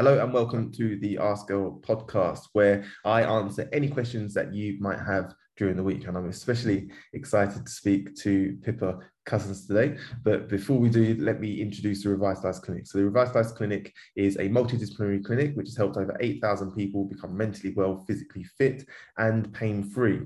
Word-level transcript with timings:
Hello 0.00 0.18
and 0.18 0.32
welcome 0.32 0.72
to 0.72 0.96
the 0.96 1.18
Ask 1.18 1.48
Girl 1.48 1.78
podcast, 1.82 2.44
where 2.54 2.86
I 3.04 3.20
answer 3.20 3.68
any 3.70 3.86
questions 3.86 4.32
that 4.32 4.54
you 4.54 4.78
might 4.80 4.98
have 4.98 5.34
during 5.58 5.76
the 5.76 5.82
week. 5.82 6.06
And 6.06 6.16
I'm 6.16 6.30
especially 6.30 6.88
excited 7.12 7.66
to 7.66 7.70
speak 7.70 8.16
to 8.20 8.56
Pippa 8.62 9.00
Cousins 9.26 9.66
today. 9.66 9.98
But 10.22 10.48
before 10.48 10.78
we 10.78 10.88
do, 10.88 11.16
let 11.20 11.38
me 11.38 11.60
introduce 11.60 12.02
the 12.02 12.08
Revised 12.08 12.38
Revitalize 12.38 12.60
Clinic. 12.60 12.86
So, 12.86 12.96
the 12.96 13.04
Revised 13.04 13.34
Revitalize 13.34 13.58
Clinic 13.58 13.92
is 14.16 14.36
a 14.36 14.48
multidisciplinary 14.48 15.22
clinic 15.22 15.54
which 15.54 15.66
has 15.66 15.76
helped 15.76 15.98
over 15.98 16.16
8,000 16.18 16.72
people 16.74 17.04
become 17.04 17.36
mentally 17.36 17.74
well, 17.76 18.02
physically 18.08 18.44
fit, 18.56 18.88
and 19.18 19.52
pain 19.52 19.82
free. 19.82 20.22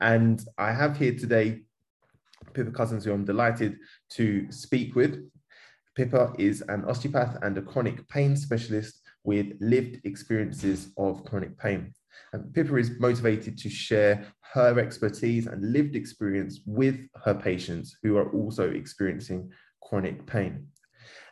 And 0.00 0.42
I 0.56 0.72
have 0.72 0.96
here 0.96 1.12
today 1.14 1.64
Pippa 2.54 2.70
Cousins, 2.70 3.04
who 3.04 3.12
I'm 3.12 3.26
delighted 3.26 3.76
to 4.12 4.50
speak 4.50 4.94
with. 4.94 5.22
Pippa 5.98 6.32
is 6.38 6.62
an 6.68 6.84
osteopath 6.84 7.36
and 7.42 7.58
a 7.58 7.62
chronic 7.62 8.08
pain 8.08 8.36
specialist 8.36 8.97
with 9.24 9.52
lived 9.60 10.00
experiences 10.04 10.92
of 10.96 11.24
chronic 11.24 11.58
pain. 11.58 11.92
And 12.32 12.52
Pippa 12.52 12.76
is 12.76 12.98
motivated 12.98 13.58
to 13.58 13.70
share 13.70 14.26
her 14.52 14.78
expertise 14.78 15.46
and 15.46 15.72
lived 15.72 15.94
experience 15.94 16.60
with 16.66 16.98
her 17.24 17.34
patients 17.34 17.96
who 18.02 18.16
are 18.16 18.30
also 18.32 18.70
experiencing 18.70 19.50
chronic 19.82 20.26
pain. 20.26 20.66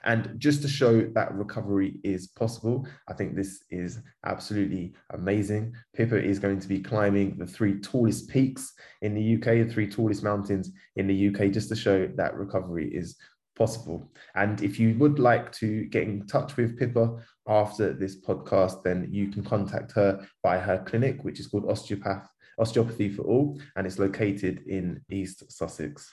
And 0.05 0.39
just 0.39 0.63
to 0.63 0.69
show 0.69 1.03
that 1.15 1.35
recovery 1.35 1.99
is 2.05 2.29
possible, 2.29 2.87
I 3.09 3.13
think 3.13 3.35
this 3.35 3.65
is 3.71 3.99
absolutely 4.25 4.95
amazing. 5.13 5.75
Pippa 5.95 6.23
is 6.23 6.39
going 6.39 6.61
to 6.61 6.69
be 6.69 6.81
climbing 6.81 7.37
the 7.37 7.47
three 7.47 7.81
tallest 7.81 8.31
peaks 8.31 8.73
in 9.03 9.15
the 9.15 9.35
UK, 9.35 9.67
the 9.67 9.73
three 9.73 9.91
tallest 9.91 10.23
mountains 10.23 10.71
in 10.95 11.09
the 11.09 11.29
UK, 11.29 11.51
just 11.51 11.69
to 11.71 11.77
show 11.77 12.07
that 12.15 12.37
recovery 12.37 12.89
is 12.95 13.17
possible. 13.57 14.11
And 14.35 14.63
if 14.63 14.79
you 14.79 14.97
would 14.99 15.19
like 15.19 15.51
to 15.53 15.87
get 15.87 16.05
in 16.05 16.27
touch 16.27 16.57
with 16.57 16.79
Pippa 16.79 17.17
after 17.49 17.93
this 17.93 18.21
podcast, 18.21 18.83
then 18.85 19.09
you 19.11 19.29
can 19.29 19.43
contact 19.43 19.93
her 19.93 20.25
by 20.43 20.59
her 20.59 20.85
clinic, 20.87 21.25
which 21.25 21.41
is 21.41 21.49
called 21.49 21.69
Osteopath 21.69 22.29
Osteopathy 22.59 23.11
for 23.11 23.23
All, 23.23 23.61
and 23.77 23.87
it's 23.87 23.99
located 23.99 24.63
in 24.67 25.03
East 25.11 25.51
Sussex. 25.53 26.11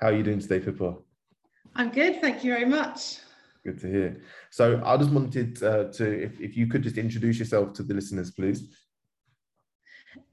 How 0.00 0.08
are 0.08 0.14
you 0.14 0.22
doing 0.22 0.40
today, 0.40 0.60
Pippa? 0.60 0.96
I'm 1.74 1.90
good, 1.90 2.20
thank 2.20 2.42
you 2.42 2.52
very 2.52 2.64
much. 2.64 3.18
Good 3.64 3.80
to 3.80 3.88
hear. 3.88 4.22
So 4.50 4.80
I 4.84 4.96
just 4.96 5.10
wanted 5.10 5.62
uh, 5.62 5.84
to, 5.92 6.22
if, 6.24 6.40
if 6.40 6.56
you 6.56 6.66
could 6.66 6.82
just 6.82 6.98
introduce 6.98 7.38
yourself 7.38 7.72
to 7.74 7.82
the 7.82 7.94
listeners, 7.94 8.30
please. 8.30 8.74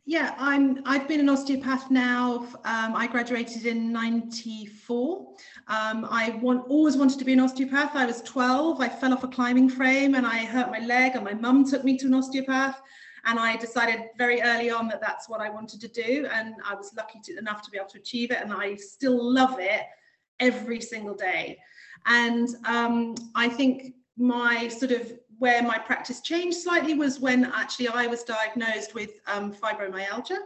Yeah, 0.06 0.36
I'm. 0.38 0.82
I've 0.86 1.08
been 1.08 1.22
an 1.22 1.30
osteopath 1.30 1.90
now. 1.90 2.46
Um, 2.66 2.94
I 2.94 3.08
graduated 3.08 3.66
in 3.66 3.94
'94. 3.94 5.28
Um, 5.70 6.06
I 6.10 6.32
want, 6.42 6.68
always 6.68 6.98
wanted 6.98 7.20
to 7.20 7.26
be 7.26 7.32
an 7.32 7.40
osteopath. 7.40 7.96
I 7.96 8.06
was 8.06 8.22
12. 8.24 8.82
I 8.82 8.90
fell 8.90 9.14
off 9.14 9.24
a 9.24 9.30
climbing 9.30 9.70
frame 9.70 10.16
and 10.16 10.28
I 10.28 10.40
hurt 10.40 10.70
my 10.72 10.80
leg, 10.80 11.16
and 11.16 11.24
my 11.24 11.34
mum 11.34 11.64
took 11.64 11.86
me 11.86 11.98
to 12.00 12.08
an 12.08 12.16
osteopath. 12.16 12.82
And 13.26 13.40
I 13.40 13.56
decided 13.56 14.10
very 14.18 14.42
early 14.42 14.70
on 14.70 14.90
that 14.90 15.00
that's 15.00 15.30
what 15.30 15.40
I 15.40 15.50
wanted 15.50 15.80
to 15.80 15.88
do, 15.88 16.28
and 16.34 16.56
I 16.70 16.76
was 16.76 16.94
lucky 16.98 17.22
to, 17.24 17.38
enough 17.38 17.62
to 17.62 17.72
be 17.72 17.78
able 17.78 17.88
to 17.92 18.00
achieve 18.00 18.32
it. 18.32 18.40
And 18.42 18.52
I 18.52 18.76
still 18.76 19.34
love 19.34 19.56
it 19.60 19.84
every 20.42 20.82
single 20.82 21.16
day. 21.16 21.60
And 22.06 22.50
um, 22.66 23.16
I 23.36 23.48
think 23.48 23.94
my 24.18 24.68
sort 24.68 24.92
of 24.92 25.14
where 25.44 25.62
my 25.62 25.78
practice 25.78 26.22
changed 26.22 26.56
slightly 26.56 26.94
was 26.94 27.20
when 27.20 27.44
actually 27.44 27.90
I 27.90 28.08
was 28.08 28.24
diagnosed 28.24 28.96
with 28.96 29.20
um, 29.28 29.52
fibromyalgia. 29.52 30.38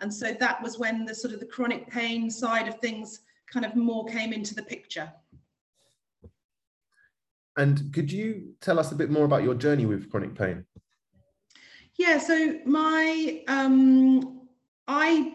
And 0.00 0.12
so 0.12 0.32
that 0.32 0.60
was 0.60 0.80
when 0.80 1.04
the 1.04 1.14
sort 1.14 1.32
of 1.32 1.38
the 1.38 1.46
chronic 1.46 1.88
pain 1.88 2.28
side 2.28 2.66
of 2.66 2.80
things 2.80 3.20
kind 3.46 3.64
of 3.64 3.76
more 3.76 4.04
came 4.06 4.32
into 4.32 4.52
the 4.52 4.64
picture. 4.64 5.08
And 7.56 7.94
could 7.94 8.10
you 8.10 8.54
tell 8.60 8.80
us 8.80 8.90
a 8.90 8.96
bit 8.96 9.12
more 9.12 9.24
about 9.24 9.44
your 9.44 9.54
journey 9.54 9.86
with 9.86 10.10
chronic 10.10 10.34
pain? 10.34 10.64
Yeah, 11.94 12.18
so 12.18 12.58
my 12.64 13.44
um, 13.46 14.48
I 14.88 15.34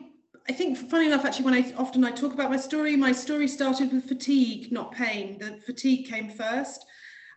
I 0.49 0.51
think 0.51 0.77
funny 0.77 1.05
enough, 1.05 1.23
actually, 1.23 1.45
when 1.45 1.53
I 1.53 1.73
often 1.77 2.03
I 2.03 2.11
talk 2.11 2.33
about 2.33 2.49
my 2.49 2.57
story, 2.57 2.97
my 2.97 3.13
story 3.13 3.47
started 3.47 3.93
with 3.93 4.05
fatigue, 4.05 4.69
not 4.69 4.91
pain. 4.91 5.37
The 5.39 5.61
fatigue 5.65 6.07
came 6.07 6.29
first. 6.29 6.85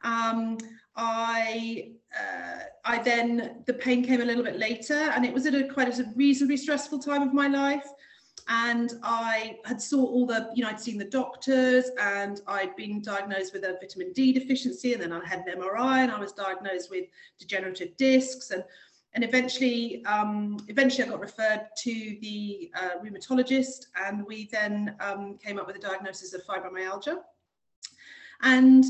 Um, 0.03 0.59
I 0.97 1.93
uh, 2.19 2.61
I 2.85 3.03
then 3.03 3.63
the 3.67 3.75
pain 3.75 4.05
came 4.05 4.21
a 4.21 4.25
little 4.25 4.43
bit 4.43 4.59
later, 4.59 4.95
and 4.95 5.25
it 5.25 5.33
was 5.33 5.47
at 5.47 5.55
a 5.55 5.65
quite 5.69 5.97
a 5.99 6.05
reasonably 6.17 6.57
stressful 6.57 6.99
time 6.99 7.23
of 7.23 7.33
my 7.33 7.47
life. 7.47 7.87
And 8.49 8.95
I 9.05 9.59
had 9.65 9.81
saw 9.81 10.05
all 10.05 10.27
the, 10.27 10.51
you 10.55 10.65
know, 10.65 10.71
I'd 10.71 10.81
seen 10.81 10.99
the 10.99 11.05
doctors, 11.05 11.91
and 12.01 12.41
I'd 12.49 12.75
been 12.75 13.01
diagnosed 13.01 13.53
with 13.53 13.65
a 13.65 13.77
vitamin 13.81 14.13
D 14.13 14.33
deficiency, 14.33 14.93
and 14.93 15.01
then 15.01 15.13
I 15.13 15.25
had 15.25 15.47
an 15.47 15.61
MRI, 15.61 15.99
and 15.99 16.11
I 16.11 16.19
was 16.19 16.33
diagnosed 16.33 16.91
with 16.91 17.07
degenerative 17.39 17.97
discs, 17.97 18.51
and 18.51 18.65
and 19.13 19.25
eventually, 19.25 20.05
um, 20.05 20.57
eventually 20.69 21.05
I 21.05 21.11
got 21.11 21.21
referred 21.21 21.67
to 21.79 22.17
the 22.21 22.71
uh, 22.77 22.91
rheumatologist, 23.05 23.87
and 23.97 24.25
we 24.25 24.49
then 24.53 24.95
um, 25.01 25.37
came 25.39 25.59
up 25.59 25.67
with 25.67 25.77
a 25.77 25.81
diagnosis 25.81 26.33
of 26.33 26.43
fibromyalgia. 26.45 27.17
And 28.43 28.85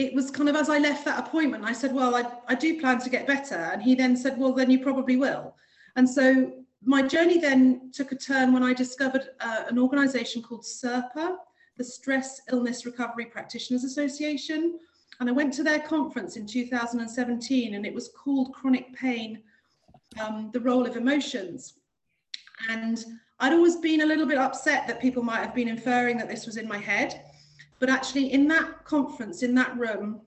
it 0.00 0.14
was 0.14 0.30
kind 0.30 0.48
of 0.48 0.56
as 0.56 0.70
I 0.70 0.78
left 0.78 1.04
that 1.04 1.18
appointment, 1.18 1.64
I 1.64 1.74
said, 1.74 1.94
Well, 1.94 2.14
I, 2.14 2.24
I 2.48 2.54
do 2.54 2.80
plan 2.80 2.98
to 3.00 3.10
get 3.10 3.26
better. 3.26 3.54
And 3.54 3.82
he 3.82 3.94
then 3.94 4.16
said, 4.16 4.38
Well, 4.38 4.54
then 4.54 4.70
you 4.70 4.78
probably 4.78 5.16
will. 5.16 5.54
And 5.96 6.08
so 6.08 6.52
my 6.82 7.02
journey 7.02 7.38
then 7.38 7.90
took 7.92 8.10
a 8.12 8.16
turn 8.16 8.54
when 8.54 8.62
I 8.62 8.72
discovered 8.72 9.28
uh, 9.40 9.64
an 9.68 9.78
organization 9.78 10.42
called 10.42 10.62
SIRPA, 10.62 11.36
the 11.76 11.84
Stress 11.84 12.40
Illness 12.50 12.86
Recovery 12.86 13.26
Practitioners 13.26 13.84
Association. 13.84 14.78
And 15.20 15.28
I 15.28 15.32
went 15.32 15.52
to 15.54 15.62
their 15.62 15.80
conference 15.80 16.36
in 16.36 16.46
2017, 16.46 17.74
and 17.74 17.84
it 17.84 17.92
was 17.92 18.08
called 18.08 18.54
Chronic 18.54 18.94
Pain 18.94 19.42
um, 20.18 20.48
The 20.54 20.60
Role 20.60 20.86
of 20.86 20.96
Emotions. 20.96 21.74
And 22.70 23.04
I'd 23.38 23.52
always 23.52 23.76
been 23.76 24.00
a 24.00 24.06
little 24.06 24.26
bit 24.26 24.38
upset 24.38 24.86
that 24.86 25.00
people 25.00 25.22
might 25.22 25.44
have 25.44 25.54
been 25.54 25.68
inferring 25.68 26.16
that 26.18 26.28
this 26.28 26.46
was 26.46 26.56
in 26.56 26.66
my 26.66 26.78
head. 26.78 27.22
But 27.80 27.88
actually, 27.88 28.32
in 28.32 28.46
that 28.48 28.84
conference, 28.84 29.42
in 29.42 29.54
that 29.56 29.76
room, 29.76 30.20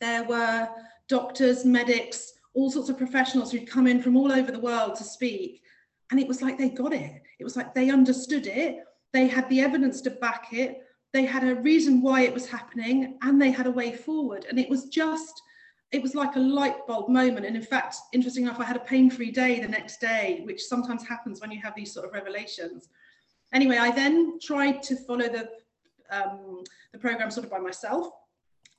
there 0.00 0.22
were 0.24 0.68
doctors, 1.08 1.64
medics, 1.64 2.34
all 2.52 2.70
sorts 2.70 2.90
of 2.90 2.98
professionals 2.98 3.50
who'd 3.50 3.68
come 3.68 3.86
in 3.86 4.00
from 4.00 4.16
all 4.16 4.30
over 4.30 4.52
the 4.52 4.60
world 4.60 4.94
to 4.96 5.04
speak. 5.04 5.62
And 6.10 6.20
it 6.20 6.28
was 6.28 6.42
like 6.42 6.58
they 6.58 6.68
got 6.68 6.92
it. 6.92 7.22
It 7.40 7.44
was 7.44 7.56
like 7.56 7.74
they 7.74 7.90
understood 7.90 8.46
it. 8.46 8.84
They 9.12 9.26
had 9.26 9.48
the 9.48 9.60
evidence 9.60 10.00
to 10.02 10.10
back 10.10 10.48
it. 10.52 10.82
They 11.12 11.24
had 11.24 11.44
a 11.44 11.54
reason 11.56 12.02
why 12.02 12.22
it 12.22 12.34
was 12.34 12.46
happening 12.46 13.18
and 13.22 13.40
they 13.40 13.50
had 13.50 13.66
a 13.66 13.70
way 13.70 13.92
forward. 13.92 14.46
And 14.48 14.58
it 14.58 14.68
was 14.68 14.84
just, 14.86 15.40
it 15.90 16.02
was 16.02 16.14
like 16.14 16.36
a 16.36 16.40
light 16.40 16.86
bulb 16.86 17.08
moment. 17.08 17.46
And 17.46 17.56
in 17.56 17.62
fact, 17.62 17.96
interesting 18.12 18.44
enough, 18.44 18.60
I 18.60 18.64
had 18.64 18.76
a 18.76 18.80
pain 18.80 19.10
free 19.10 19.30
day 19.30 19.60
the 19.60 19.68
next 19.68 20.00
day, 20.00 20.42
which 20.44 20.62
sometimes 20.62 21.06
happens 21.06 21.40
when 21.40 21.50
you 21.50 21.60
have 21.62 21.74
these 21.74 21.94
sort 21.94 22.06
of 22.06 22.12
revelations. 22.12 22.88
Anyway, 23.52 23.78
I 23.78 23.90
then 23.90 24.38
tried 24.40 24.82
to 24.84 24.96
follow 24.96 25.28
the 25.28 25.48
um, 26.10 26.62
the 26.92 26.98
program 26.98 27.30
sort 27.30 27.44
of 27.44 27.50
by 27.50 27.58
myself 27.58 28.10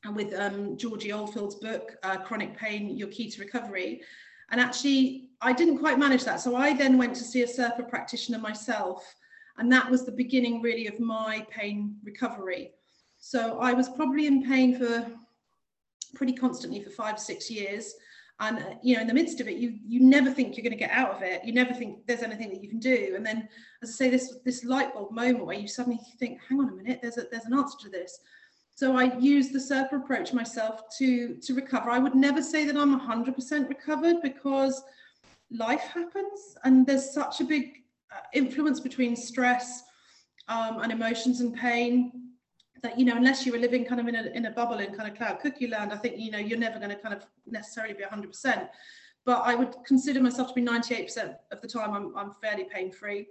and 0.04 0.16
with 0.16 0.34
um, 0.34 0.78
Georgie 0.78 1.12
Oldfield's 1.12 1.56
book, 1.56 1.98
uh, 2.04 2.18
Chronic 2.18 2.56
Pain, 2.56 2.96
Your 2.96 3.08
Key 3.08 3.30
to 3.32 3.42
Recovery. 3.42 4.02
And 4.52 4.62
actually, 4.62 5.30
I 5.42 5.52
didn't 5.54 5.80
quite 5.80 5.98
manage 5.98 6.24
that. 6.26 6.40
So 6.40 6.56
I 6.56 6.74
then 6.74 6.98
went 6.98 7.16
to 7.16 7.24
see 7.24 7.42
a 7.42 7.48
SIRPA 7.48 7.90
practitioner 7.90 8.38
myself. 8.38 9.16
And 9.58 9.72
that 9.72 9.90
was 9.90 10.06
the 10.06 10.12
beginning 10.12 10.62
really 10.62 10.88
of 10.88 11.00
my 11.00 11.46
pain 11.50 11.96
recovery. 12.04 12.72
So 13.18 13.60
I 13.60 13.74
was 13.74 13.90
probably 13.90 14.28
in 14.28 14.44
pain 14.44 14.78
for 14.78 15.08
pretty 16.14 16.34
constantly 16.34 16.82
for 16.84 16.92
five, 16.92 17.20
six 17.20 17.50
years 17.50 17.96
and 18.40 18.60
uh, 18.60 18.76
you 18.84 18.96
know 18.96 19.02
in 19.02 19.08
the 19.08 19.14
midst 19.14 19.40
of 19.40 19.48
it 19.48 19.58
you 19.58 19.78
you 19.86 20.00
never 20.02 20.30
think 20.30 20.56
you're 20.56 20.64
going 20.64 20.72
to 20.72 20.78
get 20.78 20.92
out 20.92 21.12
of 21.12 21.22
it. 21.22 21.44
You 21.46 21.54
never 21.54 21.74
think 21.74 22.06
there's 22.06 22.24
anything 22.24 22.50
that 22.50 22.62
you 22.62 22.70
can 22.70 22.80
do. 22.80 23.14
And 23.16 23.26
then 23.26 23.48
as 23.82 23.90
i 23.90 23.94
say 23.94 24.10
this 24.10 24.38
this 24.44 24.64
light 24.64 24.94
bulb 24.94 25.12
moment 25.12 25.46
where 25.46 25.58
you 25.58 25.68
suddenly 25.68 26.00
think 26.20 26.40
hang 26.48 26.60
on 26.60 26.70
a 26.70 26.72
minute 26.74 27.00
there's 27.02 27.18
a 27.18 27.26
there's 27.32 27.46
an 27.46 27.54
answer 27.54 27.78
to 27.82 27.90
this. 27.90 28.20
So 28.76 28.98
i 28.98 29.18
use 29.18 29.50
the 29.50 29.60
SIRPA 29.60 29.94
approach 29.94 30.34
myself 30.34 30.82
to 30.98 31.36
to 31.36 31.54
recover. 31.54 31.90
I 31.90 32.00
would 32.00 32.16
never 32.16 32.42
say 32.42 32.66
that 32.66 32.78
i'm 32.78 33.00
100% 33.00 33.70
recovered 33.70 34.22
because 34.22 34.84
life 35.52 35.82
happens 35.82 36.58
and 36.64 36.86
there's 36.86 37.14
such 37.14 37.40
a 37.40 37.46
big 37.46 37.84
uh, 38.12 38.22
influence 38.34 38.80
between 38.80 39.16
stress 39.16 39.84
um, 40.48 40.80
and 40.82 40.92
emotions 40.92 41.40
and 41.40 41.56
pain 41.56 42.26
that 42.86 43.00
you 43.00 43.06
know 43.06 43.16
unless 43.16 43.46
you 43.46 43.52
were 43.52 43.58
living 43.58 43.84
kind 43.84 44.00
of 44.00 44.08
in 44.08 44.16
a, 44.16 44.24
in 44.38 44.46
a 44.46 44.52
bubble 44.52 44.78
in 44.78 44.94
kind 44.94 45.10
of 45.10 45.18
cloud 45.18 45.40
cookie 45.40 45.68
land 45.68 45.92
i 45.92 45.98
think 45.98 46.16
you 46.18 46.32
know 46.32 46.38
you're 46.38 46.58
never 46.58 46.78
going 46.78 46.90
to 46.90 46.96
kind 46.96 47.14
of 47.14 47.26
necessarily 47.48 47.94
be 47.94 48.04
100% 48.04 48.70
but 49.26 49.42
i 49.44 49.56
would 49.56 49.76
consider 49.86 50.22
myself 50.22 50.50
to 50.50 50.54
be 50.54 50.62
98% 50.62 51.36
of 51.52 51.62
the 51.62 51.68
time 51.68 51.92
i'm, 51.92 52.16
I'm 52.16 52.32
fairly 52.32 52.66
pain 52.66 52.92
free 52.92 53.28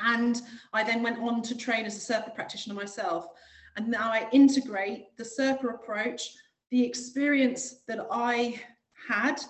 and 0.00 0.40
i 0.72 0.84
then 0.84 1.02
went 1.02 1.18
on 1.18 1.42
to 1.42 1.56
train 1.56 1.86
as 1.86 1.96
a 1.96 2.12
SIRPA 2.12 2.34
practitioner 2.34 2.74
myself 2.74 3.28
and 3.76 3.88
now 3.88 4.12
i 4.12 4.28
integrate 4.32 5.16
the 5.16 5.24
SIRPA 5.24 5.74
approach 5.74 6.34
the 6.70 6.84
experience 6.84 7.82
that 7.88 8.06
i 8.10 8.60
had 9.08 9.40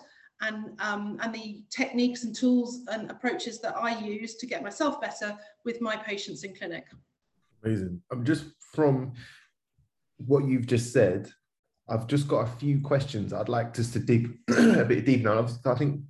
and 0.40 0.78
um, 0.80 1.18
and 1.22 1.34
the 1.34 1.62
techniques 1.70 2.24
and 2.24 2.34
tools 2.34 2.80
and 2.88 3.10
approaches 3.10 3.60
that 3.60 3.76
I 3.76 3.98
use 4.00 4.34
to 4.34 4.46
get 4.46 4.64
myself 4.64 5.00
better 5.00 5.38
with 5.64 5.80
my 5.80 5.96
patients 5.96 6.42
in 6.42 6.54
clinic. 6.54 6.86
Amazing. 7.62 8.02
I'm 8.10 8.24
just 8.24 8.46
from 8.74 9.12
what 10.18 10.44
you've 10.44 10.66
just 10.66 10.92
said, 10.92 11.30
I've 11.88 12.06
just 12.06 12.28
got 12.28 12.46
a 12.48 12.56
few 12.56 12.80
questions 12.80 13.32
I'd 13.32 13.48
like 13.48 13.74
just 13.74 13.92
to 13.92 13.98
dig 13.98 14.38
a 14.50 14.84
bit 14.84 15.04
deeper 15.04 15.34
now. 15.34 15.46
I 15.66 15.74
think 15.74 16.00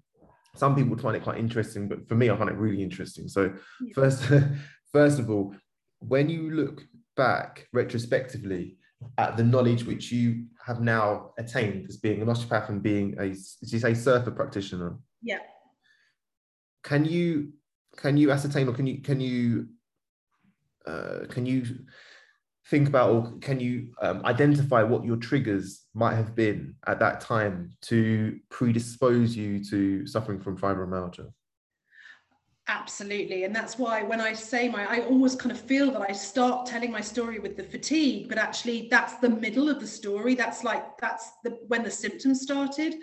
some 0.56 0.74
people 0.76 0.96
find 0.96 1.16
it 1.16 1.24
quite 1.24 1.38
interesting, 1.38 1.88
but 1.88 2.06
for 2.08 2.14
me, 2.14 2.30
I 2.30 2.36
find 2.36 2.50
it 2.50 2.56
really 2.56 2.82
interesting. 2.82 3.28
So, 3.28 3.52
yeah. 3.80 3.92
first, 3.94 4.24
first 4.92 5.18
of 5.18 5.30
all, 5.30 5.54
when 5.98 6.28
you 6.28 6.50
look 6.50 6.82
back 7.16 7.66
retrospectively 7.72 8.76
at 9.18 9.36
the 9.36 9.44
knowledge 9.44 9.84
which 9.84 10.12
you 10.12 10.46
have 10.64 10.80
now 10.80 11.32
attained 11.38 11.86
as 11.88 11.96
being 11.96 12.22
an 12.22 12.28
osteopath 12.28 12.68
and 12.68 12.82
being 12.82 13.14
a, 13.18 13.24
as 13.30 13.56
you 13.60 13.78
say, 13.78 13.92
SIRPA 13.92 14.34
practitioner, 14.34 14.96
yeah, 15.22 15.38
can 16.82 17.04
you 17.04 17.52
can 17.96 18.16
you 18.16 18.30
ascertain 18.30 18.68
or 18.68 18.72
can 18.72 18.86
you 18.86 19.00
can 19.00 19.20
you 19.20 19.68
uh, 20.86 21.20
can 21.28 21.46
you 21.46 21.64
think 22.66 22.88
about 22.88 23.10
or 23.10 23.32
can 23.40 23.60
you 23.60 23.92
um, 24.00 24.22
identify 24.24 24.82
what 24.82 25.04
your 25.04 25.16
triggers 25.16 25.82
might 25.92 26.14
have 26.14 26.34
been 26.34 26.74
at 26.86 26.98
that 26.98 27.20
time 27.20 27.70
to 27.82 28.38
predispose 28.50 29.36
you 29.36 29.62
to 29.64 30.06
suffering 30.06 30.40
from 30.40 30.56
fibromyalgia? 30.56 31.30
Absolutely. 32.66 33.44
And 33.44 33.54
that's 33.54 33.78
why 33.78 34.02
when 34.02 34.22
I 34.22 34.32
say 34.32 34.70
my, 34.70 34.86
I 34.86 35.00
always 35.04 35.34
kind 35.34 35.52
of 35.52 35.60
feel 35.60 35.90
that 35.90 36.00
I 36.00 36.12
start 36.12 36.64
telling 36.64 36.90
my 36.90 37.02
story 37.02 37.38
with 37.38 37.58
the 37.58 37.62
fatigue, 37.62 38.30
but 38.30 38.38
actually 38.38 38.88
that's 38.90 39.16
the 39.16 39.28
middle 39.28 39.68
of 39.68 39.80
the 39.80 39.86
story. 39.86 40.34
That's 40.34 40.64
like, 40.64 40.96
that's 40.96 41.32
the, 41.42 41.58
when 41.68 41.82
the 41.82 41.90
symptoms 41.90 42.40
started. 42.40 42.94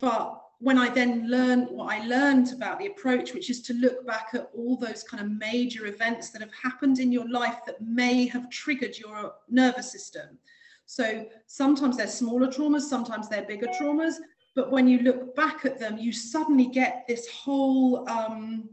But 0.00 0.40
when 0.60 0.78
I 0.78 0.88
then 0.88 1.28
learned 1.30 1.68
what 1.70 1.92
I 1.92 2.06
learned 2.06 2.52
about 2.52 2.78
the 2.78 2.86
approach, 2.86 3.34
which 3.34 3.50
is 3.50 3.60
to 3.62 3.74
look 3.74 4.06
back 4.06 4.28
at 4.34 4.50
all 4.56 4.76
those 4.76 5.02
kind 5.02 5.22
of 5.22 5.30
major 5.30 5.86
events 5.86 6.30
that 6.30 6.42
have 6.42 6.52
happened 6.54 6.98
in 6.98 7.12
your 7.12 7.28
life 7.28 7.58
that 7.66 7.82
may 7.82 8.26
have 8.28 8.50
triggered 8.50 8.96
your 8.96 9.34
nervous 9.48 9.90
system. 9.90 10.38
So 10.86 11.26
sometimes 11.46 11.96
they're 11.96 12.06
smaller 12.06 12.48
traumas, 12.48 12.82
sometimes 12.82 13.28
they're 13.28 13.46
bigger 13.46 13.68
traumas. 13.80 14.14
But 14.54 14.70
when 14.70 14.86
you 14.86 15.00
look 15.00 15.34
back 15.34 15.64
at 15.64 15.78
them, 15.80 15.98
you 15.98 16.12
suddenly 16.12 16.66
get 16.66 17.04
this 17.08 17.28
whole 17.28 18.08
um, 18.08 18.68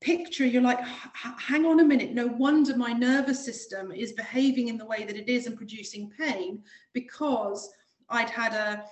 picture. 0.00 0.44
You're 0.44 0.62
like, 0.62 0.80
hang 0.82 1.64
on 1.64 1.80
a 1.80 1.84
minute, 1.84 2.12
no 2.12 2.26
wonder 2.26 2.76
my 2.76 2.92
nervous 2.92 3.44
system 3.44 3.92
is 3.92 4.12
behaving 4.12 4.68
in 4.68 4.78
the 4.78 4.86
way 4.86 5.04
that 5.04 5.16
it 5.16 5.28
is 5.28 5.46
and 5.46 5.56
producing 5.56 6.10
pain 6.10 6.62
because 6.92 7.70
I'd 8.08 8.30
had 8.30 8.52
a 8.52 8.84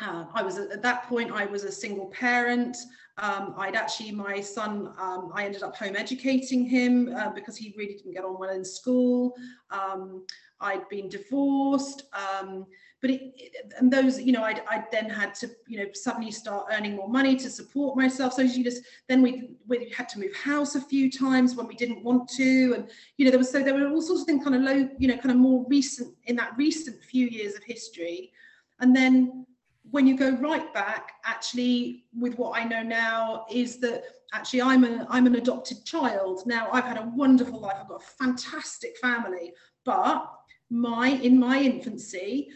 uh, 0.00 0.24
I 0.34 0.42
was 0.42 0.58
at 0.58 0.82
that 0.82 1.04
point, 1.08 1.30
I 1.32 1.46
was 1.46 1.64
a 1.64 1.72
single 1.72 2.06
parent. 2.06 2.76
Um, 3.16 3.54
I'd 3.56 3.76
actually, 3.76 4.10
my 4.10 4.40
son, 4.40 4.92
um, 4.98 5.30
I 5.34 5.44
ended 5.44 5.62
up 5.62 5.76
home 5.76 5.94
educating 5.94 6.66
him 6.66 7.14
uh, 7.14 7.30
because 7.30 7.56
he 7.56 7.72
really 7.78 7.94
didn't 7.94 8.14
get 8.14 8.24
on 8.24 8.38
well 8.38 8.50
in 8.50 8.64
school. 8.64 9.36
Um, 9.70 10.26
I'd 10.60 10.88
been 10.88 11.08
divorced. 11.08 12.04
Um, 12.12 12.66
but 13.00 13.10
it, 13.10 13.34
it, 13.36 13.72
and 13.78 13.92
those, 13.92 14.20
you 14.20 14.32
know, 14.32 14.42
I'd, 14.42 14.62
I'd 14.68 14.90
then 14.90 15.08
had 15.10 15.34
to, 15.36 15.50
you 15.68 15.78
know, 15.78 15.86
suddenly 15.92 16.32
start 16.32 16.68
earning 16.72 16.96
more 16.96 17.08
money 17.08 17.36
to 17.36 17.50
support 17.50 17.96
myself. 17.96 18.32
So 18.32 18.42
you 18.42 18.64
just, 18.64 18.82
then 19.08 19.22
we, 19.22 19.50
we 19.68 19.92
had 19.96 20.08
to 20.10 20.18
move 20.18 20.34
house 20.34 20.74
a 20.74 20.80
few 20.80 21.10
times 21.10 21.54
when 21.54 21.68
we 21.68 21.76
didn't 21.76 22.02
want 22.02 22.28
to. 22.30 22.74
And, 22.74 22.90
you 23.18 23.26
know, 23.26 23.30
there 23.30 23.38
was, 23.38 23.50
so 23.50 23.62
there 23.62 23.74
were 23.74 23.88
all 23.88 24.02
sorts 24.02 24.22
of 24.22 24.26
things 24.26 24.42
kind 24.42 24.56
of 24.56 24.62
low, 24.62 24.88
you 24.98 25.06
know, 25.06 25.18
kind 25.18 25.30
of 25.30 25.36
more 25.36 25.64
recent 25.68 26.14
in 26.24 26.34
that 26.36 26.56
recent 26.56 27.00
few 27.04 27.26
years 27.28 27.54
of 27.54 27.62
history. 27.62 28.32
And 28.80 28.96
then 28.96 29.46
when 29.90 30.06
you 30.06 30.16
go 30.16 30.30
right 30.36 30.72
back, 30.72 31.12
actually, 31.24 32.04
with 32.18 32.36
what 32.36 32.58
I 32.58 32.64
know 32.64 32.82
now, 32.82 33.46
is 33.50 33.78
that 33.78 34.04
actually 34.32 34.62
I'm 34.62 34.84
a 34.84 35.06
I'm 35.10 35.26
an 35.26 35.36
adopted 35.36 35.84
child. 35.84 36.42
Now 36.46 36.68
I've 36.72 36.84
had 36.84 36.98
a 36.98 37.12
wonderful 37.14 37.60
life. 37.60 37.76
I've 37.80 37.88
got 37.88 38.02
a 38.02 38.24
fantastic 38.24 38.96
family, 38.98 39.52
but 39.84 40.30
my 40.70 41.08
in 41.08 41.38
my 41.38 41.60
infancy, 41.60 42.48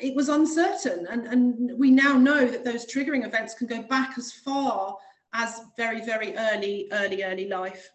it 0.00 0.14
was 0.14 0.28
uncertain, 0.28 1.06
and 1.10 1.26
and 1.26 1.78
we 1.78 1.90
now 1.90 2.16
know 2.16 2.46
that 2.46 2.64
those 2.64 2.86
triggering 2.86 3.26
events 3.26 3.54
can 3.54 3.66
go 3.66 3.82
back 3.82 4.16
as 4.16 4.32
far 4.32 4.96
as 5.34 5.60
very 5.76 6.04
very 6.04 6.36
early 6.36 6.88
early 6.92 7.24
early 7.24 7.48
life. 7.48 7.90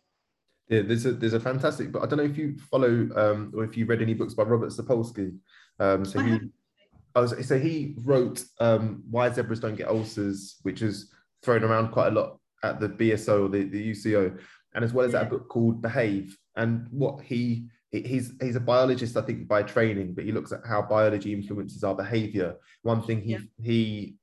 Yeah, 0.67 0.81
there's 0.81 1.05
a 1.05 1.13
there's 1.13 1.33
a 1.33 1.39
fantastic, 1.39 1.91
but 1.91 2.03
I 2.03 2.05
don't 2.05 2.17
know 2.17 2.25
if 2.25 2.38
you 2.38 2.57
follow 2.69 3.09
um, 3.15 3.51
or 3.55 3.63
if 3.63 3.77
you 3.77 3.85
read 3.85 4.01
any 4.01 4.13
books 4.13 4.33
by 4.33 4.44
Robert 4.44 4.69
Sapolsky. 4.69 5.38
Um, 5.79 6.03
so 6.03 6.19
he. 6.19 6.39
So 7.15 7.59
he 7.59 7.95
wrote 8.03 8.44
um, 8.59 9.03
Why 9.09 9.29
Zebras 9.29 9.59
Don't 9.59 9.75
Get 9.75 9.88
Ulcers, 9.88 10.57
which 10.61 10.81
is 10.81 11.11
thrown 11.44 11.63
around 11.63 11.91
quite 11.91 12.07
a 12.07 12.11
lot 12.11 12.39
at 12.63 12.79
the 12.79 12.89
BSO 12.89 13.45
or 13.45 13.50
the, 13.50 13.63
the 13.63 13.91
UCO, 13.91 14.39
and 14.73 14.83
as 14.85 14.94
well 14.94 15.06
as 15.06 15.13
yeah. 15.13 15.19
that 15.19 15.29
book 15.29 15.47
called 15.50 15.81
Behave. 15.81 16.38
And 16.56 16.88
what 16.91 17.21
he 17.21 17.67
he's 17.91 18.33
he's 18.41 18.56
a 18.56 18.61
biologist, 18.61 19.17
I 19.17 19.21
think, 19.21 19.47
by 19.47 19.63
training, 19.63 20.13
but 20.13 20.25
he 20.25 20.31
looks 20.31 20.51
at 20.51 20.61
how 20.65 20.81
biology 20.81 21.33
influences 21.33 21.83
our 21.83 21.95
behavior. 21.95 22.56
One 22.83 23.01
thing 23.01 23.21
he 23.21 23.31
yeah. 23.31 23.39
he 23.62 24.15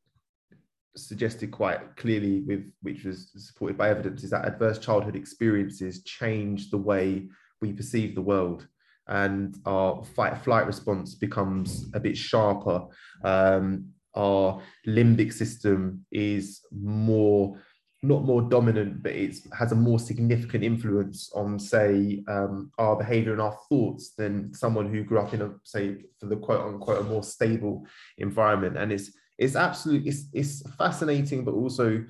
suggested 0.96 1.50
quite 1.50 1.96
clearly 1.96 2.40
with 2.40 2.72
which 2.82 3.04
was 3.04 3.30
supported 3.36 3.76
by 3.76 3.90
evidence 3.90 4.24
is 4.24 4.30
that 4.30 4.46
adverse 4.46 4.78
childhood 4.78 5.14
experiences 5.14 6.02
change 6.04 6.70
the 6.70 6.78
way 6.78 7.28
we 7.60 7.72
perceive 7.72 8.14
the 8.14 8.22
world 8.22 8.66
and 9.08 9.56
our 9.66 10.04
fight 10.04 10.38
flight 10.38 10.66
response 10.66 11.14
becomes 11.14 11.86
a 11.94 12.00
bit 12.00 12.16
sharper. 12.16 12.86
Um, 13.24 13.92
our 14.14 14.62
limbic 14.86 15.32
system 15.32 16.06
is 16.10 16.60
more 16.72 17.60
not 18.02 18.24
more 18.24 18.42
dominant, 18.42 19.02
but 19.02 19.12
it 19.12 19.36
has 19.52 19.72
a 19.72 19.74
more 19.74 19.98
significant 19.98 20.62
influence 20.62 21.30
on, 21.34 21.58
say, 21.58 22.22
um, 22.28 22.70
our 22.78 22.94
behavior 22.94 23.32
and 23.32 23.40
our 23.40 23.56
thoughts 23.68 24.14
than 24.16 24.52
someone 24.54 24.88
who 24.88 25.02
grew 25.02 25.18
up 25.18 25.34
in 25.34 25.42
a, 25.42 25.50
say, 25.64 25.96
for 26.20 26.26
the 26.26 26.36
quote 26.36 26.64
unquote, 26.66 27.00
a 27.00 27.04
more 27.04 27.22
stable 27.22 27.86
environment. 28.18 28.76
And 28.76 28.92
it's 28.92 29.10
it's 29.38 29.56
absolutely 29.56 30.10
it's, 30.10 30.28
it's 30.32 30.62
fascinating, 30.76 31.44
but 31.44 31.54
also 31.54 32.04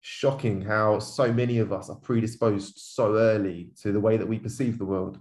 shocking 0.00 0.60
how 0.60 0.98
so 0.98 1.32
many 1.32 1.58
of 1.58 1.72
us 1.72 1.90
are 1.90 1.96
predisposed 1.96 2.78
so 2.78 3.16
early 3.16 3.70
to 3.82 3.92
the 3.92 4.00
way 4.00 4.16
that 4.16 4.28
we 4.28 4.38
perceive 4.38 4.78
the 4.78 4.84
world. 4.84 5.18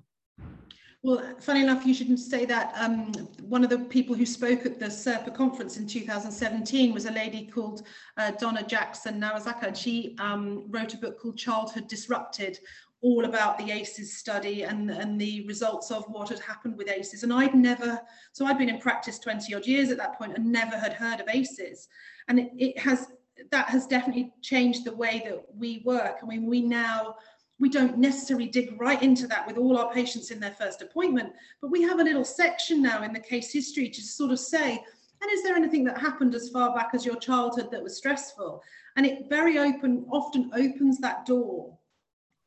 Well, 1.07 1.23
funny 1.39 1.61
enough, 1.61 1.85
you 1.85 1.93
shouldn't 1.93 2.19
say 2.19 2.43
that. 2.43 2.73
Um, 2.75 3.13
one 3.39 3.63
of 3.63 3.69
the 3.69 3.79
people 3.79 4.13
who 4.13 4.25
spoke 4.25 4.65
at 4.65 4.77
the 4.77 4.87
SIRPA 4.87 5.33
conference 5.33 5.77
in 5.77 5.87
2017 5.87 6.93
was 6.93 7.05
a 7.05 7.11
lady 7.11 7.45
called 7.45 7.83
uh, 8.17 8.31
Donna 8.31 8.61
Jackson 8.61 9.21
Nakazawa. 9.21 9.73
She 9.73 10.17
um, 10.19 10.65
wrote 10.67 10.95
a 10.95 10.97
book 10.97 11.17
called 11.17 11.37
Childhood 11.37 11.87
Disrupted, 11.87 12.59
all 12.99 13.23
about 13.23 13.57
the 13.57 13.71
ACEs 13.71 14.17
study 14.17 14.63
and, 14.63 14.91
and 14.91 15.17
the 15.21 15.47
results 15.47 15.91
of 15.91 16.03
what 16.09 16.27
had 16.27 16.39
happened 16.39 16.77
with 16.77 16.89
ACEs. 16.89 17.23
And 17.23 17.31
I'd 17.31 17.55
never, 17.55 18.01
so 18.33 18.45
I'd 18.45 18.57
been 18.57 18.67
in 18.67 18.79
practice 18.81 19.17
20 19.17 19.55
odd 19.55 19.65
years 19.65 19.91
at 19.91 19.97
that 19.99 20.17
point 20.17 20.35
and 20.35 20.51
never 20.51 20.77
had 20.77 20.91
heard 20.91 21.21
of 21.21 21.29
ACEs. 21.29 21.87
And 22.27 22.37
it, 22.37 22.51
it 22.57 22.77
has, 22.79 23.07
that 23.51 23.69
has 23.69 23.87
definitely 23.87 24.33
changed 24.41 24.83
the 24.83 24.93
way 24.93 25.21
that 25.23 25.41
we 25.55 25.83
work. 25.85 26.17
I 26.21 26.25
mean, 26.25 26.47
we 26.47 26.59
now 26.59 27.15
we 27.59 27.69
don't 27.69 27.97
necessarily 27.97 28.47
dig 28.47 28.79
right 28.79 29.01
into 29.01 29.27
that 29.27 29.47
with 29.47 29.57
all 29.57 29.77
our 29.77 29.91
patients 29.91 30.29
in 30.31 30.39
their 30.39 30.51
first 30.51 30.81
appointment, 30.81 31.33
but 31.61 31.71
we 31.71 31.81
have 31.81 31.99
a 31.99 32.03
little 32.03 32.23
section 32.23 32.81
now 32.81 33.03
in 33.03 33.13
the 33.13 33.19
case 33.19 33.51
history 33.51 33.89
to 33.89 34.01
sort 34.01 34.31
of 34.31 34.39
say, 34.39 34.83
and 35.21 35.31
is 35.31 35.41
there 35.41 35.55
anything 35.55 35.83
that 35.85 35.97
happened 35.97 36.35
as 36.35 36.49
far 36.49 36.75
back 36.75 36.89
as 36.93 37.05
your 37.05 37.15
childhood 37.15 37.71
that 37.71 37.81
was 37.81 37.97
stressful? 37.97 38.61
And 38.95 39.05
it 39.05 39.29
very 39.29 39.57
open, 39.57 40.05
often 40.11 40.51
opens 40.53 40.99
that 40.99 41.25
door. 41.25 41.75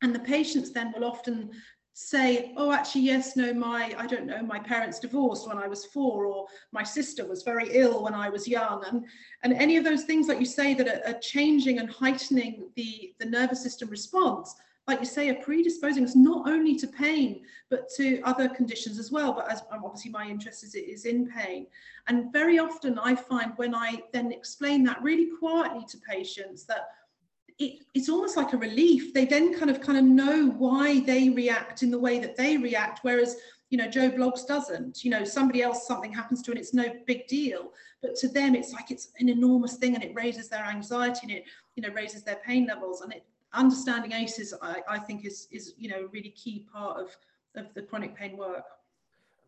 And 0.03 0.15
the 0.15 0.21
patients 0.21 0.71
then 0.71 0.93
will 0.93 1.05
often 1.05 1.51
say, 1.93 2.55
oh, 2.57 2.73
actually, 2.73 3.03
yes, 3.03 3.37
no, 3.37 3.53
my, 3.53 3.93
I 3.99 4.07
don't 4.07 4.27
know, 4.27 4.41
my 4.43 4.61
parents 4.61 5.01
divorced 5.01 5.49
when 5.49 5.59
I 5.59 5.67
was 5.67 5.85
four, 5.87 6.27
or 6.27 6.47
my 6.71 6.85
sister 6.85 7.27
was 7.27 7.43
very 7.43 7.69
ill 7.73 8.05
when 8.05 8.15
I 8.15 8.29
was 8.29 8.47
young. 8.47 8.85
And, 8.87 9.05
and 9.43 9.53
any 9.55 9.77
of 9.77 9.83
those 9.83 10.05
things, 10.05 10.29
like 10.29 10.39
you 10.39 10.47
say, 10.47 10.73
that 10.75 10.89
are, 10.89 11.11
are 11.11 11.19
changing 11.19 11.81
and 11.81 11.91
heightening 11.91 12.71
the, 12.77 13.13
the 13.19 13.27
nervous 13.27 13.63
system 13.63 13.91
response 13.91 14.55
like 14.91 15.01
you 15.01 15.07
say, 15.07 15.31
are 15.31 15.37
predisposing 15.37 16.05
us 16.05 16.17
not 16.17 16.49
only 16.49 16.75
to 16.77 16.87
pain, 16.89 17.43
but 17.69 17.89
to 17.97 18.21
other 18.23 18.49
conditions 18.49 18.99
as 18.99 19.13
well. 19.13 19.33
But 19.33 19.51
as 19.51 19.63
um, 19.71 19.83
obviously 19.85 20.11
my 20.11 20.27
interest 20.29 20.65
is, 20.65 20.75
is 20.75 21.05
in 21.05 21.31
pain. 21.31 21.69
And 22.09 22.33
very 22.33 22.59
often 22.59 22.99
I 22.99 23.15
find 23.15 23.53
when 23.57 23.75
I 23.75 24.03
then 24.13 24.33
explain 24.33 24.83
that 24.85 25.01
really 25.01 25.29
quietly 25.39 25.87
to 25.91 25.99
patients 25.99 26.65
that 26.65 26.89
it, 27.61 27.85
it's 27.95 28.09
almost 28.09 28.37
like 28.37 28.53
a 28.53 28.57
relief. 28.57 29.15
They 29.15 29.27
then 29.27 29.57
kind 29.57 29.71
of 29.71 29.81
kind 29.81 29.97
of 29.97 30.05
know 30.05 30.49
why 30.59 31.01
they 31.01 31.29
react 31.29 31.85
in 31.85 31.91
the 31.93 31.99
way 31.99 32.19
that 32.19 32.37
they 32.37 32.57
react, 32.57 33.01
whereas 33.03 33.37
you 33.69 33.79
know 33.79 33.87
Joe 33.87 34.11
Bloggs 34.11 34.45
doesn't. 34.45 35.05
You 35.05 35.11
know 35.13 35.25
somebody 35.25 35.63
else 35.63 35.87
something 35.87 36.13
happens 36.13 36.43
to 36.43 36.51
and 36.51 36.59
it's 36.59 36.75
no 36.75 36.87
big 37.07 37.29
deal, 37.29 37.73
but 38.03 38.17
to 38.17 38.29
them 38.29 38.57
it's 38.57 38.73
like 38.73 38.91
it's 38.91 39.09
an 39.21 39.29
enormous 39.29 39.77
thing 39.77 39.95
and 39.95 40.03
it 40.03 40.15
raises 40.17 40.49
their 40.49 40.65
anxiety 40.65 41.21
and 41.23 41.31
it 41.31 41.45
you 41.77 41.83
know 41.83 41.95
raises 41.95 42.25
their 42.25 42.41
pain 42.47 42.67
levels 42.67 43.03
and 43.03 43.13
it 43.13 43.25
understanding 43.53 44.13
ACEs, 44.13 44.55
I, 44.63 44.83
I 44.89 44.99
think, 44.99 45.25
is 45.25 45.49
is 45.51 45.75
you 45.77 45.89
know 45.89 46.05
a 46.05 46.09
really 46.09 46.31
key 46.31 46.67
part 46.73 46.99
of 46.99 47.17
of 47.57 47.73
the 47.75 47.83
chronic 47.83 48.15
pain 48.17 48.37
work. 48.37 48.65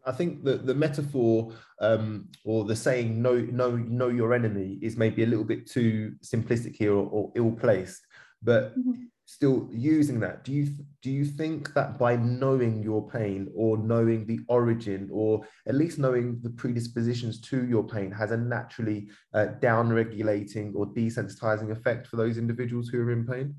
I 0.04 0.12
think 0.12 0.42
that 0.44 0.66
the 0.66 0.74
metaphor 0.74 1.52
um, 1.80 2.28
or 2.44 2.64
the 2.64 2.76
saying 2.76 3.20
"know 3.22 3.36
know 3.36 3.76
know 3.76 4.08
your 4.08 4.34
enemy" 4.34 4.78
is 4.82 4.96
maybe 4.96 5.22
a 5.22 5.26
little 5.26 5.44
bit 5.44 5.66
too 5.66 6.14
simplistic 6.24 6.74
here 6.74 6.92
or, 6.92 7.08
or 7.08 7.32
ill 7.36 7.52
placed. 7.52 8.06
But 8.42 8.76
mm-hmm. 8.76 9.04
still 9.24 9.68
using 9.70 10.18
that 10.18 10.42
do 10.42 10.50
you 10.50 10.66
do 11.00 11.10
you 11.10 11.24
think 11.24 11.72
that 11.74 11.96
by 11.96 12.16
knowing 12.16 12.82
your 12.82 13.08
pain 13.08 13.48
or 13.54 13.78
knowing 13.78 14.26
the 14.26 14.40
origin 14.48 15.08
or 15.12 15.46
at 15.68 15.76
least 15.76 16.00
knowing 16.00 16.40
the 16.42 16.50
predispositions 16.50 17.40
to 17.40 17.64
your 17.66 17.86
pain 17.86 18.10
has 18.10 18.32
a 18.32 18.36
naturally 18.36 19.08
uh, 19.32 19.46
down 19.60 19.92
regulating 19.92 20.74
or 20.74 20.86
desensitizing 20.86 21.70
effect 21.70 22.08
for 22.08 22.16
those 22.16 22.36
individuals 22.36 22.88
who 22.88 23.00
are 23.00 23.12
in 23.12 23.24
pain 23.24 23.54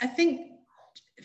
i 0.00 0.06
think 0.06 0.52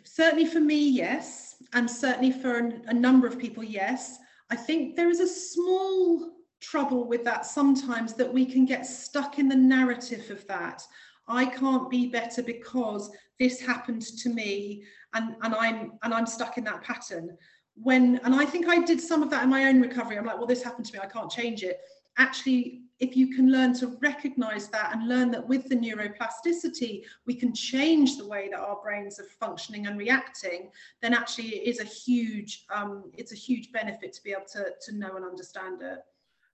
certainly 0.03 0.45
for 0.45 0.59
me 0.59 0.89
yes 0.89 1.55
and 1.73 1.89
certainly 1.89 2.31
for 2.31 2.71
a 2.87 2.93
number 2.93 3.27
of 3.27 3.39
people 3.39 3.63
yes 3.63 4.17
i 4.49 4.55
think 4.55 4.95
there 4.95 5.09
is 5.09 5.19
a 5.19 5.27
small 5.27 6.31
trouble 6.61 7.07
with 7.07 7.23
that 7.23 7.45
sometimes 7.45 8.13
that 8.13 8.31
we 8.31 8.45
can 8.45 8.65
get 8.65 8.85
stuck 8.85 9.39
in 9.39 9.47
the 9.47 9.55
narrative 9.55 10.29
of 10.31 10.45
that 10.47 10.81
I 11.27 11.45
can't 11.45 11.89
be 11.89 12.07
better 12.07 12.43
because 12.43 13.11
this 13.39 13.59
happened 13.59 14.03
to 14.03 14.29
me 14.29 14.83
and, 15.13 15.35
and 15.41 15.55
I'm 15.55 15.93
and 16.03 16.13
I'm 16.13 16.25
stuck 16.25 16.57
in 16.57 16.63
that 16.65 16.83
pattern. 16.83 17.37
When 17.75 18.19
and 18.23 18.35
I 18.35 18.45
think 18.45 18.67
I 18.67 18.83
did 18.83 19.01
some 19.01 19.23
of 19.23 19.29
that 19.31 19.43
in 19.43 19.49
my 19.49 19.65
own 19.65 19.81
recovery. 19.81 20.17
I'm 20.17 20.25
like, 20.25 20.37
well, 20.37 20.47
this 20.47 20.63
happened 20.63 20.85
to 20.87 20.93
me, 20.93 20.99
I 21.01 21.07
can't 21.07 21.29
change 21.29 21.63
it. 21.63 21.79
Actually, 22.17 22.83
if 22.99 23.15
you 23.17 23.35
can 23.35 23.51
learn 23.51 23.73
to 23.75 23.97
recognize 24.01 24.69
that 24.69 24.93
and 24.93 25.07
learn 25.07 25.31
that 25.31 25.47
with 25.47 25.67
the 25.67 25.75
neuroplasticity, 25.75 27.03
we 27.25 27.35
can 27.35 27.53
change 27.53 28.17
the 28.17 28.27
way 28.27 28.49
that 28.49 28.59
our 28.59 28.79
brains 28.81 29.19
are 29.19 29.27
functioning 29.39 29.87
and 29.87 29.97
reacting, 29.97 30.69
then 31.01 31.13
actually 31.13 31.49
it 31.49 31.67
is 31.67 31.79
a 31.79 31.83
huge, 31.83 32.65
um, 32.73 33.11
it's 33.13 33.33
a 33.33 33.35
huge 33.35 33.71
benefit 33.71 34.13
to 34.13 34.23
be 34.23 34.31
able 34.31 34.45
to, 34.53 34.67
to 34.81 34.95
know 34.95 35.15
and 35.15 35.25
understand 35.25 35.81
it 35.81 35.99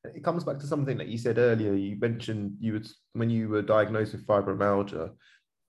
it 0.03 0.24
comes 0.24 0.43
back 0.43 0.60
to 0.60 0.67
something 0.67 0.98
that 0.98 1.07
you 1.07 1.17
said 1.17 1.38
earlier. 1.38 1.74
You 1.74 1.98
mentioned 2.00 2.57
you 2.60 2.74
would 2.74 2.88
when 3.13 3.29
you 3.29 3.50
were 3.50 3.62
diagnosed 3.62 4.13
with 4.13 4.25
fibromyalgia. 4.25 5.12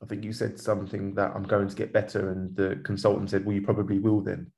I 0.03 0.07
think 0.07 0.25
you 0.25 0.33
said 0.33 0.59
something 0.59 1.15
that 1.15 1.33
I'm 1.35 1.45
going 1.45 1.69
to 1.69 1.77
get 1.77 1.93
better, 1.93 2.31
and 2.31 2.55
the 2.57 2.81
consultant 2.85 3.31
said, 3.31 3.45
"Well, 3.45 3.55
you 3.55 3.63
probably 3.63 3.99
will 3.99 4.21
then." 4.21 4.51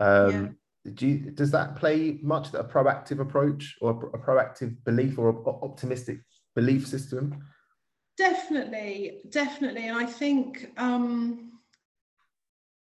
Um, 0.00 0.30
yeah. 0.30 0.48
Do 0.94 1.06
you, 1.06 1.30
does 1.30 1.50
that 1.50 1.76
play 1.76 2.18
much 2.22 2.50
that 2.52 2.60
a 2.60 2.64
proactive 2.64 3.20
approach 3.20 3.76
or 3.80 3.90
a, 3.90 4.18
proactive 4.18 4.76
belief 4.84 5.18
or 5.18 5.28
a, 5.28 5.48
optimistic 5.64 6.20
belief 6.54 6.86
system? 6.86 7.44
Definitely, 8.16 9.20
definitely, 9.30 9.88
and 9.88 9.98
I 9.98 10.06
think 10.06 10.70
um, 10.76 11.50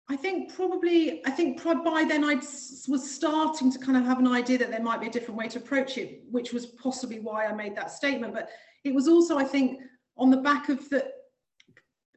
I 0.09 0.17
think 0.17 0.55
probably, 0.55 1.25
I 1.25 1.31
think 1.31 1.63
by 1.65 2.05
then 2.07 2.25
I 2.25 2.35
was 2.35 3.11
starting 3.11 3.73
to 3.73 3.79
kind 3.79 3.97
of 3.97 4.05
have 4.05 4.19
an 4.19 4.29
idea 4.29 4.59
that 4.59 4.71
there 4.71 4.83
might 4.83 5.01
be 5.01 5.07
a 5.07 5.11
different 5.11 5.39
way 5.39 5.49
to 5.49 5.59
approach 5.59 5.97
it, 5.97 6.25
which 6.31 6.53
was 6.53 6.67
possibly 6.67 7.21
why 7.21 7.47
I 7.47 7.55
made 7.55 7.75
that 7.77 7.91
statement. 7.91 8.35
But 8.35 8.51
it 8.85 8.95
was 8.95 9.09
also, 9.09 9.39
I 9.39 9.45
think, 9.45 9.81
on 10.19 10.31
the 10.31 10.37
back 10.37 10.69
of 10.69 10.89
that, 10.91 11.13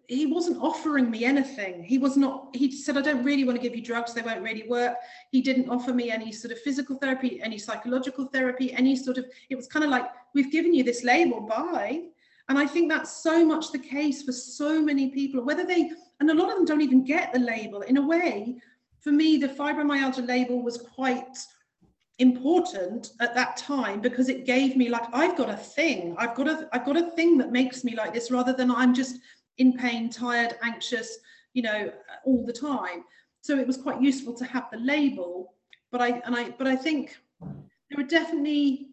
he 0.07 0.25
wasn't 0.25 0.61
offering 0.61 1.11
me 1.11 1.25
anything. 1.25 1.83
He 1.83 1.97
was 1.97 2.15
not, 2.15 2.55
he 2.55 2.71
said, 2.71 2.97
I 2.97 3.01
don't 3.01 3.23
really 3.23 3.43
want 3.43 3.57
to 3.57 3.61
give 3.61 3.75
you 3.75 3.83
drugs, 3.83 4.13
they 4.13 4.21
won't 4.21 4.41
really 4.41 4.67
work. 4.67 4.95
He 5.31 5.41
didn't 5.41 5.69
offer 5.69 5.93
me 5.93 6.09
any 6.09 6.31
sort 6.31 6.53
of 6.53 6.59
physical 6.59 6.95
therapy, 6.95 7.41
any 7.41 7.57
psychological 7.57 8.25
therapy, 8.25 8.71
any 8.73 8.95
sort 8.95 9.17
of, 9.17 9.25
it 9.49 9.55
was 9.55 9.67
kind 9.67 9.83
of 9.83 9.91
like, 9.91 10.05
we've 10.33 10.51
given 10.51 10.73
you 10.73 10.83
this 10.83 11.03
label, 11.03 11.41
bye. 11.41 12.03
And 12.47 12.57
I 12.57 12.65
think 12.65 12.89
that's 12.89 13.21
so 13.21 13.45
much 13.45 13.73
the 13.73 13.79
case 13.79 14.23
for 14.23 14.31
so 14.31 14.81
many 14.81 15.09
people, 15.09 15.43
whether 15.43 15.65
they, 15.65 15.91
and 16.21 16.29
a 16.29 16.33
lot 16.33 16.49
of 16.49 16.55
them 16.55 16.65
don't 16.65 16.81
even 16.81 17.03
get 17.03 17.33
the 17.33 17.39
label. 17.39 17.81
In 17.81 17.97
a 17.97 18.07
way, 18.07 18.61
for 19.01 19.11
me, 19.11 19.37
the 19.37 19.49
fibromyalgia 19.49 20.25
label 20.25 20.63
was 20.63 20.77
quite 20.77 21.37
important 22.19 23.11
at 23.19 23.35
that 23.35 23.57
time 23.57 23.99
because 24.01 24.27
it 24.27 24.45
gave 24.45 24.75
me 24.75 24.89
like 24.89 25.03
I've 25.13 25.37
got 25.37 25.49
a 25.49 25.55
thing. 25.55 26.15
I've 26.17 26.33
got 26.33 26.47
a 26.47 26.67
I've 26.73 26.85
got 26.85 26.97
a 26.97 27.11
thing 27.11 27.37
that 27.37 27.51
makes 27.51 27.83
me 27.83 27.95
like 27.95 28.11
this 28.11 28.31
rather 28.31 28.53
than 28.53 28.71
I'm 28.71 28.93
just 28.93 29.19
in 29.57 29.73
pain, 29.73 30.09
tired, 30.09 30.55
anxious, 30.63 31.19
you 31.53 31.61
know, 31.61 31.91
all 32.25 32.45
the 32.45 32.53
time. 32.53 33.03
So 33.41 33.57
it 33.57 33.67
was 33.67 33.77
quite 33.77 34.01
useful 34.01 34.33
to 34.35 34.45
have 34.45 34.69
the 34.71 34.77
label. 34.77 35.53
But 35.91 36.01
I 36.01 36.21
and 36.25 36.35
I 36.35 36.49
but 36.51 36.67
I 36.67 36.75
think 36.75 37.17
there 37.89 37.99
are 37.99 38.07
definitely 38.07 38.89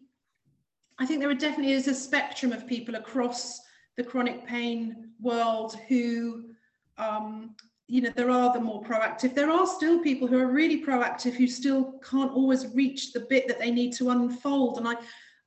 I 0.97 1.05
think 1.05 1.19
there 1.19 1.29
are 1.29 1.35
definitely 1.35 1.73
is 1.73 1.87
a 1.87 1.93
spectrum 1.93 2.51
of 2.51 2.67
people 2.67 2.95
across 2.95 3.61
the 3.97 4.03
chronic 4.03 4.45
pain 4.45 5.09
world 5.21 5.77
who 5.87 6.45
um, 6.97 7.55
you 7.87 8.01
know 8.01 8.11
there 8.15 8.31
are 8.31 8.51
the 8.53 8.59
more 8.59 8.81
proactive 8.83 9.35
there 9.35 9.51
are 9.51 9.67
still 9.67 9.99
people 9.99 10.27
who 10.27 10.39
are 10.39 10.47
really 10.47 10.83
proactive 10.83 11.33
who 11.33 11.47
still 11.47 11.99
can't 12.09 12.31
always 12.31 12.67
reach 12.73 13.13
the 13.13 13.19
bit 13.29 13.47
that 13.47 13.59
they 13.59 13.69
need 13.69 13.93
to 13.93 14.09
unfold 14.09 14.79
and 14.79 14.87
i 14.87 14.95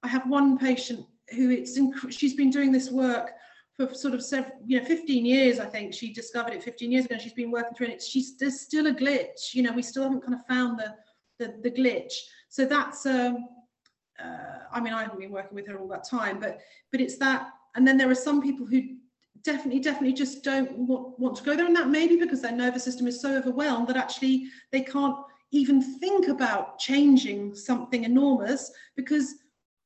i 0.04 0.08
have 0.08 0.25
one 0.28 0.56
patient 0.56 1.04
who 1.34 1.50
it's 1.50 1.76
inc- 1.76 2.12
she's 2.12 2.34
been 2.34 2.50
doing 2.50 2.70
this 2.70 2.90
work 2.90 3.32
for 3.78 3.94
sort 3.94 4.12
of 4.12 4.23
several, 4.23 4.52
you 4.66 4.80
know 4.80 4.85
15 4.85 5.25
years 5.25 5.61
i 5.61 5.64
think 5.64 5.94
she 5.94 6.12
discovered 6.12 6.52
it 6.52 6.62
15 6.62 6.90
years 6.90 7.04
ago 7.04 7.16
she's 7.18 7.32
been 7.32 7.50
working 7.50 7.75
through 7.75 7.87
it. 7.87 8.02
She's 8.02 8.37
there's 8.37 8.61
still 8.61 8.88
a 8.88 8.92
glitch 8.92 9.54
you 9.54 9.62
know 9.62 9.73
we 9.73 9.82
still 9.82 10.02
haven't 10.02 10.23
kind 10.23 10.35
of 10.35 10.44
found 10.47 10.78
the 10.78 10.94
the, 11.38 11.54
the 11.62 11.70
glitch. 11.70 12.12
So 12.49 12.64
that's 12.64 13.06
um 13.06 13.47
uh, 14.23 14.58
i 14.73 14.80
mean 14.80 14.92
i 14.92 15.02
haven't 15.02 15.20
been 15.20 15.30
working 15.30 15.54
with 15.54 15.68
her 15.68 15.78
all 15.78 15.88
that 15.88 16.08
time 16.08 16.40
but 16.40 16.58
but 16.90 17.00
it's 17.00 17.18
that 17.18 17.50
and 17.76 17.87
then 17.87 17.97
there 17.97 18.11
are 18.11 18.14
some 18.14 18.42
people 18.42 18.66
who 18.66 18.82
definitely 19.44 19.80
definitely 19.80 20.12
just 20.12 20.42
don't 20.42 20.70
want, 20.73 21.18
want 21.18 21.37
to 21.37 21.44
go 21.44 21.56
there. 21.56 21.66
And 21.66 21.76
that 21.76 21.88
maybe 21.88 22.16
because 22.16 22.42
their 22.42 22.52
nervous 22.52 22.85
system 22.85 23.06
is 23.06 23.20
so 23.20 23.37
overwhelmed 23.37 23.88
that 23.88 23.97
actually 23.97 24.47
they 24.73 24.80
can't 24.80 25.16
even 25.52 25.80
think 25.99 26.28
about 26.28 26.78
changing 26.78 27.54
something 27.54 28.04
enormous 28.04 28.70
because 28.97 29.37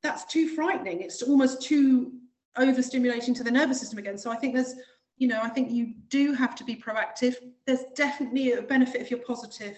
that's 0.02 0.24
too 0.24 0.48
frightening. 0.48 1.00
It's 1.00 1.22
almost 1.22 1.62
too 1.62 2.12
overstimulating 2.58 3.34
to 3.36 3.44
the 3.44 3.50
nervous 3.50 3.80
system 3.80 3.98
again. 3.98 4.18
So 4.18 4.30
i 4.30 4.36
think 4.36 4.54
there's 4.54 4.74
you 5.18 5.28
know 5.28 5.40
i 5.42 5.48
think 5.48 5.70
you 5.70 5.94
do 6.08 6.32
have 6.34 6.54
to 6.56 6.64
be 6.64 6.76
proactive. 6.76 7.34
There's 7.66 7.84
definitely 7.94 8.52
a 8.52 8.62
benefit 8.62 9.00
if 9.00 9.10
you're 9.10 9.20
positive 9.20 9.76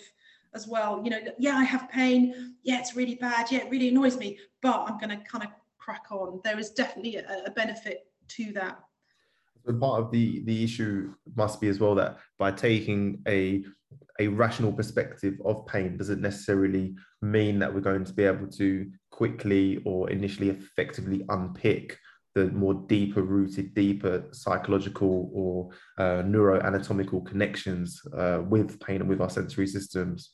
as 0.55 0.67
well. 0.69 1.01
You 1.05 1.11
know 1.11 1.21
yeah 1.39 1.57
i 1.57 1.65
have 1.65 1.89
pain. 1.91 2.55
Yeah 2.63 2.81
it's 2.81 2.97
really 2.97 3.17
bad. 3.17 3.51
Yeah 3.51 3.61
it 3.61 3.71
really 3.71 3.89
annoys 3.89 4.17
me 4.17 4.39
but 4.63 4.85
i'm 4.89 4.99
going 4.99 5.11
to 5.11 5.25
kind 5.25 5.45
of 5.45 5.51
crack 5.79 6.07
on. 6.11 6.41
There 6.45 6.59
is 6.59 6.71
definitely 6.71 7.17
a, 7.17 7.45
a 7.47 7.51
benefit 7.51 8.07
to 8.29 8.53
that. 8.53 8.79
So 9.67 9.73
part 9.75 10.03
of 10.03 10.11
the 10.11 10.43
the 10.45 10.65
issue 10.65 11.15
must 11.37 11.61
be 11.61 11.69
as 11.69 11.81
well 11.81 11.95
that 11.97 12.19
by 12.39 12.51
taking 12.51 13.23
a 13.27 13.65
a 14.21 14.29
rational 14.29 14.73
perspective 14.73 15.41
of 15.45 15.67
pain 15.67 15.97
doesn't 15.97 16.21
necessarily 16.21 16.95
mean 17.23 17.59
that 17.59 17.73
we're 17.73 17.81
going 17.81 18.05
to 18.05 18.13
be 18.13 18.25
able 18.25 18.47
to 18.47 18.91
quickly 19.11 19.81
or 19.85 20.11
initially 20.11 20.51
effectively 20.51 21.25
unpick 21.31 21.99
the 22.35 22.47
more 22.47 22.75
deeper 22.89 23.23
rooted, 23.23 23.75
deeper 23.75 24.25
psychological 24.33 25.31
or 25.33 25.71
uh, 25.99 26.23
neuroanatomical 26.23 27.25
connections 27.25 28.01
uh, 28.17 28.43
with 28.49 28.81
pain 28.81 29.01
and 29.01 29.09
with 29.09 29.21
our 29.21 29.31
sensory 29.31 29.67
systems. 29.67 30.33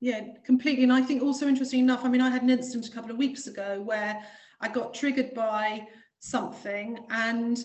Yeah, 0.00 0.20
completely. 0.44 0.84
And 0.84 0.92
I 0.92 1.02
think 1.02 1.22
also 1.22 1.48
interesting 1.48 1.80
enough, 1.80 2.04
I 2.04 2.08
mean, 2.08 2.20
I 2.20 2.30
had 2.30 2.42
an 2.42 2.50
incident 2.50 2.88
a 2.88 2.90
couple 2.90 3.10
of 3.10 3.18
weeks 3.18 3.46
ago 3.46 3.80
where 3.80 4.18
I 4.60 4.68
got 4.68 4.94
triggered 4.94 5.34
by 5.34 5.86
something 6.20 6.98
and 7.10 7.62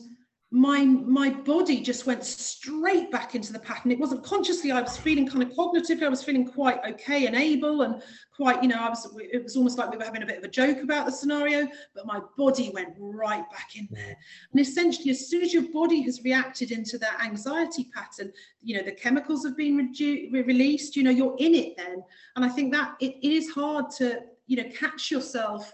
my 0.54 0.86
my 0.86 1.32
body 1.32 1.82
just 1.82 2.06
went 2.06 2.24
straight 2.24 3.10
back 3.10 3.34
into 3.34 3.52
the 3.52 3.58
pattern. 3.58 3.90
It 3.92 3.98
wasn't 3.98 4.24
consciously 4.24 4.72
i 4.72 4.80
was 4.80 4.96
feeling 4.96 5.28
kind 5.28 5.42
of 5.42 5.50
cognitively 5.50 6.04
i 6.04 6.10
was 6.10 6.24
feeling 6.24 6.46
quite 6.46 6.80
okay 6.88 7.26
and 7.26 7.36
able 7.36 7.82
and 7.82 8.04
quite 8.32 8.62
you 8.62 8.70
know 8.70 8.76
i 8.76 8.88
was 8.88 9.12
it 9.18 9.42
was 9.42 9.58
almost 9.58 9.80
like 9.80 9.90
we 9.90 9.98
were 9.98 10.04
having 10.04 10.22
a 10.22 10.28
bit 10.28 10.38
of 10.38 10.44
a 10.44 10.48
joke 10.48 10.78
about 10.84 11.08
the 11.08 11.12
scenario 11.12 11.68
but 11.96 12.06
my 12.06 12.22
body 12.38 12.70
went 12.72 12.90
right 13.00 13.50
back 13.50 13.76
in 13.76 13.88
there. 13.90 14.16
And 14.52 14.62
essentially 14.62 15.10
as 15.10 15.28
soon 15.28 15.42
as 15.42 15.56
your 15.56 15.72
body 15.74 16.04
has 16.04 16.24
reacted 16.24 16.70
into 16.70 17.00
that 17.00 17.20
anxiety 17.24 17.90
pattern 17.92 18.32
you 18.62 18.78
know 18.78 18.84
the 18.84 18.92
chemicals 18.92 19.44
have 19.44 19.58
been 19.58 19.76
redu- 19.76 20.32
released 20.46 20.96
you 20.96 21.02
know 21.02 21.10
you're 21.10 21.36
in 21.40 21.56
it 21.56 21.76
then. 21.78 22.04
And 22.36 22.46
i 22.46 22.50
think 22.50 22.72
that 22.74 22.94
it, 23.00 23.16
it 23.24 23.32
is 23.32 23.50
hard 23.50 23.90
to 23.98 24.20
you 24.46 24.58
know 24.58 24.70
catch 24.70 25.10
yourself 25.10 25.74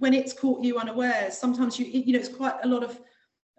when 0.00 0.14
it's 0.14 0.32
caught 0.32 0.64
you 0.64 0.78
unawares. 0.78 1.38
Sometimes 1.38 1.78
you 1.78 1.86
you 1.86 2.14
know 2.14 2.18
it's 2.18 2.28
quite 2.28 2.54
a 2.64 2.68
lot 2.68 2.82
of 2.82 2.98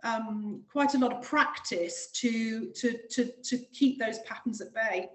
um, 0.04 0.62
quite 0.72 0.94
a 0.96 0.98
lot 0.98 1.14
of 1.14 1.22
practice 1.22 2.10
to, 2.14 2.72
to, 2.72 2.98
to, 3.10 3.32
to 3.44 3.58
keep 3.74 4.00
those 4.00 4.20
patterns 4.20 4.62
at 4.62 4.74
bay. 4.74 5.10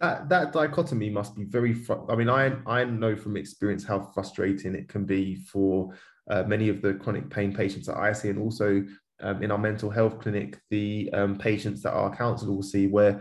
That, 0.00 0.28
that 0.28 0.52
dichotomy 0.52 1.10
must 1.10 1.36
be 1.36 1.44
very, 1.44 1.72
fr- 1.72 2.10
I 2.10 2.16
mean, 2.16 2.28
I, 2.28 2.52
I 2.66 2.84
know 2.84 3.16
from 3.16 3.36
experience 3.36 3.84
how 3.84 4.00
frustrating 4.14 4.74
it 4.74 4.88
can 4.88 5.04
be 5.04 5.36
for 5.36 5.94
uh, 6.30 6.42
many 6.44 6.68
of 6.68 6.82
the 6.82 6.94
chronic 6.94 7.30
pain 7.30 7.54
patients 7.54 7.86
that 7.86 7.96
I 7.96 8.12
see, 8.12 8.30
and 8.30 8.38
also 8.38 8.84
um, 9.20 9.42
in 9.42 9.50
our 9.50 9.58
mental 9.58 9.90
health 9.90 10.18
clinic, 10.20 10.58
the 10.70 11.10
um, 11.12 11.36
patients 11.36 11.82
that 11.82 11.92
our 11.92 12.14
counsellor 12.14 12.52
will 12.52 12.62
see, 12.62 12.86
where 12.86 13.20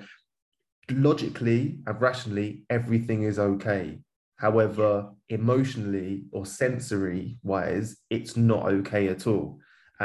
logically 0.92 1.80
and 1.86 2.02
rationally 2.02 2.64
everything 2.70 3.24
is 3.24 3.40
okay. 3.40 4.00
However, 4.38 5.12
emotionally 5.30 6.26
or 6.32 6.46
sensory 6.46 7.38
wise, 7.44 7.98
it's 8.10 8.36
not 8.36 8.66
okay 8.66 9.08
at 9.08 9.28
all. 9.28 9.60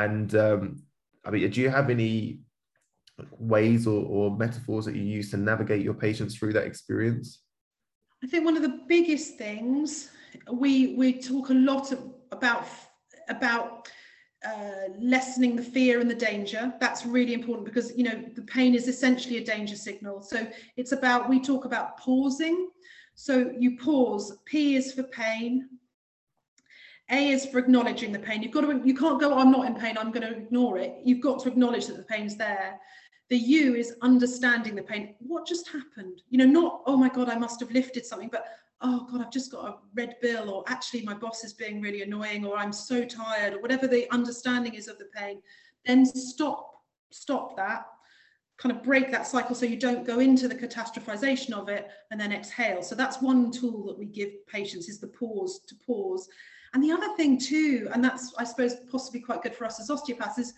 And 0.05 0.35
um, 0.37 0.83
I 1.25 1.31
mean, 1.31 1.51
do 1.51 1.61
you 1.61 1.71
have 1.71 1.91
any 1.91 2.41
ways 3.39 3.87
or, 3.87 4.05
or 4.05 4.37
metaphors 4.37 4.85
that 4.85 4.95
you 4.95 5.03
use 5.03 5.31
to 5.33 5.37
navigate 5.37 5.83
your 5.83 5.95
patients 5.95 6.37
through 6.37 6.53
that 6.53 6.65
experience? 6.65 7.43
I 8.23 8.27
think 8.29 8.45
one 8.45 8.57
of 8.57 8.63
the 8.63 8.81
biggest 8.89 9.37
things 9.37 10.11
we 10.53 10.95
we 10.95 11.21
talk 11.21 11.51
a 11.51 11.55
lot 11.55 11.93
about 12.33 12.67
about 13.29 13.89
uh, 14.47 14.89
lessening 15.01 15.57
the 15.57 15.63
fear 15.63 16.01
and 16.01 16.09
the 16.09 16.15
danger. 16.15 16.73
That's 16.81 17.05
really 17.05 17.35
important 17.35 17.65
because 17.65 17.97
you 17.97 18.05
know 18.05 18.23
the 18.37 18.43
pain 18.43 18.75
is 18.75 18.87
essentially 18.87 19.39
a 19.39 19.45
danger 19.45 19.77
signal. 19.77 20.23
So 20.23 20.47
it's 20.77 20.93
about 20.93 21.29
we 21.29 21.41
talk 21.41 21.65
about 21.65 21.99
pausing. 21.99 22.71
So 23.15 23.53
you 23.59 23.77
pause. 23.79 24.39
P 24.45 24.77
is 24.77 24.93
for 24.93 25.03
pain. 25.03 25.69
A 27.11 27.31
is 27.31 27.47
for 27.47 27.59
acknowledging 27.59 28.13
the 28.13 28.19
pain. 28.19 28.43
You've 28.43 28.53
got 28.53 28.63
to 28.63 28.83
you 28.85 28.95
can't 28.95 29.21
go, 29.21 29.39
I'm 29.39 29.51
not 29.51 29.67
in 29.67 29.75
pain, 29.75 29.97
I'm 29.99 30.11
going 30.11 30.27
to 30.27 30.37
ignore 30.37 30.79
it. 30.79 30.99
You've 31.05 31.23
got 31.23 31.41
to 31.41 31.49
acknowledge 31.49 31.87
that 31.87 31.97
the 31.97 32.03
pain's 32.03 32.37
there. 32.37 32.79
The 33.31 33.37
U 33.37 33.75
is 33.75 33.95
understanding 34.03 34.75
the 34.75 34.83
pain. 34.83 35.15
What 35.19 35.47
just 35.47 35.69
happened? 35.69 36.23
You 36.31 36.39
know, 36.39 36.47
not, 36.47 36.83
oh 36.87 36.97
my 36.97 37.09
God, 37.09 37.29
I 37.29 37.39
must 37.39 37.61
have 37.61 37.71
lifted 37.71 38.05
something, 38.05 38.29
but 38.31 38.47
oh 38.81 39.07
God, 39.11 39.23
I've 39.23 39.33
just 39.33 39.51
got 39.51 39.65
a 39.65 39.77
red 39.95 40.17
bill, 40.23 40.51
or 40.51 40.65
actually 40.67 41.03
my 41.03 41.15
boss 41.15 41.45
is 41.45 41.53
being 41.53 41.81
really 41.81 42.03
annoying, 42.03 42.45
or 42.45 42.57
I'm 42.57 42.73
so 42.73 43.05
tired, 43.05 43.55
or 43.55 43.61
whatever 43.61 43.87
the 43.87 44.11
understanding 44.13 44.75
is 44.75 44.89
of 44.89 44.99
the 44.99 45.09
pain, 45.15 45.43
then 45.85 46.07
stop, 46.07 46.83
stop 47.11 47.57
that, 47.57 47.87
kind 48.59 48.75
of 48.75 48.83
break 48.83 49.11
that 49.11 49.27
cycle 49.27 49.55
so 49.55 49.67
you 49.67 49.77
don't 49.77 50.07
go 50.07 50.21
into 50.21 50.49
the 50.49 50.55
catastrophization 50.55 51.53
of 51.53 51.69
it 51.69 51.89
and 52.11 52.21
then 52.21 52.33
exhale. 52.33 52.83
So 52.83 52.95
that's 52.95 53.23
one 53.23 53.51
tool 53.51 53.87
that 53.87 53.99
we 53.99 54.07
give 54.07 54.47
patients 54.47 54.89
is 54.89 54.99
the 54.99 55.07
pause 55.07 55.61
to 55.69 55.75
pause. 55.87 56.29
And 56.75 56.83
the 56.83 56.93
other 56.93 57.15
thing 57.17 57.39
too, 57.39 57.89
and 57.93 58.05
that's 58.05 58.35
I 58.39 58.45
suppose 58.45 58.77
possibly 58.91 59.21
quite 59.21 59.43
good 59.43 59.55
for 59.55 59.65
us 59.65 59.81
as 59.81 59.91
osteopaths, 59.91 60.39
is 60.39 60.55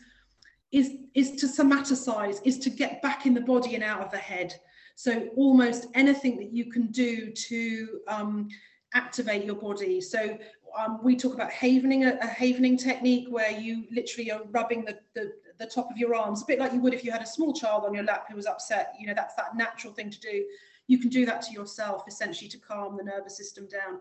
is 0.72 0.92
is 1.14 1.32
to 1.40 1.46
somaticize, 1.46 2.40
is 2.44 2.58
to 2.60 2.70
get 2.70 3.02
back 3.02 3.26
in 3.26 3.34
the 3.34 3.40
body 3.40 3.74
and 3.74 3.84
out 3.84 4.00
of 4.00 4.10
the 4.10 4.18
head. 4.18 4.54
So 4.96 5.28
almost 5.36 5.86
anything 5.94 6.36
that 6.38 6.52
you 6.52 6.70
can 6.70 6.88
do 6.88 7.30
to 7.30 8.00
um, 8.06 8.48
activate 8.94 9.44
your 9.44 9.54
body. 9.54 10.00
So 10.00 10.38
um, 10.78 11.00
we 11.02 11.16
talk 11.16 11.34
about 11.34 11.50
havening, 11.50 12.04
a, 12.04 12.18
a, 12.20 12.26
havening 12.26 12.76
technique 12.76 13.26
where 13.30 13.50
you 13.50 13.84
literally 13.90 14.30
are 14.30 14.42
rubbing 14.50 14.84
the, 14.84 14.98
the, 15.14 15.32
the 15.58 15.66
top 15.66 15.90
of 15.90 15.96
your 15.96 16.14
arms, 16.14 16.42
a 16.42 16.46
bit 16.46 16.58
like 16.58 16.72
you 16.72 16.80
would 16.80 16.94
if 16.94 17.04
you 17.04 17.12
had 17.12 17.22
a 17.22 17.26
small 17.26 17.52
child 17.52 17.84
on 17.84 17.94
your 17.94 18.04
lap 18.04 18.26
who 18.28 18.36
was 18.36 18.46
upset. 18.46 18.94
You 18.98 19.06
know, 19.06 19.14
that's 19.14 19.34
that 19.36 19.56
natural 19.56 19.92
thing 19.92 20.10
to 20.10 20.20
do. 20.20 20.44
You 20.86 20.98
can 20.98 21.08
do 21.08 21.24
that 21.26 21.42
to 21.42 21.52
yourself, 21.52 22.04
essentially, 22.08 22.48
to 22.48 22.58
calm 22.58 22.96
the 22.96 23.04
nervous 23.04 23.36
system 23.36 23.68
down. 23.68 24.00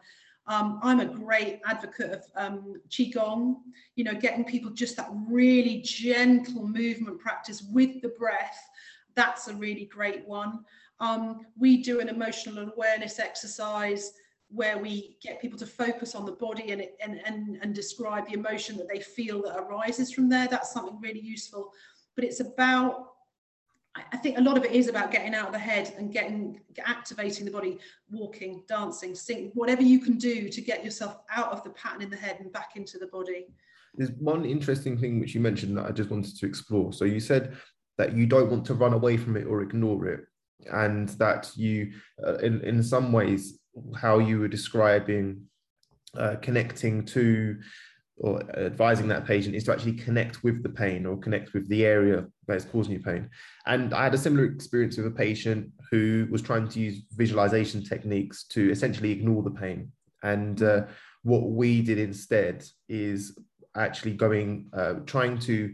Um, 0.50 0.80
I'm 0.82 1.00
a 1.00 1.06
great 1.06 1.62
advocate 1.66 2.12
of 2.12 2.24
um, 2.36 2.82
Qigong, 2.90 3.58
you 3.96 4.04
know, 4.04 4.16
getting 4.16 4.44
people 4.44 4.72
just 4.72 4.98
that 4.98 5.10
really 5.28 5.82
gentle 5.82 6.68
movement 6.68 7.20
practice 7.20 7.64
with 7.72 8.02
the 8.02 8.10
breath. 8.10 8.60
That's 9.14 9.48
a 9.48 9.54
really 9.54 9.86
great 9.86 10.28
one. 10.28 10.66
Um, 11.00 11.46
we 11.58 11.84
do 11.84 12.00
an 12.00 12.10
emotional 12.10 12.68
awareness 12.68 13.20
exercise 13.20 14.12
where 14.50 14.80
we 14.80 15.18
get 15.22 15.40
people 15.40 15.60
to 15.60 15.68
focus 15.68 16.16
on 16.16 16.26
the 16.26 16.32
body 16.32 16.72
and, 16.72 16.84
and, 17.00 17.22
and, 17.26 17.60
and 17.62 17.76
describe 17.76 18.28
the 18.28 18.34
emotion 18.34 18.76
that 18.78 18.90
they 18.90 19.00
feel 19.00 19.44
that 19.44 19.60
arises 19.60 20.12
from 20.12 20.30
there. 20.30 20.48
That's 20.48 20.74
something 20.74 21.00
really 21.00 21.22
useful. 21.22 21.72
But 22.16 22.24
it's 22.24 22.40
about 22.40 23.09
I 24.12 24.18
think 24.18 24.38
a 24.38 24.42
lot 24.42 24.58
of 24.58 24.64
it 24.64 24.72
is 24.72 24.88
about 24.88 25.12
getting 25.12 25.34
out 25.34 25.48
of 25.48 25.54
the 25.54 25.60
head 25.60 25.94
and 25.98 26.12
getting 26.12 26.60
activating 26.86 27.46
the 27.46 27.52
body, 27.52 27.80
walking, 28.10 28.64
dancing, 28.68 29.16
sing, 29.16 29.52
whatever 29.54 29.82
you 29.82 30.00
can 30.00 30.18
do 30.18 30.50
to 30.50 30.62
get 30.62 30.84
yourself 30.84 31.18
out 31.30 31.52
of 31.52 31.64
the 31.64 31.70
pattern 31.72 32.02
in 32.02 32.10
the 32.10 32.18
head 32.18 32.38
and 32.40 32.52
back 32.52 32.72
into 32.76 32.98
the 32.98 33.08
body. 33.08 33.48
There's 33.96 34.12
one 34.12 34.46
interesting 34.46 34.98
thing 34.98 35.20
which 35.20 35.34
you 35.34 35.42
mentioned 35.42 35.78
that 35.78 35.86
I 35.86 35.92
just 35.92 36.10
wanted 36.10 36.38
to 36.38 36.46
explore. 36.46 36.94
So 36.94 37.06
you 37.06 37.20
said 37.20 37.58
that 37.98 38.16
you 38.16 38.26
don't 38.26 38.50
want 38.50 38.66
to 38.66 38.74
run 38.74 38.94
away 38.94 39.18
from 39.18 39.36
it 39.36 39.46
or 39.46 39.62
ignore 39.62 40.08
it, 40.08 40.22
and 40.72 41.10
that 41.10 41.52
you, 41.56 41.92
uh, 42.26 42.38
in 42.38 42.62
in 42.62 42.84
some 42.84 43.12
ways, 43.12 43.60
how 43.96 44.20
you 44.20 44.40
were 44.40 44.48
describing 44.48 45.44
uh, 46.18 46.36
connecting 46.42 47.06
to 47.06 47.60
or 48.20 48.42
advising 48.58 49.08
that 49.08 49.26
patient 49.26 49.56
is 49.56 49.64
to 49.64 49.72
actually 49.72 49.94
connect 49.94 50.44
with 50.44 50.62
the 50.62 50.70
pain 50.70 51.06
or 51.06 51.18
connect 51.18 51.54
with 51.54 51.68
the 51.70 51.86
area 51.86 52.26
that 52.48 52.58
is 52.58 52.66
causing 52.66 52.94
you 52.94 53.00
pain. 53.00 53.30
And 53.66 53.94
I 53.94 54.04
had 54.04 54.14
a 54.14 54.18
similar 54.18 54.46
experience 54.46 54.98
with 54.98 55.08
a 55.08 55.12
patient 55.12 55.72
who 55.90 56.28
was 56.30 56.42
trying 56.42 56.68
to 56.70 56.80
use 56.80 57.02
visualization 57.16 57.84
techniques 57.84 58.44
to 58.50 58.70
essentially 58.72 59.12
ignore 59.12 59.42
the 59.42 59.52
pain. 59.52 59.92
And 60.22 60.62
uh, 60.62 60.84
what 61.24 61.50
we 61.50 61.82
did 61.82 61.98
instead 61.98 62.66
is 62.90 63.38
actually 63.76 64.14
going, 64.14 64.68
uh, 64.74 64.96
trying 65.06 65.40
to 65.40 65.74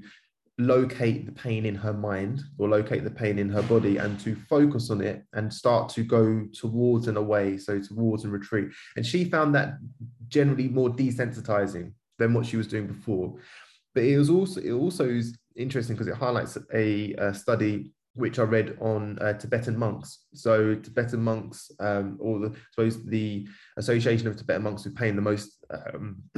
locate 0.57 1.25
the 1.25 1.31
pain 1.31 1.65
in 1.65 1.75
her 1.75 1.93
mind 1.93 2.41
or 2.59 2.69
locate 2.69 3.03
the 3.03 3.11
pain 3.11 3.39
in 3.39 3.49
her 3.49 3.63
body 3.63 3.97
and 3.97 4.19
to 4.19 4.35
focus 4.47 4.89
on 4.89 5.01
it 5.01 5.23
and 5.33 5.53
start 5.53 5.89
to 5.89 6.03
go 6.03 6.45
towards 6.53 7.09
and 7.09 7.17
away 7.17 7.57
so 7.57 7.77
towards 7.77 8.23
and 8.23 8.31
retreat 8.31 8.69
and 8.95 9.05
she 9.05 9.25
found 9.25 9.53
that 9.53 9.73
generally 10.29 10.69
more 10.69 10.89
desensitizing 10.89 11.91
than 12.17 12.33
what 12.33 12.45
she 12.45 12.57
was 12.57 12.67
doing 12.67 12.87
before. 12.87 13.35
But 13.93 14.03
it 14.03 14.17
was 14.17 14.29
also 14.29 14.61
it 14.61 14.71
also 14.71 15.07
is 15.07 15.37
interesting 15.55 15.95
because 15.95 16.07
it 16.07 16.15
highlights 16.15 16.57
a, 16.73 17.13
a, 17.13 17.33
study 17.33 17.93
which 18.13 18.39
I 18.39 18.43
read 18.43 18.77
on 18.81 19.17
uh, 19.19 19.33
Tibetan 19.33 19.77
monks. 19.77 20.25
So 20.33 20.75
Tibetan 20.75 21.21
monks, 21.21 21.71
um, 21.79 22.17
or 22.19 22.39
the 22.39 22.49
I 22.49 22.59
suppose 22.71 23.05
the 23.05 23.47
Association 23.77 24.27
of 24.27 24.35
Tibetan 24.35 24.63
Monks 24.63 24.85
with 24.85 24.95
Pain, 24.95 25.15
the 25.15 25.21
most 25.21 25.63
um, 25.69 26.23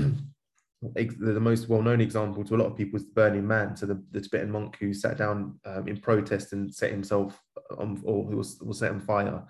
the 0.81 1.39
most 1.39 1.69
well-known 1.69 2.01
example 2.01 2.43
to 2.43 2.55
a 2.55 2.57
lot 2.57 2.67
of 2.67 2.77
people 2.77 2.97
is 2.97 3.05
the 3.05 3.13
Burning 3.13 3.47
Man. 3.47 3.75
So 3.75 3.87
the, 3.87 4.03
the 4.11 4.21
Tibetan 4.21 4.51
monk 4.51 4.77
who 4.79 4.93
sat 4.93 5.17
down 5.17 5.59
um, 5.65 5.87
in 5.87 5.97
protest 5.97 6.53
and 6.53 6.73
set 6.73 6.91
himself 6.91 7.39
on, 7.77 7.99
or 8.03 8.25
who 8.25 8.37
was, 8.37 8.59
was 8.61 8.79
set 8.79 8.91
on 8.91 8.99
fire, 8.99 9.43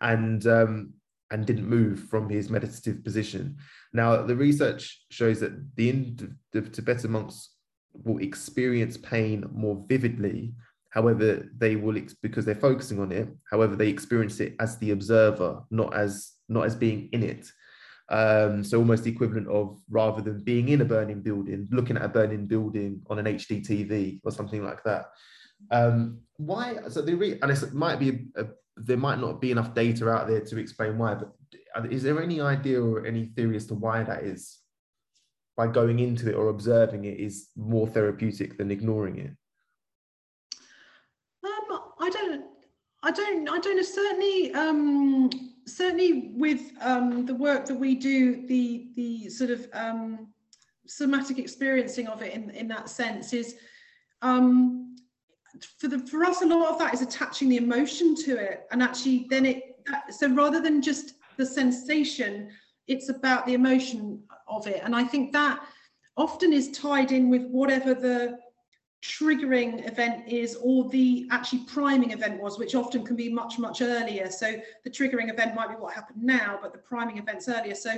and 0.00 0.46
um, 0.46 0.94
and 1.30 1.46
didn't 1.46 1.68
move 1.68 2.08
from 2.08 2.28
his 2.28 2.50
meditative 2.50 3.04
position. 3.04 3.56
Now, 3.92 4.22
the 4.22 4.36
research 4.36 5.04
shows 5.10 5.40
that 5.40 5.52
the, 5.76 6.16
the 6.52 6.62
Tibetan 6.62 7.12
monks 7.12 7.50
will 7.92 8.18
experience 8.18 8.96
pain 8.96 9.44
more 9.52 9.84
vividly. 9.88 10.54
However, 10.90 11.48
they 11.56 11.76
will 11.76 12.00
because 12.20 12.44
they're 12.44 12.54
focusing 12.54 13.00
on 13.00 13.12
it. 13.12 13.28
However, 13.50 13.76
they 13.76 13.88
experience 13.88 14.40
it 14.40 14.56
as 14.58 14.76
the 14.78 14.90
observer, 14.90 15.62
not 15.70 15.94
as 15.94 16.32
not 16.48 16.66
as 16.66 16.74
being 16.74 17.08
in 17.12 17.22
it. 17.22 17.50
Um, 18.08 18.64
so 18.64 18.78
almost 18.78 19.04
the 19.04 19.12
equivalent 19.12 19.46
of 19.46 19.80
rather 19.88 20.20
than 20.20 20.42
being 20.42 20.68
in 20.68 20.80
a 20.80 20.84
burning 20.84 21.22
building, 21.22 21.68
looking 21.70 21.96
at 21.96 22.04
a 22.04 22.08
burning 22.08 22.46
building 22.46 23.02
on 23.08 23.20
an 23.20 23.26
HD 23.26 23.64
TV 23.64 24.20
or 24.24 24.32
something 24.32 24.64
like 24.64 24.82
that. 24.82 25.06
Um, 25.70 26.18
why? 26.36 26.76
So 26.88 27.02
the 27.02 27.14
re- 27.14 27.38
and 27.40 27.52
it 27.52 27.72
might 27.72 28.00
be 28.00 28.26
a, 28.34 28.42
a 28.42 28.46
there 28.76 28.96
might 28.96 29.18
not 29.18 29.40
be 29.40 29.50
enough 29.50 29.74
data 29.74 30.08
out 30.08 30.26
there 30.26 30.40
to 30.40 30.58
explain 30.58 30.98
why, 30.98 31.14
but 31.14 31.32
is 31.90 32.02
there 32.02 32.22
any 32.22 32.40
idea 32.40 32.82
or 32.82 33.06
any 33.06 33.26
theory 33.26 33.56
as 33.56 33.66
to 33.66 33.74
why 33.74 34.02
that 34.02 34.24
is? 34.24 34.58
By 35.56 35.66
going 35.66 35.98
into 35.98 36.30
it 36.30 36.34
or 36.34 36.48
observing 36.48 37.04
it 37.04 37.18
is 37.20 37.48
more 37.56 37.86
therapeutic 37.86 38.56
than 38.56 38.70
ignoring 38.70 39.18
it. 39.18 39.30
Um, 41.44 41.80
I 42.00 42.10
don't, 42.10 42.44
I 43.02 43.10
don't, 43.10 43.48
I 43.48 43.58
don't 43.58 43.76
know. 43.76 43.82
Certainly, 43.82 44.54
um, 44.54 45.30
certainly 45.66 46.30
with 46.34 46.72
um, 46.80 47.26
the 47.26 47.34
work 47.34 47.66
that 47.66 47.74
we 47.74 47.94
do, 47.94 48.46
the 48.46 48.88
the 48.94 49.28
sort 49.28 49.50
of 49.50 49.68
um, 49.72 50.28
somatic 50.86 51.38
experiencing 51.38 52.06
of 52.08 52.22
it 52.22 52.32
in 52.32 52.50
in 52.50 52.68
that 52.68 52.88
sense 52.88 53.32
is 53.32 53.56
um, 54.22 54.89
for 55.78 55.88
the 55.88 55.98
for 55.98 56.24
us 56.24 56.42
a 56.42 56.46
lot 56.46 56.70
of 56.70 56.78
that 56.78 56.94
is 56.94 57.02
attaching 57.02 57.48
the 57.48 57.56
emotion 57.56 58.14
to 58.14 58.36
it. 58.36 58.66
And 58.70 58.82
actually 58.82 59.26
then 59.30 59.46
it 59.46 59.76
so 60.10 60.28
rather 60.28 60.60
than 60.60 60.82
just 60.82 61.14
the 61.36 61.46
sensation 61.46 62.50
it's 62.86 63.08
about 63.08 63.46
the 63.46 63.54
emotion 63.54 64.22
of 64.48 64.66
it. 64.66 64.80
And 64.84 64.94
i 64.94 65.04
think 65.04 65.32
that 65.32 65.60
often 66.16 66.52
is 66.52 66.70
tied 66.72 67.12
in 67.12 67.30
with 67.30 67.42
whatever 67.46 67.94
the 67.94 68.38
triggering 69.02 69.88
event 69.90 70.28
is 70.28 70.56
or 70.60 70.88
the 70.90 71.26
actually 71.30 71.60
priming 71.60 72.10
event 72.10 72.40
was 72.40 72.58
which 72.58 72.74
often 72.74 73.02
can 73.04 73.16
be 73.16 73.32
much 73.32 73.58
much 73.58 73.80
earlier. 73.80 74.30
So 74.30 74.60
the 74.84 74.90
triggering 74.90 75.30
event 75.30 75.54
might 75.54 75.70
be 75.70 75.76
what 75.76 75.94
happened 75.94 76.22
now 76.22 76.58
but 76.60 76.72
the 76.72 76.78
priming 76.78 77.18
events 77.18 77.48
earlier. 77.48 77.74
So 77.74 77.96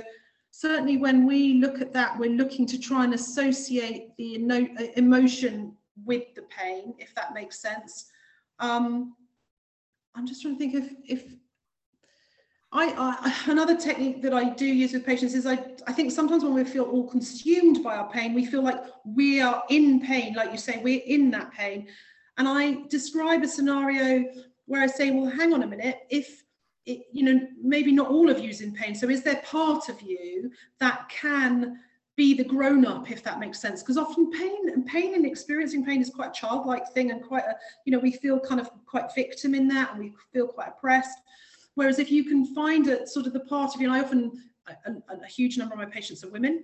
certainly 0.51 0.97
when 0.97 1.25
we 1.25 1.55
look 1.55 1.81
at 1.81 1.91
that 1.93 2.17
we're 2.17 2.29
looking 2.31 2.65
to 2.67 2.79
try 2.79 3.03
and 3.03 3.13
associate 3.13 4.15
the 4.17 4.69
uh, 4.79 4.83
emotion 4.95 5.75
with 6.05 6.33
the 6.35 6.43
pain, 6.43 6.93
if 6.97 7.13
that 7.15 7.33
makes 7.33 7.59
sense. 7.59 8.11
Um, 8.59 9.15
I'm 10.15 10.27
just 10.27 10.41
trying 10.41 10.57
to 10.57 10.59
think 10.59 10.75
if 10.75 10.93
if 11.07 11.33
I, 12.73 12.87
I, 12.97 13.51
another 13.51 13.75
technique 13.75 14.23
that 14.23 14.33
I 14.33 14.49
do 14.49 14.65
use 14.65 14.93
with 14.93 15.05
patients 15.05 15.35
is 15.35 15.45
I, 15.45 15.63
I 15.85 15.93
think 15.93 16.11
sometimes 16.11 16.43
when 16.43 16.55
we 16.55 16.63
feel 16.63 16.85
all 16.85 17.07
consumed 17.07 17.83
by 17.83 17.95
our 17.95 18.09
pain, 18.09 18.33
we 18.33 18.47
feel 18.47 18.63
like 18.63 18.83
we 19.05 19.41
are 19.41 19.63
in 19.69 20.01
pain, 20.01 20.33
like 20.33 20.51
you 20.51 20.57
say, 20.57 20.81
we're 20.81 21.03
in 21.05 21.29
that 21.31 21.51
pain. 21.51 21.87
And 22.39 22.47
I 22.47 22.83
describe 22.89 23.43
a 23.43 23.47
scenario 23.47 24.25
where 24.65 24.81
I 24.81 24.87
say, 24.87 25.11
well, 25.11 25.29
hang 25.29 25.53
on 25.53 25.61
a 25.61 25.67
minute, 25.67 25.99
if 26.09 26.43
it, 26.87 27.03
you 27.11 27.23
know, 27.23 27.47
maybe 27.61 27.91
not 27.91 28.09
all 28.09 28.29
of 28.29 28.39
you's 28.39 28.61
in 28.61 28.73
pain. 28.73 28.95
So 28.95 29.07
is 29.07 29.21
there 29.21 29.41
part 29.45 29.87
of 29.87 30.01
you 30.01 30.49
that 30.79 31.07
can 31.09 31.77
be 32.15 32.33
the 32.33 32.43
grown 32.43 32.85
up 32.85 33.09
if 33.09 33.23
that 33.23 33.39
makes 33.39 33.59
sense 33.59 33.81
because 33.81 33.97
often 33.97 34.29
pain 34.31 34.69
and 34.69 34.85
pain 34.85 35.15
and 35.15 35.25
experiencing 35.25 35.83
pain 35.83 36.01
is 36.01 36.09
quite 36.09 36.29
a 36.29 36.33
childlike 36.33 36.87
thing 36.93 37.09
and 37.09 37.23
quite 37.23 37.43
a 37.43 37.55
you 37.85 37.91
know 37.91 37.99
we 37.99 38.11
feel 38.11 38.39
kind 38.39 38.61
of 38.61 38.69
quite 38.85 39.13
victim 39.15 39.55
in 39.55 39.67
that 39.67 39.91
and 39.91 39.99
we 39.99 40.13
feel 40.31 40.47
quite 40.47 40.67
oppressed 40.67 41.17
whereas 41.73 41.97
if 41.97 42.11
you 42.11 42.23
can 42.23 42.45
find 42.53 42.87
it 42.87 43.09
sort 43.09 43.25
of 43.25 43.33
the 43.33 43.39
part 43.39 43.73
of 43.73 43.81
you 43.81 43.87
and 43.87 43.97
i 43.97 43.99
often 43.99 44.31
a, 44.67 44.91
a, 44.91 45.23
a 45.23 45.27
huge 45.27 45.57
number 45.57 45.73
of 45.73 45.79
my 45.79 45.85
patients 45.85 46.23
are 46.23 46.29
women 46.29 46.63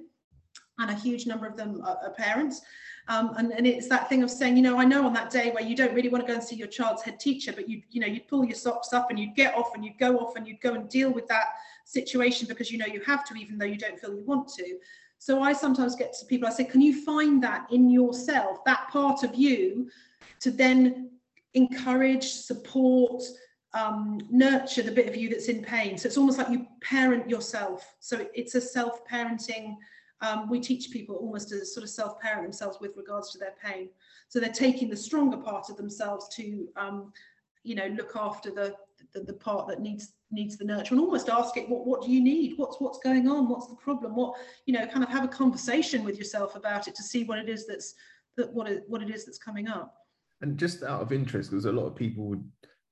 and 0.79 0.89
a 0.89 0.95
huge 0.95 1.27
number 1.27 1.45
of 1.45 1.55
them 1.55 1.81
are, 1.83 1.97
are 2.03 2.12
parents. 2.12 2.62
Um, 3.07 3.33
and, 3.38 3.51
and 3.51 3.65
it's 3.65 3.88
that 3.89 4.07
thing 4.07 4.23
of 4.23 4.29
saying, 4.29 4.55
you 4.55 4.62
know, 4.63 4.79
I 4.79 4.85
know 4.85 5.05
on 5.05 5.13
that 5.13 5.29
day 5.29 5.51
where 5.51 5.63
you 5.63 5.75
don't 5.75 5.93
really 5.93 6.09
want 6.09 6.25
to 6.25 6.27
go 6.27 6.35
and 6.35 6.43
see 6.43 6.55
your 6.55 6.67
child's 6.67 7.01
head 7.01 7.19
teacher, 7.19 7.51
but 7.51 7.67
you, 7.67 7.81
you 7.89 7.99
know, 7.99 8.07
you'd 8.07 8.27
pull 8.27 8.45
your 8.45 8.55
socks 8.55 8.93
up 8.93 9.09
and 9.09 9.19
you'd 9.19 9.35
get 9.35 9.55
off 9.55 9.75
and 9.75 9.83
you'd 9.83 9.97
go 9.97 10.17
off 10.19 10.35
and 10.35 10.47
you'd 10.47 10.62
go 10.62 10.73
and 10.73 10.88
deal 10.89 11.12
with 11.12 11.27
that 11.27 11.47
situation 11.85 12.47
because 12.47 12.71
you 12.71 12.77
know 12.77 12.85
you 12.85 13.01
have 13.01 13.25
to, 13.27 13.33
even 13.35 13.57
though 13.57 13.65
you 13.65 13.77
don't 13.77 13.99
feel 13.99 14.15
you 14.15 14.23
want 14.25 14.47
to. 14.47 14.77
So 15.19 15.41
I 15.41 15.53
sometimes 15.53 15.95
get 15.95 16.13
to 16.19 16.25
people, 16.25 16.47
I 16.47 16.51
say, 16.51 16.63
can 16.63 16.82
you 16.82 17.03
find 17.03 17.43
that 17.43 17.67
in 17.71 17.89
yourself, 17.89 18.63
that 18.65 18.88
part 18.89 19.23
of 19.23 19.36
you, 19.36 19.89
to 20.39 20.49
then 20.49 21.12
encourage, 21.53 22.25
support, 22.25 23.21
um, 23.73 24.19
nurture 24.32 24.82
the 24.82 24.91
bit 24.91 25.08
of 25.08 25.15
you 25.15 25.29
that's 25.29 25.47
in 25.47 25.62
pain. 25.62 25.97
So 25.97 26.08
it's 26.08 26.17
almost 26.17 26.38
like 26.38 26.49
you 26.49 26.65
parent 26.82 27.29
yourself. 27.29 27.95
So 27.99 28.27
it's 28.34 28.55
a 28.55 28.62
self-parenting 28.62 29.75
um, 30.21 30.49
we 30.49 30.60
teach 30.60 30.91
people 30.91 31.15
almost 31.15 31.49
to 31.49 31.65
sort 31.65 31.84
of 31.84 31.89
self-parent 31.89 32.43
themselves 32.43 32.77
with 32.82 32.97
regards 32.97 33.32
to 33.32 33.38
their 33.38 33.53
pain. 33.63 33.89
So 34.27 34.39
they're 34.39 34.49
taking 34.49 34.89
the 34.89 34.97
stronger 34.97 35.38
part 35.38 35.69
of 35.69 35.77
themselves 35.77 36.27
to, 36.36 36.67
um, 36.75 37.13
you 37.63 37.75
know, 37.75 37.88
look 37.88 38.15
after 38.15 38.51
the, 38.51 38.75
the, 39.13 39.21
the 39.21 39.33
part 39.33 39.67
that 39.67 39.81
needs 39.81 40.13
needs 40.31 40.57
the 40.57 40.65
nurture 40.65 40.93
and 40.93 41.01
almost 41.01 41.29
ask 41.29 41.57
it, 41.57 41.67
what 41.67 41.85
what 41.85 42.03
do 42.03 42.11
you 42.11 42.21
need? 42.21 42.53
What's 42.57 42.79
what's 42.79 42.99
going 42.99 43.27
on? 43.27 43.49
What's 43.49 43.67
the 43.67 43.75
problem? 43.75 44.15
What 44.15 44.35
you 44.65 44.73
know, 44.73 44.85
kind 44.87 45.03
of 45.03 45.09
have 45.09 45.23
a 45.23 45.29
conversation 45.29 46.03
with 46.03 46.17
yourself 46.17 46.55
about 46.55 46.87
it 46.87 46.95
to 46.95 47.03
see 47.03 47.23
what 47.23 47.39
it 47.39 47.49
is 47.49 47.67
that's 47.67 47.95
that 48.37 48.53
what 48.53 48.67
it 48.69 48.83
what 48.87 49.01
it 49.01 49.09
is 49.09 49.25
that's 49.25 49.39
coming 49.39 49.67
up. 49.67 49.95
And 50.41 50.57
just 50.57 50.83
out 50.83 51.01
of 51.01 51.11
interest, 51.11 51.51
because 51.51 51.65
a 51.65 51.71
lot 51.71 51.85
of 51.85 51.95
people 51.95 52.25
would 52.25 52.43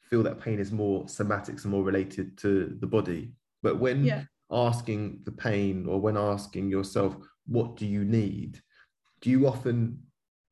feel 0.02 0.24
that 0.24 0.42
pain 0.42 0.60
is 0.60 0.72
more 0.72 1.06
somatics 1.06 1.64
and 1.64 1.72
more 1.72 1.84
related 1.84 2.38
to 2.40 2.78
the 2.80 2.88
body. 2.88 3.32
But 3.62 3.80
when 3.80 4.04
yeah 4.04 4.24
asking 4.52 5.20
the 5.26 5.32
pain 5.32 5.86
or 5.88 6.00
when 6.00 6.18
asking 6.18 6.70
yourself, 6.70 7.16
what 7.48 7.76
do 7.76 7.86
you 7.86 8.04
need? 8.04 8.62
Do 9.22 9.30
you 9.30 9.48
often 9.48 10.00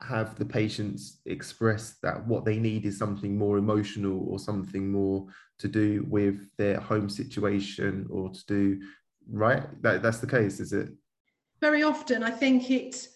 have 0.02 0.36
the 0.36 0.46
patients 0.46 1.22
express 1.26 1.96
that 2.04 2.26
what 2.28 2.44
they 2.44 2.58
need 2.58 2.86
is 2.86 2.98
something 2.98 3.38
more 3.38 3.58
emotional 3.58 4.28
or 4.30 4.38
something 4.38 4.92
more 4.92 5.28
to 5.58 5.68
do 5.68 6.06
with 6.10 6.50
their 6.58 6.80
home 6.80 7.10
situation 7.10 8.08
or 8.10 8.30
to 8.30 8.46
do 8.46 8.82
right 9.30 9.64
that, 9.82 10.02
that's 10.02 10.20
the 10.20 10.28
case 10.28 10.60
is 10.60 10.74
it 10.74 10.90
very 11.62 11.84
often 11.84 12.24
i 12.24 12.32
think 12.32 12.70
it 12.70 13.08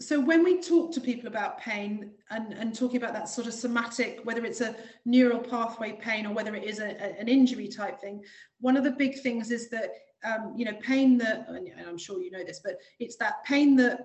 so 0.00 0.20
when 0.20 0.44
we 0.44 0.60
talk 0.60 0.92
to 0.92 1.00
people 1.00 1.26
about 1.26 1.58
pain 1.58 2.12
and, 2.30 2.52
and 2.52 2.74
talking 2.74 2.98
about 2.98 3.12
that 3.14 3.28
sort 3.28 3.48
of 3.48 3.52
somatic, 3.52 4.20
whether 4.22 4.44
it's 4.44 4.60
a 4.60 4.76
neural 5.04 5.40
pathway 5.40 5.92
pain 5.92 6.24
or 6.24 6.32
whether 6.32 6.54
it 6.54 6.62
is 6.62 6.78
a, 6.78 6.90
a, 6.90 7.18
an 7.18 7.26
injury 7.26 7.66
type 7.66 8.00
thing, 8.00 8.22
one 8.60 8.76
of 8.76 8.84
the 8.84 8.92
big 8.92 9.20
things 9.20 9.50
is 9.50 9.68
that 9.70 9.90
um, 10.24 10.54
you 10.56 10.64
know 10.64 10.74
pain 10.80 11.18
that, 11.18 11.48
and 11.48 11.68
I'm 11.86 11.98
sure 11.98 12.20
you 12.20 12.30
know 12.30 12.44
this, 12.44 12.60
but 12.62 12.78
it's 13.00 13.16
that 13.16 13.44
pain 13.44 13.76
that 13.76 14.00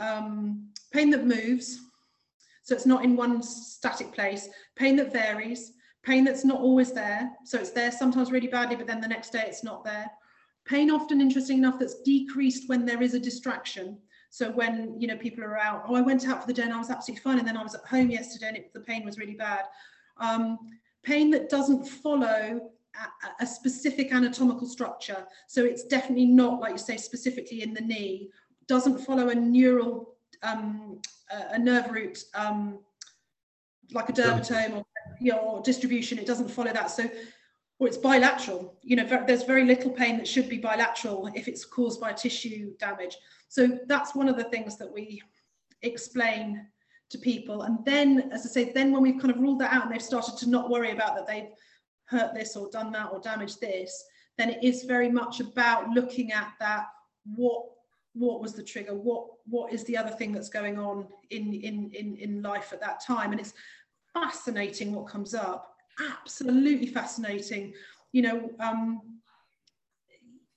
um, 0.00 0.68
pain 0.92 1.10
that 1.10 1.24
moves. 1.24 1.78
So 2.64 2.74
it's 2.74 2.86
not 2.86 3.04
in 3.04 3.16
one 3.16 3.42
static 3.42 4.12
place. 4.12 4.48
Pain 4.76 4.96
that 4.96 5.12
varies. 5.12 5.72
Pain 6.02 6.24
that's 6.24 6.44
not 6.44 6.60
always 6.60 6.92
there. 6.92 7.30
So 7.44 7.58
it's 7.58 7.70
there 7.70 7.92
sometimes 7.92 8.32
really 8.32 8.48
badly, 8.48 8.76
but 8.76 8.86
then 8.86 9.00
the 9.00 9.08
next 9.08 9.30
day 9.30 9.44
it's 9.46 9.62
not 9.62 9.84
there. 9.84 10.10
Pain 10.64 10.90
often, 10.90 11.20
interesting 11.20 11.58
enough, 11.58 11.78
that's 11.78 12.02
decreased 12.02 12.68
when 12.68 12.84
there 12.84 13.02
is 13.02 13.14
a 13.14 13.20
distraction. 13.20 13.98
So 14.30 14.50
when 14.50 14.98
you 14.98 15.06
know 15.06 15.16
people 15.16 15.44
are 15.44 15.58
out, 15.58 15.84
oh, 15.86 15.94
I 15.94 16.00
went 16.00 16.26
out 16.26 16.40
for 16.40 16.46
the 16.46 16.54
day 16.54 16.62
and 16.62 16.72
I 16.72 16.78
was 16.78 16.90
absolutely 16.90 17.22
fine, 17.22 17.38
and 17.38 17.46
then 17.46 17.56
I 17.56 17.62
was 17.62 17.74
at 17.74 17.84
home 17.84 18.10
yesterday 18.10 18.48
and 18.48 18.56
it, 18.56 18.72
the 18.72 18.80
pain 18.80 19.04
was 19.04 19.18
really 19.18 19.34
bad. 19.34 19.64
Um, 20.18 20.58
pain 21.02 21.30
that 21.32 21.50
doesn't 21.50 21.84
follow 21.84 22.70
a, 22.94 23.42
a, 23.42 23.46
specific 23.46 24.12
anatomical 24.12 24.66
structure. 24.66 25.26
So 25.48 25.64
it's 25.64 25.84
definitely 25.84 26.26
not, 26.26 26.60
like 26.60 26.72
you 26.72 26.78
say, 26.78 26.96
specifically 26.96 27.62
in 27.62 27.74
the 27.74 27.80
knee. 27.80 28.30
Doesn't 28.68 28.98
follow 28.98 29.30
a 29.30 29.34
neural, 29.34 30.14
um, 30.42 31.00
a, 31.30 31.54
a 31.54 31.58
nerve 31.58 31.90
root, 31.90 32.22
um, 32.34 32.78
like 33.92 34.08
a 34.08 34.12
dermatome 34.12 34.76
or, 34.76 34.86
you 35.22 35.32
know, 35.32 35.38
or 35.38 35.62
distribution. 35.62 36.18
It 36.18 36.26
doesn't 36.26 36.50
follow 36.50 36.72
that. 36.72 36.90
So 36.90 37.08
or 37.82 37.88
it's 37.88 37.96
bilateral. 37.96 38.78
You 38.82 38.94
know, 38.94 39.24
there's 39.26 39.42
very 39.42 39.64
little 39.64 39.90
pain 39.90 40.16
that 40.18 40.28
should 40.28 40.48
be 40.48 40.58
bilateral 40.58 41.28
if 41.34 41.48
it's 41.48 41.64
caused 41.64 42.00
by 42.00 42.12
tissue 42.12 42.76
damage. 42.78 43.16
So 43.48 43.80
that's 43.88 44.14
one 44.14 44.28
of 44.28 44.36
the 44.36 44.44
things 44.44 44.78
that 44.78 44.92
we 44.92 45.20
explain 45.82 46.64
to 47.10 47.18
people. 47.18 47.62
And 47.62 47.84
then, 47.84 48.30
as 48.32 48.46
I 48.46 48.50
say, 48.50 48.72
then 48.72 48.92
when 48.92 49.02
we've 49.02 49.20
kind 49.20 49.32
of 49.32 49.40
ruled 49.40 49.58
that 49.62 49.72
out 49.72 49.84
and 49.84 49.92
they've 49.92 50.00
started 50.00 50.36
to 50.38 50.48
not 50.48 50.70
worry 50.70 50.92
about 50.92 51.16
that 51.16 51.26
they've 51.26 51.50
hurt 52.04 52.34
this 52.34 52.54
or 52.54 52.70
done 52.70 52.92
that 52.92 53.10
or 53.12 53.18
damaged 53.18 53.60
this, 53.60 54.04
then 54.38 54.50
it 54.50 54.62
is 54.62 54.84
very 54.84 55.10
much 55.10 55.40
about 55.40 55.88
looking 55.88 56.30
at 56.30 56.52
that. 56.60 56.86
What 57.34 57.64
what 58.14 58.40
was 58.40 58.52
the 58.52 58.62
trigger? 58.62 58.94
What 58.94 59.26
what 59.46 59.72
is 59.72 59.84
the 59.84 59.96
other 59.96 60.10
thing 60.10 60.30
that's 60.30 60.50
going 60.50 60.78
on 60.78 61.08
in 61.30 61.52
in 61.52 61.90
in 61.92 62.16
in 62.16 62.42
life 62.42 62.72
at 62.72 62.80
that 62.80 63.04
time? 63.04 63.32
And 63.32 63.40
it's 63.40 63.54
fascinating 64.14 64.92
what 64.92 65.06
comes 65.06 65.34
up 65.34 65.72
absolutely 66.00 66.86
fascinating. 66.86 67.74
You 68.12 68.22
know, 68.22 68.50
um, 68.60 69.00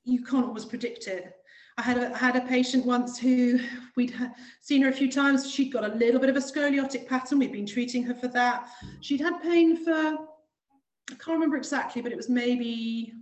you 0.03 0.23
can't 0.23 0.45
always 0.45 0.65
predict 0.65 1.07
it. 1.07 1.33
I 1.77 1.81
had 1.81 1.97
a, 1.97 2.15
had 2.15 2.35
a 2.37 2.41
patient 2.41 2.85
once 2.85 3.17
who 3.17 3.59
we'd 3.97 4.15
seen 4.61 4.81
her 4.83 4.89
a 4.89 4.93
few 4.93 5.11
times. 5.11 5.49
She'd 5.49 5.73
got 5.73 5.83
a 5.83 5.93
little 5.95 6.21
bit 6.21 6.29
of 6.29 6.37
a 6.37 6.39
scoliotic 6.39 7.07
pattern. 7.07 7.39
We'd 7.39 7.51
been 7.51 7.65
treating 7.65 8.03
her 8.03 8.13
for 8.13 8.29
that. 8.29 8.69
She'd 9.01 9.19
had 9.19 9.41
pain 9.41 9.83
for, 9.83 9.91
I 9.91 11.15
can't 11.15 11.27
remember 11.27 11.57
exactly, 11.57 12.01
but 12.01 12.13
it 12.13 12.17
was 12.17 12.29
maybe 12.29 13.13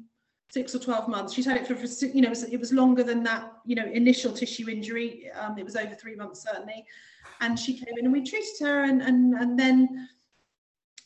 six 0.52 0.76
or 0.76 0.80
12 0.80 1.08
months. 1.08 1.34
She'd 1.34 1.46
had 1.46 1.58
it 1.58 1.68
for, 1.68 1.76
for 1.76 2.06
you 2.06 2.22
know, 2.22 2.28
it 2.28 2.30
was, 2.30 2.44
it 2.44 2.60
was, 2.60 2.72
longer 2.72 3.02
than 3.02 3.24
that, 3.24 3.54
you 3.66 3.76
know, 3.76 3.88
initial 3.88 4.32
tissue 4.32 4.70
injury. 4.70 5.32
Um, 5.32 5.58
it 5.58 5.66
was 5.66 5.76
over 5.76 5.96
three 5.96 6.16
months, 6.16 6.44
certainly. 6.44 6.86
And 7.42 7.58
she 7.58 7.74
came 7.74 7.98
in 7.98 8.06
and 8.06 8.14
we 8.14 8.24
treated 8.24 8.60
her 8.60 8.84
and, 8.84 9.02
and, 9.02 9.34
and 9.34 9.58
then 9.58 10.08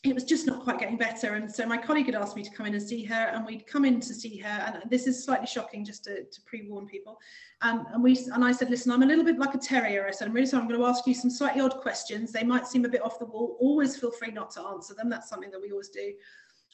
it 0.04 0.14
was 0.14 0.22
just 0.22 0.46
not 0.46 0.62
quite 0.62 0.78
getting 0.78 0.96
better. 0.96 1.34
And 1.34 1.50
so 1.50 1.66
my 1.66 1.76
colleague 1.76 2.06
had 2.06 2.14
asked 2.14 2.36
me 2.36 2.44
to 2.44 2.50
come 2.50 2.66
in 2.66 2.74
and 2.74 2.82
see 2.82 3.04
her, 3.04 3.32
and 3.32 3.44
we'd 3.44 3.66
come 3.66 3.84
in 3.84 3.98
to 4.00 4.14
see 4.14 4.36
her. 4.38 4.48
And 4.48 4.88
this 4.88 5.08
is 5.08 5.24
slightly 5.24 5.46
shocking, 5.46 5.84
just 5.84 6.04
to, 6.04 6.22
to 6.22 6.40
pre-warn 6.46 6.86
people. 6.86 7.18
Um, 7.62 7.84
and 7.92 8.02
we 8.02 8.16
and 8.32 8.44
I 8.44 8.52
said, 8.52 8.70
listen, 8.70 8.92
I'm 8.92 9.02
a 9.02 9.06
little 9.06 9.24
bit 9.24 9.38
like 9.38 9.54
a 9.54 9.58
terrier. 9.58 10.06
I 10.06 10.12
said, 10.12 10.28
I'm 10.28 10.34
really 10.34 10.46
sorry. 10.46 10.62
I'm 10.62 10.68
going 10.68 10.80
to 10.80 10.86
ask 10.86 11.04
you 11.06 11.14
some 11.14 11.30
slightly 11.30 11.60
odd 11.62 11.78
questions. 11.78 12.30
They 12.30 12.44
might 12.44 12.68
seem 12.68 12.84
a 12.84 12.88
bit 12.88 13.02
off 13.02 13.18
the 13.18 13.24
wall. 13.24 13.56
Always 13.58 13.96
feel 13.96 14.12
free 14.12 14.30
not 14.30 14.52
to 14.52 14.62
answer 14.62 14.94
them. 14.94 15.10
That's 15.10 15.28
something 15.28 15.50
that 15.50 15.60
we 15.60 15.72
always 15.72 15.88
do. 15.88 16.12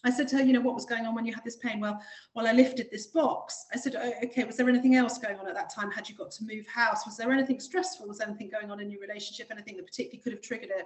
I 0.07 0.11
said 0.11 0.29
to 0.29 0.37
her, 0.37 0.43
you 0.43 0.53
know, 0.53 0.61
what 0.61 0.75
was 0.75 0.85
going 0.85 1.07
on 1.07 1.15
when 1.15 1.25
you 1.25 1.33
had 1.33 1.45
this 1.45 1.57
pain? 1.57 1.81
Well, 1.81 1.99
while 2.35 2.47
I 2.47 2.53
lifted 2.53 2.91
this 2.91 3.07
box, 3.07 3.65
I 3.73 3.79
said, 3.79 3.97
oh, 3.99 4.13
okay, 4.25 4.45
was 4.45 4.59
there 4.59 4.69
anything 4.69 4.97
else 4.97 5.17
going 5.17 5.39
on 5.39 5.49
at 5.49 5.55
that 5.55 5.73
time? 5.75 5.91
Had 5.91 6.11
you 6.11 6.15
got 6.15 6.31
to 6.33 6.45
move 6.45 6.67
house? 6.67 7.07
Was 7.07 7.17
there 7.17 7.33
anything 7.33 7.59
stressful? 7.59 8.07
Was 8.07 8.21
anything 8.21 8.51
going 8.51 8.71
on 8.71 8.81
in 8.81 8.91
your 8.91 9.01
relationship? 9.01 9.49
Anything 9.51 9.79
that 9.79 9.87
particularly 9.87 10.23
could 10.23 10.33
have 10.33 10.43
triggered 10.43 10.69
it? 10.69 10.85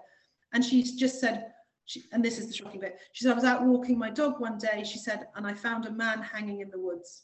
And 0.52 0.64
she 0.64 0.84
just 0.84 1.18
said, 1.20 1.52
she, 1.88 2.04
and 2.12 2.22
this 2.22 2.38
is 2.38 2.46
the 2.46 2.54
shocking 2.54 2.80
bit. 2.80 2.98
She 3.12 3.24
said, 3.24 3.32
I 3.32 3.34
was 3.34 3.44
out 3.44 3.64
walking 3.64 3.98
my 3.98 4.10
dog 4.10 4.40
one 4.40 4.58
day, 4.58 4.84
she 4.84 4.98
said, 4.98 5.26
and 5.34 5.46
I 5.46 5.54
found 5.54 5.86
a 5.86 5.90
man 5.90 6.20
hanging 6.20 6.60
in 6.60 6.68
the 6.68 6.78
woods. 6.78 7.22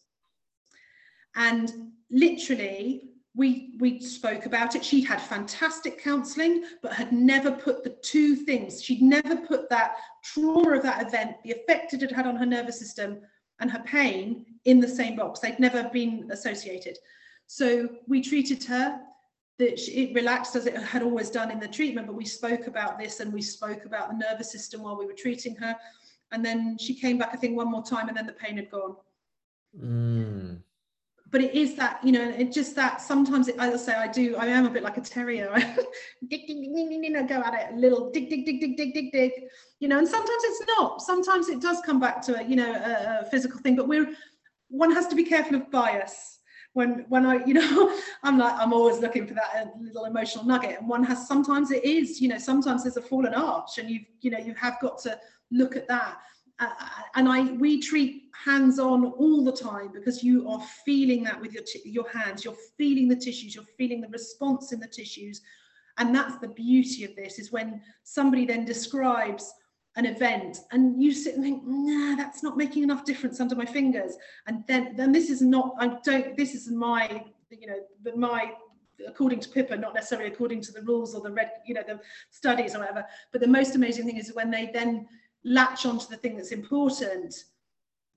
And 1.36 1.70
literally, 2.10 3.10
we, 3.36 3.76
we 3.78 4.00
spoke 4.00 4.46
about 4.46 4.74
it. 4.74 4.82
She 4.82 5.02
had 5.02 5.20
fantastic 5.20 6.02
counseling, 6.02 6.64
but 6.82 6.94
had 6.94 7.12
never 7.12 7.52
put 7.52 7.84
the 7.84 7.96
two 8.02 8.34
things, 8.34 8.82
she'd 8.82 9.02
never 9.02 9.36
put 9.36 9.68
that 9.68 9.96
trauma 10.24 10.76
of 10.76 10.82
that 10.82 11.06
event, 11.06 11.36
the 11.44 11.52
effect 11.52 11.92
it 11.92 12.00
had 12.00 12.12
had 12.12 12.26
on 12.26 12.36
her 12.36 12.46
nervous 12.46 12.78
system, 12.78 13.20
and 13.60 13.70
her 13.70 13.82
pain 13.84 14.46
in 14.64 14.80
the 14.80 14.88
same 14.88 15.14
box. 15.14 15.40
They'd 15.40 15.60
never 15.60 15.90
been 15.92 16.28
associated. 16.32 16.96
So 17.46 17.88
we 18.08 18.22
treated 18.22 18.64
her 18.64 18.98
that 19.58 19.88
it 19.88 20.14
relaxed 20.14 20.56
as 20.56 20.66
it 20.66 20.76
had 20.76 21.02
always 21.02 21.30
done 21.30 21.50
in 21.50 21.60
the 21.60 21.68
treatment, 21.68 22.06
but 22.06 22.16
we 22.16 22.24
spoke 22.24 22.66
about 22.66 22.98
this 22.98 23.20
and 23.20 23.32
we 23.32 23.42
spoke 23.42 23.84
about 23.84 24.08
the 24.08 24.16
nervous 24.16 24.50
system 24.50 24.82
while 24.82 24.98
we 24.98 25.06
were 25.06 25.12
treating 25.12 25.54
her. 25.56 25.76
And 26.32 26.44
then 26.44 26.76
she 26.78 26.94
came 26.94 27.18
back, 27.18 27.30
I 27.32 27.36
think, 27.36 27.56
one 27.56 27.70
more 27.70 27.84
time, 27.84 28.08
and 28.08 28.16
then 28.16 28.26
the 28.26 28.32
pain 28.32 28.56
had 28.56 28.70
gone. 28.70 28.96
Mm. 29.80 30.58
But 31.30 31.40
it 31.40 31.54
is 31.54 31.76
that, 31.76 32.00
you 32.04 32.10
know, 32.10 32.28
it 32.30 32.52
just 32.52 32.74
that 32.76 33.00
sometimes, 33.00 33.46
it, 33.46 33.56
as 33.58 33.74
I 33.74 33.76
say, 33.76 33.94
I 33.94 34.08
do, 34.08 34.36
I 34.36 34.46
am 34.46 34.66
a 34.66 34.70
bit 34.70 34.82
like 34.82 34.96
a 34.96 35.00
terrier. 35.00 35.52
dig, 36.28 36.46
dig, 36.46 36.46
dig, 36.48 36.74
dig, 36.74 37.02
dig, 37.02 37.14
dig, 37.14 37.28
go 37.28 37.40
at 37.40 37.54
it, 37.54 37.74
a 37.74 37.76
little 37.76 38.10
dig, 38.10 38.28
dig, 38.28 38.44
dig, 38.44 38.60
dig, 38.60 38.76
dig, 38.76 38.94
dig, 38.94 39.12
dig, 39.12 39.32
you 39.78 39.86
know, 39.86 39.98
and 39.98 40.08
sometimes 40.08 40.42
it's 40.44 40.62
not. 40.76 41.00
Sometimes 41.00 41.48
it 41.48 41.60
does 41.60 41.80
come 41.86 42.00
back 42.00 42.20
to 42.22 42.40
a, 42.40 42.42
you 42.42 42.56
know, 42.56 42.72
a, 42.72 43.20
a 43.22 43.30
physical 43.30 43.60
thing, 43.60 43.76
but 43.76 43.86
we're, 43.86 44.08
one 44.68 44.92
has 44.92 45.06
to 45.08 45.14
be 45.14 45.24
careful 45.24 45.56
of 45.56 45.70
bias 45.70 46.33
when 46.74 47.06
when 47.08 47.24
I 47.24 47.44
you 47.46 47.54
know 47.54 47.98
I'm 48.22 48.38
like 48.38 48.54
I'm 48.54 48.72
always 48.72 49.00
looking 49.00 49.26
for 49.26 49.34
that 49.34 49.50
uh, 49.56 49.66
little 49.80 50.04
emotional 50.04 50.44
nugget. 50.44 50.78
And 50.80 50.88
one 50.88 51.02
has 51.04 51.26
sometimes 51.26 51.70
it 51.70 51.84
is 51.84 52.20
you 52.20 52.28
know 52.28 52.38
sometimes 52.38 52.84
there's 52.84 52.98
a 52.98 53.02
fallen 53.02 53.34
arch 53.34 53.78
and 53.78 53.88
you've 53.88 54.04
you 54.20 54.30
know 54.30 54.38
you 54.38 54.54
have 54.54 54.78
got 54.80 54.98
to 54.98 55.18
look 55.50 55.76
at 55.76 55.88
that. 55.88 56.18
Uh, 56.60 56.68
and 57.16 57.28
I 57.28 57.52
we 57.52 57.80
treat 57.80 58.24
hands 58.44 58.78
on 58.78 59.06
all 59.06 59.42
the 59.42 59.52
time 59.52 59.90
because 59.92 60.22
you 60.22 60.48
are 60.48 60.62
feeling 60.84 61.24
that 61.24 61.40
with 61.40 61.52
your 61.52 61.64
your 61.84 62.08
hands. 62.10 62.44
You're 62.44 62.56
feeling 62.76 63.08
the 63.08 63.16
tissues. 63.16 63.54
You're 63.54 63.64
feeling 63.78 64.00
the 64.00 64.08
response 64.08 64.72
in 64.72 64.80
the 64.80 64.86
tissues. 64.88 65.40
And 65.96 66.12
that's 66.14 66.38
the 66.38 66.48
beauty 66.48 67.04
of 67.04 67.14
this 67.14 67.38
is 67.38 67.52
when 67.52 67.80
somebody 68.02 68.44
then 68.44 68.64
describes 68.64 69.52
an 69.96 70.06
event 70.06 70.58
and 70.72 71.00
you 71.00 71.12
sit 71.12 71.34
and 71.34 71.44
think 71.44 71.62
nah 71.64 72.16
that's 72.16 72.42
not 72.42 72.56
making 72.56 72.82
enough 72.82 73.04
difference 73.04 73.40
under 73.40 73.54
my 73.54 73.64
fingers 73.64 74.16
and 74.46 74.64
then 74.66 74.94
then 74.96 75.12
this 75.12 75.30
is 75.30 75.40
not 75.40 75.74
i 75.78 75.86
don't 76.04 76.36
this 76.36 76.54
is 76.54 76.70
my 76.70 77.22
you 77.50 77.66
know 77.66 77.78
my 78.16 78.52
according 79.08 79.40
to 79.40 79.48
Pippa, 79.48 79.76
not 79.76 79.94
necessarily 79.94 80.30
according 80.30 80.60
to 80.62 80.72
the 80.72 80.82
rules 80.82 81.14
or 81.14 81.20
the 81.20 81.30
red, 81.30 81.50
you 81.66 81.74
know, 81.74 81.82
the 81.86 82.00
studies 82.30 82.74
or 82.74 82.80
whatever. 82.80 83.04
But 83.32 83.40
the 83.40 83.48
most 83.48 83.74
amazing 83.74 84.06
thing 84.06 84.16
is 84.16 84.32
when 84.34 84.50
they 84.50 84.70
then 84.72 85.06
latch 85.44 85.86
onto 85.86 86.06
the 86.06 86.16
thing 86.16 86.36
that's 86.36 86.52
important, 86.52 87.34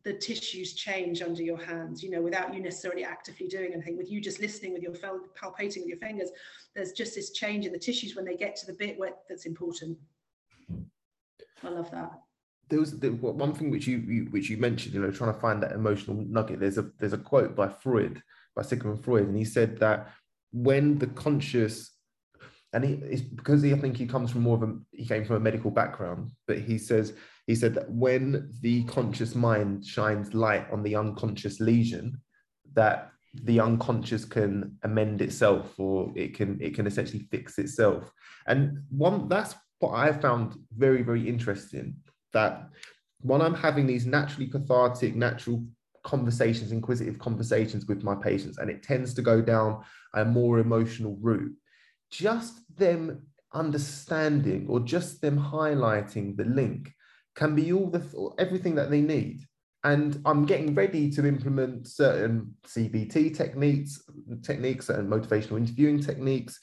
the 0.04 0.13
tissues 0.13 0.74
change 0.74 1.22
under 1.22 1.44
your 1.44 1.58
hands, 1.58 2.02
you 2.02 2.10
know, 2.10 2.22
without 2.22 2.54
you 2.54 2.62
necessarily 2.62 3.04
actively 3.04 3.48
doing 3.48 3.74
anything, 3.74 3.98
with 3.98 4.10
you 4.10 4.22
just 4.22 4.40
listening 4.40 4.74
with 4.74 4.82
your 4.82 4.94
palpating 4.94 5.80
with 5.80 5.88
your 5.88 5.98
fingers, 5.98 6.30
there's 6.74 6.94
just 6.94 7.16
this 7.16 7.32
change 7.32 7.66
in 7.66 7.74
the 7.74 7.80
tissues 7.80 8.16
when 8.16 8.24
they 8.24 8.36
get 8.36 8.56
to 8.56 8.66
the 8.66 8.74
bit 8.74 8.98
where 8.98 9.13
that's 9.28 9.46
important. 9.46 9.98
I 11.67 11.69
love 11.71 11.91
that. 11.91 12.12
There 12.69 12.80
was 12.80 12.99
the, 12.99 13.10
one 13.10 13.53
thing 13.53 13.69
which 13.69 13.88
you, 13.88 13.97
you 13.97 14.23
which 14.32 14.49
you 14.49 14.58
mentioned, 14.58 14.93
you 14.93 15.01
know, 15.01 15.12
trying 15.12 15.34
to 15.34 15.39
find 15.39 15.62
that 15.63 15.71
emotional 15.71 16.15
nugget. 16.27 16.60
There's 16.60 16.77
a 16.77 16.89
there's 16.99 17.13
a 17.13 17.17
quote 17.17 17.56
by 17.56 17.69
Freud, 17.69 18.21
by 18.56 18.62
Sigmund 18.62 19.03
Freud, 19.03 19.27
and 19.27 19.38
he 19.38 19.45
said 19.45 19.80
that 19.80 20.10
when 20.51 20.97
the 20.97 21.08
conscious 21.08 21.91
and 22.73 22.84
he 22.84 22.93
is 22.93 23.21
because 23.21 23.62
he, 23.62 23.73
I 23.73 23.77
think 23.77 23.95
he 23.95 24.06
comes 24.06 24.32
from 24.32 24.41
more 24.41 24.58
of 24.58 24.63
a 24.63 24.77
he 24.91 25.06
came 25.06 25.25
from 25.25 25.38
a 25.38 25.41
medical 25.41 25.71
background, 25.71 26.32
but 26.45 26.60
he 26.60 26.77
says 26.77 27.13
he 27.45 27.56
said 27.56 27.73
that 27.75 27.89
when 27.89 28.51
the 28.62 28.84
conscious 28.84 29.36
mind 29.36 29.86
shines 29.86 30.34
light 30.34 30.67
on 30.71 30.84
the 30.84 30.95
unconscious 30.95 31.60
lesion, 31.60 32.21
that 32.73 33.12
the 33.34 33.60
unconscious 33.60 34.25
can 34.25 34.77
amend 34.84 35.21
itself 35.21 35.80
or 35.80 36.12
it 36.15 36.34
can 36.34 36.60
it 36.62 36.75
can 36.75 36.88
essentially 36.88 37.27
fix 37.32 37.58
itself. 37.58 38.12
And 38.47 38.84
one 38.89 39.30
that's 39.30 39.56
what 39.80 39.94
I 39.94 40.12
found 40.12 40.56
very, 40.76 41.04
very 41.04 41.28
interesting 41.28 41.96
that 42.34 42.70
when 43.22 43.42
I'm 43.42 43.54
having 43.54 43.88
these 43.88 44.06
naturally 44.06 44.48
cathartic, 44.48 45.16
natural 45.16 45.63
conversations, 46.04 46.72
inquisitive 46.72 47.20
conversations 47.20 47.86
with 47.86 48.04
my 48.04 48.16
patients, 48.16 48.58
and 48.58 48.70
it 48.70 48.84
tends 48.84 49.13
to 49.16 49.22
go 49.22 49.42
down 49.42 49.84
a 50.13 50.24
more 50.24 50.60
emotional 50.60 51.18
route, 51.22 51.54
just 52.10 52.62
them 52.78 53.28
understanding 53.54 54.68
or 54.70 54.80
just 54.80 55.22
them 55.22 55.38
highlighting 55.38 56.36
the 56.38 56.46
link 56.46 56.92
can 57.36 57.56
be 57.56 57.72
all 57.72 57.90
the 57.90 58.34
everything 58.40 58.76
that 58.76 58.90
they 58.90 59.02
need. 59.02 59.42
And 59.84 60.22
i'm 60.26 60.46
getting 60.46 60.74
ready 60.74 61.10
to 61.12 61.26
implement 61.26 61.88
certain 61.88 62.56
cbt 62.66 63.36
techniques 63.36 64.02
techniques 64.42 64.90
and 64.90 65.10
motivational 65.10 65.58
interviewing 65.58 66.02
techniques 66.02 66.60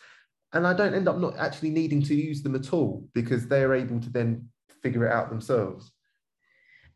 and 0.55 0.67
i 0.67 0.73
don't 0.73 0.95
end 0.95 1.09
up 1.09 1.19
not 1.19 1.37
actually 1.37 1.71
needing 1.71 2.03
to 2.03 2.15
use 2.15 2.43
them 2.43 2.55
at 2.55 2.73
all 2.73 3.07
because 3.13 3.47
they're 3.47 3.75
able 3.75 4.01
to 4.01 4.11
then 4.11 4.49
figure 4.85 5.07
it 5.07 5.13
out 5.13 5.31
themselves. 5.31 5.91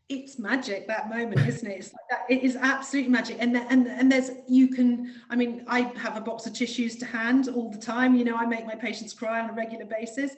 It's 0.07 0.39
magic 0.39 0.87
that 0.87 1.09
moment 1.09 1.45
isn't 1.45 1.69
it? 1.69 1.77
It's 1.79 1.93
like 1.93 2.07
that 2.09 2.21
it 2.29 2.43
is 2.43 2.55
absolutely 2.55 3.11
magic. 3.11 3.37
And 3.39 3.55
and 3.55 3.87
and 3.87 4.11
there's 4.11 4.31
you 4.47 4.69
can 4.69 5.13
i 5.29 5.35
mean 5.35 5.65
i 5.67 5.81
have 6.03 6.15
a 6.17 6.21
box 6.21 6.47
of 6.47 6.53
tissues 6.53 6.95
to 6.97 7.05
hand 7.05 7.49
all 7.49 7.69
the 7.69 7.77
time. 7.77 8.15
You 8.15 8.23
know 8.23 8.35
i 8.35 8.45
make 8.45 8.65
my 8.65 8.75
patients 8.75 9.13
cry 9.13 9.39
on 9.41 9.49
a 9.49 9.53
regular 9.53 9.85
basis. 9.85 10.31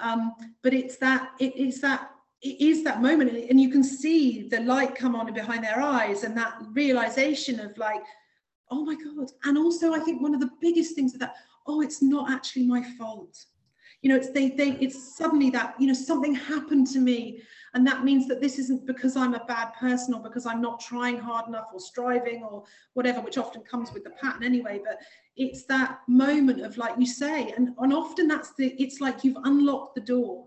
Um, 0.00 0.32
but 0.62 0.74
it's 0.74 0.96
that 0.98 1.30
it 1.38 1.56
is 1.56 1.80
that 1.82 2.10
it 2.42 2.60
is 2.60 2.84
that 2.84 3.00
moment. 3.00 3.30
And 3.50 3.58
you 3.58 3.70
can 3.70 3.84
see 3.84 4.46
the 4.48 4.60
light 4.60 4.94
come 4.94 5.16
on 5.16 5.32
behind 5.32 5.64
their 5.64 5.80
eyes 5.80 6.24
and 6.24 6.36
that 6.36 6.54
realization 6.72 7.60
of 7.60 7.78
like 7.78 8.04
oh 8.70 8.84
my 8.84 8.94
god. 8.94 9.28
And 9.44 9.56
also 9.56 9.94
i 9.94 10.00
think 10.00 10.20
one 10.20 10.34
of 10.34 10.40
the 10.40 10.50
biggest 10.60 10.94
things 10.94 11.14
that 11.14 11.34
oh 11.66 11.80
it's 11.80 12.02
not 12.02 12.30
actually 12.30 12.66
my 12.66 12.82
fault. 12.98 13.44
You 14.02 14.10
know 14.10 14.16
it's 14.16 14.30
they 14.30 14.50
they 14.50 14.72
it's 14.72 15.16
suddenly 15.16 15.50
that 15.50 15.74
you 15.78 15.86
know 15.86 15.94
something 15.94 16.34
happened 16.34 16.86
to 16.88 16.98
me 16.98 17.42
and 17.72 17.86
that 17.86 18.04
means 18.04 18.28
that 18.28 18.40
this 18.40 18.58
isn't 18.58 18.86
because 18.86 19.16
i'm 19.16 19.32
a 19.32 19.44
bad 19.46 19.72
person 19.80 20.12
or 20.12 20.22
because 20.22 20.44
i'm 20.44 20.60
not 20.60 20.78
trying 20.78 21.18
hard 21.18 21.48
enough 21.48 21.68
or 21.72 21.80
striving 21.80 22.42
or 22.42 22.64
whatever 22.92 23.22
which 23.22 23.38
often 23.38 23.62
comes 23.62 23.92
with 23.92 24.04
the 24.04 24.10
pattern 24.10 24.44
anyway 24.44 24.78
but 24.84 24.98
it's 25.36 25.64
that 25.64 26.00
moment 26.06 26.60
of 26.60 26.76
like 26.76 26.94
you 26.98 27.06
say 27.06 27.52
and, 27.56 27.70
and 27.78 27.92
often 27.92 28.28
that's 28.28 28.54
the 28.54 28.74
it's 28.80 29.00
like 29.00 29.24
you've 29.24 29.38
unlocked 29.44 29.94
the 29.94 30.00
door. 30.00 30.46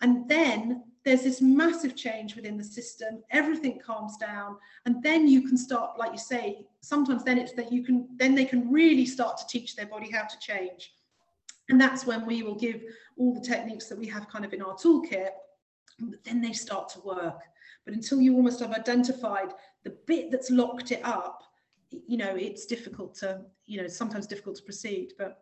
And 0.00 0.28
then 0.28 0.84
there's 1.04 1.22
this 1.22 1.40
massive 1.40 1.96
change 1.96 2.34
within 2.36 2.56
the 2.56 2.64
system 2.64 3.22
everything 3.30 3.78
calms 3.84 4.16
down 4.16 4.56
and 4.86 5.02
then 5.02 5.26
you 5.26 5.46
can 5.46 5.56
start 5.56 5.98
like 5.98 6.12
you 6.12 6.18
say 6.18 6.66
sometimes 6.80 7.24
then 7.24 7.38
it's 7.38 7.52
that 7.52 7.72
you 7.72 7.84
can 7.84 8.08
then 8.16 8.34
they 8.34 8.44
can 8.44 8.70
really 8.70 9.06
start 9.06 9.36
to 9.36 9.46
teach 9.46 9.76
their 9.76 9.86
body 9.86 10.10
how 10.10 10.22
to 10.22 10.38
change 10.38 10.92
and 11.68 11.80
that's 11.80 12.06
when 12.06 12.24
we 12.24 12.42
will 12.42 12.54
give 12.54 12.82
all 13.16 13.34
the 13.34 13.46
techniques 13.46 13.86
that 13.86 13.98
we 13.98 14.06
have 14.06 14.28
kind 14.28 14.44
of 14.44 14.52
in 14.52 14.62
our 14.62 14.74
toolkit, 14.74 15.30
but 16.00 16.24
then 16.24 16.40
they 16.40 16.52
start 16.52 16.88
to 16.90 17.00
work. 17.00 17.40
But 17.84 17.94
until 17.94 18.20
you 18.20 18.34
almost 18.34 18.60
have 18.60 18.72
identified 18.72 19.52
the 19.84 19.96
bit 20.06 20.30
that's 20.30 20.50
locked 20.50 20.92
it 20.92 21.00
up, 21.04 21.42
you 21.90 22.16
know, 22.16 22.34
it's 22.36 22.66
difficult 22.66 23.14
to, 23.16 23.42
you 23.66 23.80
know, 23.80 23.88
sometimes 23.88 24.26
difficult 24.26 24.56
to 24.56 24.62
proceed. 24.62 25.12
But 25.18 25.38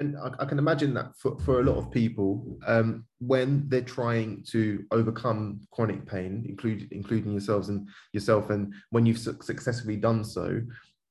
and 0.00 0.16
I, 0.16 0.30
I, 0.40 0.44
can 0.46 0.58
imagine 0.58 0.94
that 0.94 1.14
for, 1.16 1.38
for 1.40 1.60
a 1.60 1.62
lot 1.62 1.76
of 1.76 1.90
people, 1.90 2.58
um, 2.66 3.04
when 3.18 3.68
they're 3.68 3.82
trying 3.82 4.42
to 4.48 4.84
overcome 4.90 5.60
chronic 5.70 6.06
pain, 6.06 6.44
including 6.48 6.88
including 6.90 7.32
yourselves 7.32 7.68
and 7.68 7.86
yourself, 8.12 8.50
and 8.50 8.74
when 8.90 9.06
you've 9.06 9.18
su- 9.18 9.38
successfully 9.42 9.96
done 9.96 10.24
so, 10.24 10.60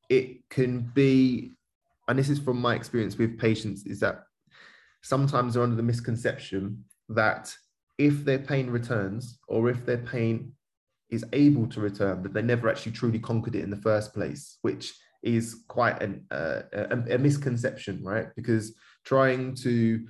it 0.10 0.38
can 0.49 0.91
be 0.93 1.52
and 2.10 2.17
this 2.17 2.30
is 2.30 2.39
from 2.39 2.60
my 2.60 2.73
experience 2.73 3.17
with 3.17 3.39
patients, 3.39 3.86
is 3.86 3.99
that 3.99 4.23
sometimes 5.04 5.54
they're 5.54 5.63
under 5.63 5.75
the 5.75 5.84
misconception 5.84 6.84
that 7.08 7.56
if 7.99 8.25
their 8.25 8.39
pain 8.39 8.69
returns 8.69 9.38
or 9.47 9.69
if 9.69 9.86
their 9.86 9.99
pain 9.99 10.52
is 11.12 11.23
able 11.34 11.67
to 11.67 11.80
return, 11.80 12.23
that 12.23 12.34
they 12.34 12.41
never 12.41 12.67
actually 12.67 12.93
truly 12.93 13.19
conquered 13.19 13.56
it 13.56 13.63
in 13.63 13.69
the 13.69 13.78
first 13.78 14.13
place, 14.13 14.58
which 14.63 14.93
is 15.21 15.63
quite 15.67 16.01
an, 16.01 16.25
uh, 16.32 16.62
a, 16.73 17.15
a 17.15 17.17
misconception, 17.17 18.03
right? 18.03 18.27
Because 18.36 18.75
trying 19.05 19.55
to 19.55 20.05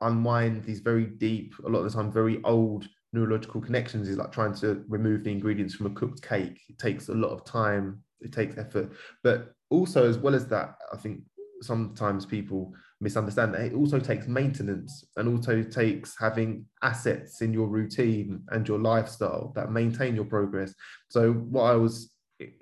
unwind 0.00 0.64
these 0.64 0.80
very 0.80 1.06
deep, 1.06 1.54
a 1.64 1.68
lot 1.68 1.80
of 1.80 1.84
the 1.84 1.90
time, 1.90 2.12
very 2.12 2.42
old 2.44 2.86
neurological 3.12 3.60
connections 3.60 4.08
is 4.08 4.16
like 4.16 4.32
trying 4.32 4.54
to 4.54 4.84
remove 4.88 5.24
the 5.24 5.30
ingredients 5.30 5.74
from 5.74 5.86
a 5.86 5.90
cooked 5.90 6.22
cake. 6.22 6.60
It 6.68 6.78
takes 6.78 7.08
a 7.08 7.14
lot 7.14 7.30
of 7.30 7.44
time, 7.44 8.02
it 8.20 8.32
takes 8.32 8.56
effort. 8.56 8.92
But 9.22 9.52
also, 9.70 10.08
as 10.08 10.18
well 10.18 10.34
as 10.34 10.46
that, 10.48 10.76
I 10.92 10.96
think 10.96 11.22
sometimes 11.62 12.26
people 12.26 12.74
misunderstand 13.00 13.54
that 13.54 13.62
it 13.62 13.74
also 13.74 13.98
takes 13.98 14.26
maintenance 14.26 15.04
and 15.16 15.28
also 15.28 15.62
takes 15.62 16.16
having 16.18 16.64
assets 16.82 17.40
in 17.40 17.52
your 17.52 17.66
routine 17.66 18.42
and 18.48 18.66
your 18.66 18.78
lifestyle 18.78 19.52
that 19.54 19.70
maintain 19.70 20.14
your 20.14 20.24
progress 20.24 20.74
so 21.08 21.32
what 21.32 21.64
i 21.64 21.74
was 21.74 22.11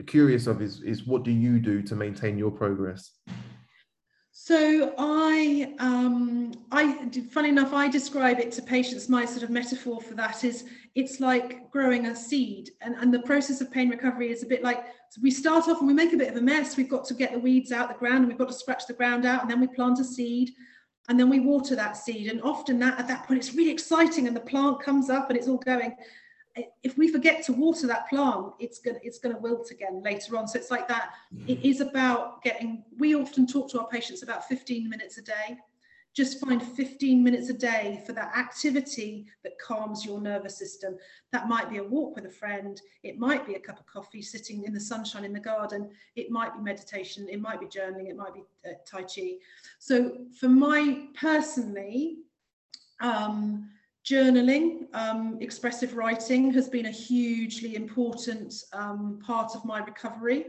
curious 0.07 0.47
of 0.47 0.61
is 0.63 0.83
is 0.83 1.07
what 1.07 1.23
do 1.23 1.31
you 1.31 1.59
do 1.59 1.83
to 1.83 1.95
maintain 1.95 2.37
your 2.39 2.51
progress 2.51 3.13
so 4.43 4.95
I, 4.97 5.75
um, 5.81 6.55
I, 6.73 7.11
funny 7.31 7.51
enough, 7.51 7.75
I 7.75 7.89
describe 7.89 8.39
it 8.39 8.53
to 8.53 8.63
patients. 8.63 9.07
My 9.07 9.27
sort 9.27 9.43
of 9.43 9.51
metaphor 9.51 10.01
for 10.01 10.15
that 10.15 10.45
is 10.45 10.65
it's 10.95 11.21
like 11.21 11.71
growing 11.71 12.07
a 12.07 12.17
seed, 12.17 12.71
and 12.81 12.95
and 12.95 13.13
the 13.13 13.21
process 13.21 13.61
of 13.61 13.71
pain 13.71 13.91
recovery 13.91 14.31
is 14.31 14.43
a 14.43 14.47
bit 14.47 14.63
like 14.63 14.87
so 15.11 15.21
we 15.23 15.31
start 15.31 15.69
off 15.69 15.81
and 15.81 15.89
we 15.89 15.93
make 15.93 16.15
a 16.15 16.17
bit 16.17 16.31
of 16.31 16.37
a 16.37 16.41
mess. 16.41 16.77
We've 16.77 16.89
got 16.89 17.05
to 17.07 17.15
get 17.15 17.33
the 17.33 17.39
weeds 17.39 17.71
out 17.71 17.89
the 17.89 17.99
ground, 17.99 18.21
and 18.21 18.29
we've 18.29 18.39
got 18.39 18.49
to 18.49 18.55
scratch 18.55 18.87
the 18.87 18.95
ground 18.95 19.27
out, 19.27 19.43
and 19.43 19.51
then 19.51 19.61
we 19.61 19.67
plant 19.67 19.99
a 19.99 20.05
seed, 20.05 20.53
and 21.09 21.21
then 21.21 21.29
we 21.29 21.41
water 21.41 21.77
that 21.77 21.99
seed. 21.99 22.31
And 22.31 22.41
often 22.41 22.79
that 22.79 22.99
at 22.99 23.09
that 23.09 23.27
point 23.27 23.41
it's 23.41 23.55
really 23.55 23.71
exciting, 23.71 24.27
and 24.27 24.35
the 24.35 24.41
plant 24.41 24.81
comes 24.81 25.11
up 25.11 25.29
and 25.29 25.39
it's 25.39 25.49
all 25.49 25.59
going 25.59 25.95
if 26.83 26.99
we 26.99 27.09
forget 27.09 27.45
to 27.45 27.53
water 27.53 27.87
that 27.87 28.09
plant, 28.09 28.53
it's 28.59 28.79
gonna 28.79 28.99
it's 29.03 29.19
gonna 29.19 29.39
wilt 29.39 29.71
again 29.71 30.03
later 30.03 30.37
on. 30.37 30.49
So 30.49 30.59
it's 30.59 30.71
like 30.71 30.89
that. 30.89 31.13
It 31.47 31.65
is 31.65 31.81
about 31.81 32.43
getting. 32.43 32.85
We 32.99 33.15
often 33.15 33.47
talk 33.47 33.71
to 33.71 33.81
our 33.81 33.89
patients 33.89 34.23
about 34.23 34.47
15 34.49 34.89
minutes 34.89 35.19
a 35.19 35.23
day. 35.23 35.59
Just 36.13 36.41
find 36.41 36.61
15 36.61 37.23
minutes 37.23 37.51
a 37.51 37.53
day 37.53 38.03
for 38.05 38.13
that 38.15 38.37
activity 38.37 39.27
that 39.45 39.53
calms 39.61 40.05
your 40.05 40.21
nervous 40.21 40.59
system. 40.59 40.97
That 41.31 41.49
might 41.49 41.71
be 41.71 41.77
a 41.77 41.85
walk 41.85 42.17
with 42.17 42.27
a 42.27 42.31
friend. 42.31 42.81
It 43.05 43.17
might 43.17 43.47
be 43.47 43.55
a 43.55 43.61
cup 43.61 43.79
of 43.79 43.87
coffee 43.87 44.21
sitting 44.21 44.65
in 44.65 44.75
the 44.75 44.81
sunshine 44.81 45.25
in 45.25 45.33
the 45.33 45.39
garden. 45.39 45.89
It 46.17 46.29
might 46.29 46.53
be 46.57 46.63
meditation. 46.63 47.29
It 47.31 47.41
might 47.41 47.61
be 47.61 47.67
journaling. 47.67 48.09
It 48.09 48.17
might 48.17 48.35
be 48.35 48.43
uh, 48.67 48.73
Tai 48.85 49.03
Chi. 49.03 49.35
So 49.79 50.17
for 50.37 50.49
my 50.49 51.07
personally, 51.15 52.19
um, 53.01 53.71
journaling, 54.05 54.95
um, 54.95 55.39
expressive 55.41 55.95
writing 55.95 56.53
has 56.53 56.69
been 56.69 56.87
a 56.87 56.91
hugely 56.91 57.75
important 57.75 58.55
um, 58.73 59.21
part 59.25 59.55
of 59.55 59.65
my 59.65 59.81
recovery. 59.81 60.47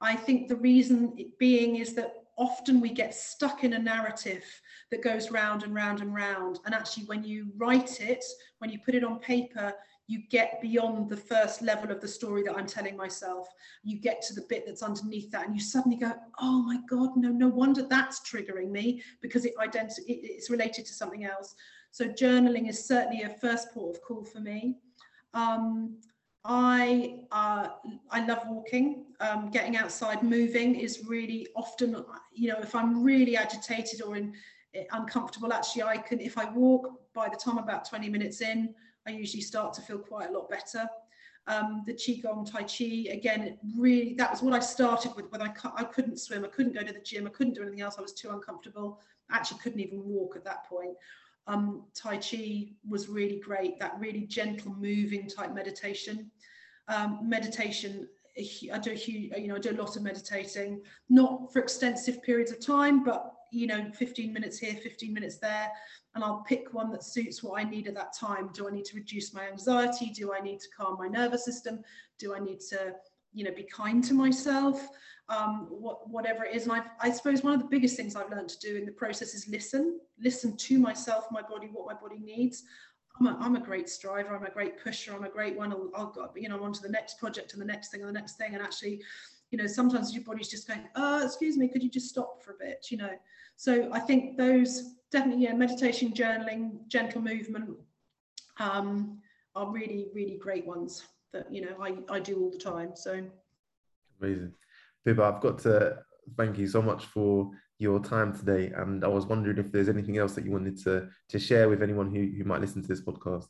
I 0.00 0.14
think 0.14 0.48
the 0.48 0.56
reason 0.56 1.16
being 1.38 1.76
is 1.76 1.94
that 1.94 2.14
often 2.36 2.80
we 2.80 2.90
get 2.90 3.14
stuck 3.14 3.64
in 3.64 3.74
a 3.74 3.78
narrative 3.78 4.44
that 4.90 5.02
goes 5.02 5.30
round 5.30 5.62
and 5.62 5.74
round 5.74 6.00
and 6.00 6.14
round. 6.14 6.58
And 6.66 6.74
actually, 6.74 7.04
when 7.04 7.24
you 7.24 7.52
write 7.56 8.00
it, 8.00 8.24
when 8.58 8.70
you 8.70 8.78
put 8.84 8.94
it 8.94 9.04
on 9.04 9.18
paper, 9.18 9.72
you 10.06 10.22
get 10.30 10.60
beyond 10.60 11.08
the 11.08 11.16
first 11.16 11.62
level 11.62 11.90
of 11.90 12.00
the 12.00 12.08
story 12.08 12.42
that 12.42 12.56
I'm 12.56 12.66
telling 12.66 12.96
myself. 12.96 13.48
You 13.82 13.98
get 13.98 14.20
to 14.22 14.34
the 14.34 14.44
bit 14.48 14.64
that's 14.66 14.82
underneath 14.82 15.30
that, 15.30 15.46
and 15.46 15.54
you 15.54 15.62
suddenly 15.62 15.96
go, 15.96 16.12
"Oh 16.38 16.60
my 16.62 16.78
God, 16.88 17.16
no, 17.16 17.30
no 17.30 17.48
wonder 17.48 17.82
that's 17.82 18.20
triggering 18.20 18.70
me 18.70 19.02
because 19.22 19.46
it 19.46 19.56
identi- 19.56 20.04
it's 20.06 20.50
related 20.50 20.84
to 20.86 20.92
something 20.92 21.24
else." 21.24 21.54
So 21.94 22.08
journaling 22.08 22.68
is 22.68 22.84
certainly 22.84 23.22
a 23.22 23.28
first 23.28 23.70
port 23.72 23.94
of 23.94 24.02
call 24.02 24.24
for 24.24 24.40
me. 24.40 24.78
Um, 25.32 25.98
I 26.44 27.20
uh, 27.30 27.68
I 28.10 28.26
love 28.26 28.40
walking. 28.48 29.04
Um, 29.20 29.48
getting 29.52 29.76
outside, 29.76 30.24
moving 30.24 30.74
is 30.74 31.04
really 31.06 31.46
often, 31.54 32.04
you 32.32 32.48
know, 32.48 32.58
if 32.60 32.74
I'm 32.74 33.04
really 33.04 33.36
agitated 33.36 34.02
or 34.02 34.16
in 34.16 34.34
uncomfortable, 34.90 35.52
actually, 35.52 35.84
I 35.84 35.98
can 35.98 36.18
if 36.18 36.36
I 36.36 36.50
walk. 36.50 36.90
By 37.14 37.28
the 37.28 37.36
time 37.36 37.58
I'm 37.58 37.64
about 37.64 37.88
20 37.88 38.08
minutes 38.08 38.40
in, 38.40 38.74
I 39.06 39.10
usually 39.10 39.42
start 39.42 39.72
to 39.74 39.80
feel 39.80 39.98
quite 39.98 40.30
a 40.30 40.32
lot 40.32 40.50
better. 40.50 40.88
Um, 41.46 41.84
the 41.86 41.94
qigong 41.94 42.50
tai 42.50 42.64
chi 42.64 43.08
again, 43.12 43.56
really 43.78 44.14
that 44.14 44.32
was 44.32 44.42
what 44.42 44.52
I 44.52 44.58
started 44.58 45.14
with 45.14 45.30
when 45.30 45.42
I 45.42 45.54
I 45.76 45.84
couldn't 45.84 46.18
swim, 46.18 46.44
I 46.44 46.48
couldn't 46.48 46.72
go 46.72 46.82
to 46.82 46.92
the 46.92 47.04
gym, 47.04 47.24
I 47.28 47.30
couldn't 47.30 47.54
do 47.54 47.62
anything 47.62 47.82
else. 47.82 47.98
I 47.98 48.02
was 48.02 48.14
too 48.14 48.30
uncomfortable. 48.30 49.00
I 49.30 49.36
actually 49.36 49.60
couldn't 49.60 49.80
even 49.80 50.04
walk 50.04 50.34
at 50.34 50.44
that 50.44 50.64
point 50.64 50.96
um, 51.46 51.84
Tai 51.94 52.18
Chi 52.18 52.68
was 52.88 53.08
really 53.08 53.40
great, 53.40 53.78
that 53.78 53.98
really 53.98 54.22
gentle 54.22 54.74
moving 54.74 55.28
type 55.28 55.54
meditation. 55.54 56.30
Um, 56.88 57.20
meditation, 57.22 58.08
I 58.72 58.78
do, 58.78 58.94
you 58.94 59.48
know, 59.48 59.56
I 59.56 59.58
do 59.58 59.70
a 59.70 59.80
lot 59.80 59.96
of 59.96 60.02
meditating, 60.02 60.82
not 61.08 61.52
for 61.52 61.60
extensive 61.60 62.22
periods 62.22 62.50
of 62.50 62.64
time, 62.64 63.04
but 63.04 63.34
you 63.52 63.66
know, 63.66 63.90
15 63.94 64.32
minutes 64.32 64.58
here, 64.58 64.74
15 64.74 65.14
minutes 65.14 65.38
there, 65.38 65.70
and 66.14 66.24
I'll 66.24 66.44
pick 66.46 66.72
one 66.72 66.90
that 66.90 67.04
suits 67.04 67.42
what 67.42 67.60
I 67.60 67.64
need 67.64 67.86
at 67.86 67.94
that 67.94 68.16
time. 68.18 68.50
Do 68.52 68.68
I 68.68 68.72
need 68.72 68.84
to 68.86 68.96
reduce 68.96 69.32
my 69.32 69.46
anxiety? 69.48 70.10
Do 70.10 70.32
I 70.34 70.40
need 70.40 70.60
to 70.60 70.68
calm 70.76 70.96
my 70.98 71.06
nervous 71.06 71.44
system? 71.44 71.80
Do 72.18 72.34
I 72.34 72.40
need 72.40 72.60
to, 72.70 72.94
you 73.34 73.44
know, 73.44 73.52
be 73.52 73.64
kind 73.64 74.02
to 74.04 74.14
myself? 74.14 74.88
um, 75.28 75.66
what, 75.70 76.08
whatever 76.08 76.44
it 76.44 76.54
is. 76.54 76.64
And 76.64 76.72
I've, 76.72 76.88
I 77.00 77.10
suppose 77.10 77.42
one 77.42 77.54
of 77.54 77.60
the 77.60 77.68
biggest 77.68 77.96
things 77.96 78.14
I've 78.14 78.30
learned 78.30 78.50
to 78.50 78.58
do 78.58 78.76
in 78.76 78.84
the 78.84 78.92
process 78.92 79.34
is 79.34 79.48
listen, 79.48 80.00
listen 80.20 80.56
to 80.56 80.78
myself, 80.78 81.26
my 81.30 81.42
body, 81.42 81.68
what 81.72 81.86
my 81.86 81.98
body 82.00 82.20
needs. 82.20 82.64
I'm 83.18 83.26
a, 83.28 83.38
I'm 83.40 83.56
a 83.56 83.60
great 83.60 83.88
striver. 83.88 84.34
I'm 84.34 84.44
a 84.44 84.50
great 84.50 84.82
pusher. 84.82 85.14
I'm 85.14 85.24
a 85.24 85.30
great 85.30 85.56
one. 85.56 85.72
I'll, 85.72 85.90
I'll 85.94 86.10
go, 86.10 86.28
you 86.36 86.48
know, 86.48 86.56
I'm 86.56 86.62
on 86.62 86.72
to 86.74 86.82
the 86.82 86.88
next 86.88 87.18
project 87.18 87.52
and 87.52 87.62
the 87.62 87.66
next 87.66 87.90
thing 87.90 88.00
and 88.00 88.08
the 88.08 88.12
next 88.12 88.36
thing. 88.36 88.54
And 88.54 88.62
actually, 88.62 89.02
you 89.50 89.58
know, 89.58 89.66
sometimes 89.66 90.12
your 90.12 90.24
body's 90.24 90.48
just 90.48 90.68
going, 90.68 90.82
oh, 90.96 91.24
excuse 91.24 91.56
me, 91.56 91.68
could 91.68 91.82
you 91.82 91.90
just 91.90 92.08
stop 92.08 92.42
for 92.42 92.52
a 92.52 92.56
bit, 92.58 92.88
you 92.90 92.96
know? 92.96 93.12
So 93.56 93.88
I 93.92 94.00
think 94.00 94.36
those 94.36 94.96
definitely, 95.12 95.44
yeah, 95.44 95.52
meditation, 95.52 96.12
journaling, 96.12 96.86
gentle 96.88 97.22
movement 97.22 97.70
um, 98.58 99.20
are 99.54 99.70
really, 99.70 100.08
really 100.12 100.36
great 100.36 100.66
ones 100.66 101.04
that, 101.34 101.52
you 101.52 101.60
know, 101.60 101.76
I, 101.80 101.96
I 102.08 102.20
do 102.20 102.40
all 102.40 102.50
the 102.50 102.58
time. 102.58 102.92
So 102.94 103.22
amazing. 104.20 104.52
Pippa, 105.04 105.22
I've 105.22 105.42
got 105.42 105.58
to 105.60 105.98
thank 106.36 106.56
you 106.56 106.66
so 106.66 106.80
much 106.80 107.04
for 107.04 107.50
your 107.78 108.00
time 108.00 108.34
today. 108.34 108.72
And 108.74 109.04
I 109.04 109.08
was 109.08 109.26
wondering 109.26 109.58
if 109.58 109.70
there's 109.70 109.90
anything 109.90 110.16
else 110.16 110.34
that 110.34 110.44
you 110.44 110.52
wanted 110.52 110.78
to, 110.84 111.08
to 111.28 111.38
share 111.38 111.68
with 111.68 111.82
anyone 111.82 112.10
who, 112.14 112.30
who 112.38 112.44
might 112.44 112.60
listen 112.60 112.80
to 112.80 112.88
this 112.88 113.02
podcast. 113.02 113.48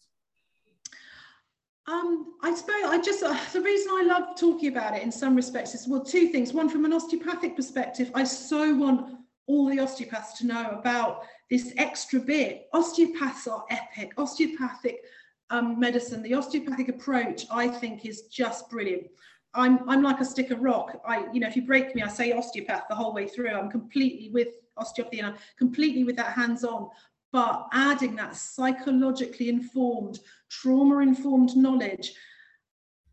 Um, 1.87 2.35
I 2.42 2.55
suppose 2.55 2.83
I 2.87 2.99
just 3.01 3.23
uh, 3.23 3.38
the 3.53 3.61
reason 3.61 3.92
I 3.92 4.05
love 4.05 4.37
talking 4.38 4.73
about 4.73 4.97
it 4.97 5.03
in 5.03 5.12
some 5.12 5.37
respects 5.37 5.75
is 5.75 5.87
well, 5.87 6.03
two 6.03 6.29
things. 6.29 6.53
One, 6.53 6.68
from 6.68 6.85
an 6.85 6.92
osteopathic 6.92 7.57
perspective, 7.57 8.11
I 8.14 8.25
so 8.25 8.75
want 8.75 9.18
all 9.47 9.68
the 9.68 9.79
osteopaths 9.79 10.38
to 10.38 10.47
know 10.47 10.70
about 10.70 11.25
this 11.51 11.75
extra 11.77 12.18
bit. 12.18 12.68
Osteopaths 12.73 13.47
are 13.47 13.64
epic. 13.68 14.12
Osteopathic 14.16 15.05
um, 15.51 15.79
medicine, 15.79 16.23
the 16.23 16.35
osteopathic 16.35 16.89
approach, 16.89 17.47
I 17.51 17.69
think, 17.69 18.07
is 18.07 18.23
just 18.23 18.71
brilliant. 18.71 19.07
I'm 19.55 19.89
I'm 19.89 20.03
like 20.03 20.21
a 20.21 20.25
stick 20.25 20.51
of 20.51 20.61
rock. 20.61 21.01
I, 21.07 21.27
you 21.33 21.41
know, 21.41 21.47
if 21.47 21.57
you 21.57 21.63
break 21.63 21.95
me, 21.95 22.03
I 22.03 22.09
say 22.09 22.33
osteopath 22.33 22.85
the 22.89 22.95
whole 22.95 23.15
way 23.15 23.29
through. 23.29 23.51
I'm 23.51 23.71
completely 23.71 24.31
with 24.31 24.49
osteopathy 24.77 25.21
and 25.21 25.29
I'm 25.29 25.37
completely 25.59 26.05
with 26.05 26.17
that 26.17 26.33
hands-on. 26.33 26.89
But 27.33 27.67
adding 27.73 28.17
that 28.17 28.37
psychologically 28.37 29.49
informed, 29.49 30.21
trauma-informed 30.51 31.57
knowledge 31.57 32.15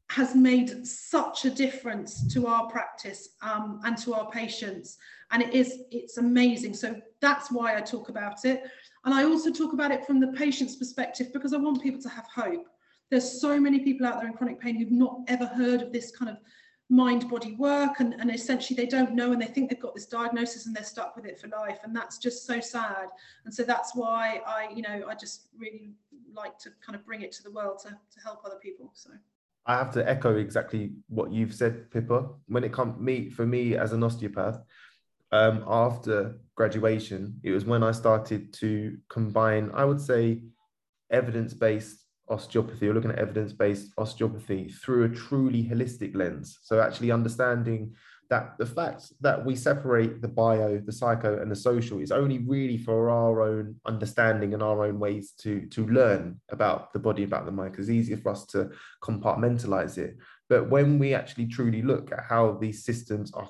has 0.10 0.36
made 0.36 0.86
such 0.86 1.46
a 1.46 1.50
difference 1.50 2.32
to 2.34 2.46
our 2.46 2.68
practice 2.68 3.30
um, 3.42 3.80
and 3.86 3.98
to 3.98 4.14
our 4.14 4.30
patients. 4.30 4.98
And 5.32 5.42
it 5.42 5.54
is, 5.54 5.84
it's 5.90 6.18
amazing. 6.18 6.74
So 6.74 7.02
that's 7.22 7.52
why 7.52 7.78
I 7.78 7.82
talk 7.82 8.10
about 8.10 8.46
it. 8.46 8.64
And 9.06 9.14
I 9.14 9.24
also 9.24 9.52
talk 9.52 9.74
about 9.74 9.92
it 9.92 10.06
from 10.06 10.20
the 10.20 10.28
patient's 10.28 10.76
perspective 10.76 11.34
because 11.34 11.54
I 11.54 11.58
want 11.58 11.82
people 11.82 12.02
to 12.02 12.10
have 12.10 12.28
hope. 12.28 12.68
There's 13.10 13.42
so 13.42 13.60
many 13.60 13.80
people 13.80 14.06
out 14.06 14.20
there 14.20 14.28
in 14.28 14.34
chronic 14.34 14.60
pain 14.60 14.76
who've 14.76 14.92
not 14.92 15.20
ever 15.28 15.46
heard 15.46 15.82
of 15.82 15.92
this 15.92 16.12
kind 16.12 16.30
of 16.30 16.38
mind 16.92 17.30
body 17.30 17.56
work 17.56 18.02
and, 18.02 18.14
and 18.20 18.30
essentially 18.30 18.76
they 18.76 18.86
don't 18.86 19.16
know 19.16 19.32
and 19.32 19.42
they 19.42 19.46
think 19.46 19.70
they've 19.70 19.80
got 19.80 19.96
this 19.96 20.06
diagnosis 20.06 20.66
and 20.66 20.76
they're 20.76 20.84
stuck 20.84 21.16
with 21.16 21.26
it 21.26 21.40
for 21.40 21.48
life 21.48 21.80
and 21.84 21.96
that's 21.96 22.18
just 22.18 22.46
so 22.46 22.60
sad. 22.60 23.08
And 23.46 23.54
so 23.54 23.64
that's 23.64 23.96
why 23.96 24.42
i 24.46 24.70
you 24.76 24.82
know 24.82 25.06
i 25.08 25.16
just 25.16 25.48
really 25.58 25.94
like 26.34 26.58
to 26.60 26.70
kind 26.86 26.96
of 26.98 27.06
bring 27.06 27.22
it 27.22 27.32
to 27.34 27.44
the 27.44 27.52
world 27.52 27.80
to, 27.80 27.90
to 27.90 28.20
help 28.24 28.42
other 28.46 28.58
people 28.62 28.92
so. 28.94 29.10
I 29.66 29.76
have 29.76 29.92
to 29.94 30.08
echo 30.10 30.36
exactly 30.38 30.92
what 31.08 31.32
you've 31.32 31.54
said 31.54 31.90
pippa. 31.92 32.30
When 32.48 32.64
it 32.64 32.74
comes 32.74 33.00
me 33.00 33.30
for 33.30 33.46
me 33.46 33.78
as 33.78 33.94
an 33.94 34.04
osteopath 34.04 34.60
um, 35.32 35.64
after 35.68 36.38
graduation 36.56 37.40
it 37.44 37.52
was 37.52 37.66
when 37.66 37.84
i 37.84 37.92
started 37.92 38.54
to 38.54 38.98
combine 39.10 39.72
i 39.74 39.86
would 39.86 40.00
say 40.00 40.42
evidence-based 41.10 42.02
osteopathy 42.32 42.88
or 42.88 42.94
looking 42.94 43.12
at 43.12 43.20
evidence-based 43.20 43.92
osteopathy 43.98 44.70
through 44.70 45.04
a 45.04 45.10
truly 45.10 45.64
holistic 45.64 46.16
lens. 46.16 46.60
So 46.64 46.80
actually 46.80 47.12
understanding 47.12 47.94
that 48.30 48.58
the 48.58 48.66
fact 48.66 49.12
that 49.20 49.46
we 49.46 49.58
separate 49.58 50.22
the 50.22 50.28
bio, 50.30 50.78
the 50.78 50.92
psycho, 50.94 51.42
and 51.42 51.52
the 51.52 51.56
social 51.56 52.00
is 52.00 52.14
only 52.14 52.38
really 52.38 52.78
for 52.78 53.10
our 53.10 53.42
own 53.42 53.76
understanding 53.86 54.54
and 54.54 54.64
our 54.64 54.86
own 54.86 55.00
ways 55.00 55.34
to, 55.42 55.68
to 55.68 55.86
learn 55.88 56.40
about 56.50 56.94
the 56.94 57.00
body, 57.00 57.24
about 57.24 57.46
the 57.46 57.52
mind, 57.52 57.74
because 57.74 57.90
it's 57.90 57.96
easier 57.96 58.16
for 58.16 58.32
us 58.32 58.46
to 58.46 58.70
compartmentalize 59.04 59.98
it. 59.98 60.16
But 60.48 60.70
when 60.70 60.98
we 60.98 61.14
actually 61.14 61.48
truly 61.48 61.82
look 61.82 62.14
at 62.14 62.24
how 62.24 62.54
these 62.54 62.86
systems 62.86 63.34
are 63.34 63.50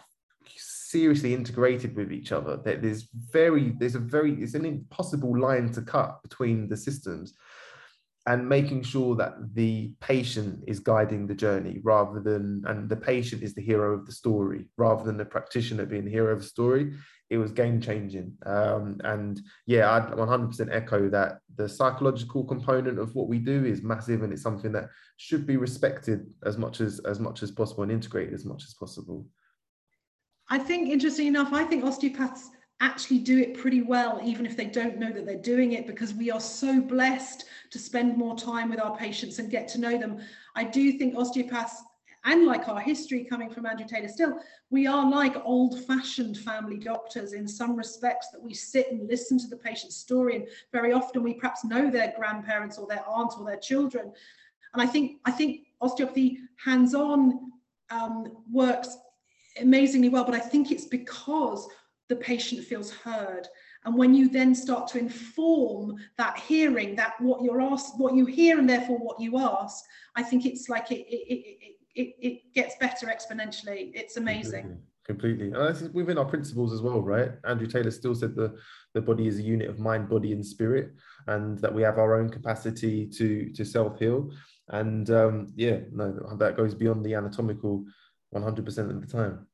seriously 0.91 1.33
integrated 1.33 1.95
with 1.95 2.11
each 2.11 2.31
other, 2.31 2.57
That 2.57 2.81
there's 2.81 3.07
very, 3.31 3.73
there's 3.79 3.95
a 3.95 3.99
very, 3.99 4.33
it's 4.41 4.53
an 4.53 4.65
impossible 4.65 5.39
line 5.39 5.71
to 5.73 5.81
cut 5.81 6.21
between 6.23 6.67
the 6.67 6.77
systems 6.77 7.33
and 8.27 8.47
making 8.47 8.83
sure 8.83 9.15
that 9.15 9.33
the 9.55 9.93
patient 9.99 10.63
is 10.67 10.79
guiding 10.79 11.25
the 11.25 11.33
journey 11.33 11.79
rather 11.83 12.19
than 12.19 12.63
and 12.67 12.87
the 12.87 12.95
patient 12.95 13.41
is 13.41 13.55
the 13.55 13.63
hero 13.63 13.93
of 13.93 14.05
the 14.05 14.11
story 14.11 14.69
rather 14.77 15.03
than 15.03 15.17
the 15.17 15.25
practitioner 15.25 15.87
being 15.87 16.05
the 16.05 16.11
hero 16.11 16.31
of 16.31 16.39
the 16.39 16.45
story. 16.45 16.93
It 17.31 17.37
was 17.37 17.51
game 17.51 17.81
changing. 17.81 18.33
Um, 18.45 18.99
and 19.03 19.41
yeah 19.65 19.89
i 19.89 19.99
100% 20.01 20.69
echo 20.71 21.09
that. 21.09 21.39
The 21.55 21.67
psychological 21.67 22.43
component 22.43 22.99
of 22.99 23.15
what 23.15 23.27
we 23.27 23.39
do 23.39 23.65
is 23.65 23.81
massive 23.81 24.21
and 24.21 24.31
it's 24.31 24.43
something 24.43 24.71
that 24.73 24.89
should 25.17 25.47
be 25.47 25.57
respected 25.57 26.27
as 26.45 26.57
much 26.57 26.79
as 26.79 26.99
as 27.05 27.19
much 27.19 27.41
as 27.41 27.49
possible 27.49 27.83
and 27.83 27.91
integrated 27.91 28.35
as 28.35 28.45
much 28.45 28.63
as 28.65 28.75
possible 28.75 29.25
i 30.51 30.57
think 30.59 30.89
interesting 30.89 31.25
enough 31.25 31.51
i 31.51 31.63
think 31.63 31.83
osteopaths 31.83 32.51
actually 32.81 33.19
do 33.19 33.37
it 33.37 33.53
pretty 33.53 33.83
well, 33.83 34.19
even 34.23 34.45
if 34.45 34.57
they 34.57 34.65
don't 34.65 34.97
know 34.97 35.11
that 35.11 35.25
they're 35.25 35.37
doing 35.37 35.73
it, 35.73 35.85
because 35.85 36.13
we 36.15 36.31
are 36.31 36.39
so 36.39 36.81
blessed 36.81 37.45
to 37.69 37.79
spend 37.79 38.17
more 38.17 38.35
time 38.35 38.69
with 38.69 38.81
our 38.81 38.97
patients 38.97 39.37
and 39.39 39.51
get 39.51 39.67
to 39.67 39.79
know 39.79 39.97
them. 39.97 40.19
I 40.55 40.63
do 40.63 40.91
think 40.93 41.15
osteopaths, 41.15 41.83
and 42.25 42.45
like 42.45 42.67
our 42.67 42.79
history 42.79 43.23
coming 43.23 43.49
from 43.49 43.65
Andrew 43.67 43.85
Taylor 43.87 44.07
Still, 44.07 44.39
we 44.71 44.87
are 44.87 45.09
like 45.09 45.35
old 45.45 45.83
fashioned 45.85 46.37
family 46.37 46.77
doctors 46.77 47.33
in 47.33 47.47
some 47.47 47.75
respects 47.75 48.29
that 48.31 48.41
we 48.41 48.53
sit 48.53 48.91
and 48.91 49.07
listen 49.07 49.39
to 49.39 49.47
the 49.47 49.57
patient's 49.57 49.97
story. 49.97 50.35
And 50.35 50.47
very 50.71 50.91
often 50.91 51.23
we 51.23 51.33
perhaps 51.33 51.63
know 51.63 51.89
their 51.89 52.13
grandparents 52.17 52.77
or 52.77 52.87
their 52.87 53.03
aunt 53.07 53.33
or 53.39 53.45
their 53.45 53.57
children. 53.57 54.11
And 54.73 54.81
I 54.81 54.85
think, 54.85 55.17
I 55.25 55.31
think 55.31 55.67
osteopathy 55.81 56.39
hands 56.63 56.93
on 56.93 57.51
um, 57.89 58.43
works 58.51 58.97
amazingly 59.59 60.09
well, 60.09 60.23
but 60.23 60.35
I 60.35 60.39
think 60.39 60.71
it's 60.71 60.85
because 60.85 61.67
the 62.09 62.15
patient 62.15 62.63
feels 62.63 62.91
heard. 62.91 63.47
And 63.83 63.97
when 63.97 64.13
you 64.13 64.29
then 64.29 64.53
start 64.53 64.87
to 64.89 64.99
inform 64.99 65.95
that 66.17 66.37
hearing, 66.37 66.95
that 66.97 67.19
what 67.19 67.41
you're 67.41 67.61
asked, 67.61 67.97
what 67.97 68.15
you 68.15 68.25
hear, 68.25 68.59
and 68.59 68.69
therefore 68.69 68.99
what 68.99 69.19
you 69.19 69.39
ask, 69.39 69.83
I 70.15 70.23
think 70.23 70.45
it's 70.45 70.69
like 70.69 70.91
it 70.91 71.05
it, 71.09 71.75
it, 71.95 72.15
it, 72.19 72.53
gets 72.53 72.75
better 72.79 73.07
exponentially. 73.07 73.91
It's 73.95 74.17
amazing. 74.17 74.77
Completely. 75.03 75.47
And 75.47 75.57
I 75.57 75.73
think 75.73 75.95
within 75.95 76.19
our 76.19 76.25
principles 76.25 76.73
as 76.73 76.81
well, 76.81 77.01
right? 77.01 77.31
Andrew 77.45 77.65
Taylor 77.65 77.89
Still 77.89 78.13
said 78.13 78.35
the, 78.35 78.55
the 78.93 79.01
body 79.01 79.27
is 79.27 79.39
a 79.39 79.41
unit 79.41 79.67
of 79.67 79.79
mind, 79.79 80.07
body, 80.07 80.31
and 80.31 80.45
spirit, 80.45 80.91
and 81.27 81.57
that 81.59 81.73
we 81.73 81.81
have 81.81 81.97
our 81.97 82.19
own 82.19 82.29
capacity 82.29 83.07
to 83.07 83.51
to 83.51 83.65
self-heal. 83.65 84.31
And 84.69 85.09
um, 85.09 85.47
yeah, 85.55 85.79
no, 85.91 86.35
that 86.37 86.55
goes 86.55 86.75
beyond 86.75 87.03
the 87.03 87.15
anatomical 87.15 87.83
100% 88.33 88.77
of 88.89 89.01
the 89.01 89.07
time. 89.07 89.47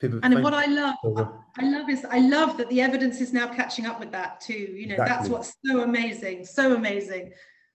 People 0.00 0.18
and 0.24 0.42
what 0.42 0.52
I 0.52 0.66
love, 0.66 0.96
uh, 1.16 1.26
I 1.58 1.64
love 1.64 1.88
is 1.88 2.04
I 2.04 2.18
love 2.18 2.56
that 2.56 2.68
the 2.70 2.80
evidence 2.80 3.20
is 3.20 3.32
now 3.32 3.46
catching 3.46 3.86
up 3.86 4.00
with 4.00 4.10
that 4.10 4.40
too. 4.40 4.54
You 4.54 4.88
know, 4.88 4.94
exactly. 4.94 5.16
that's 5.16 5.28
what's 5.28 5.54
so 5.64 5.82
amazing, 5.82 6.44
so 6.44 6.74
amazing. 6.74 7.32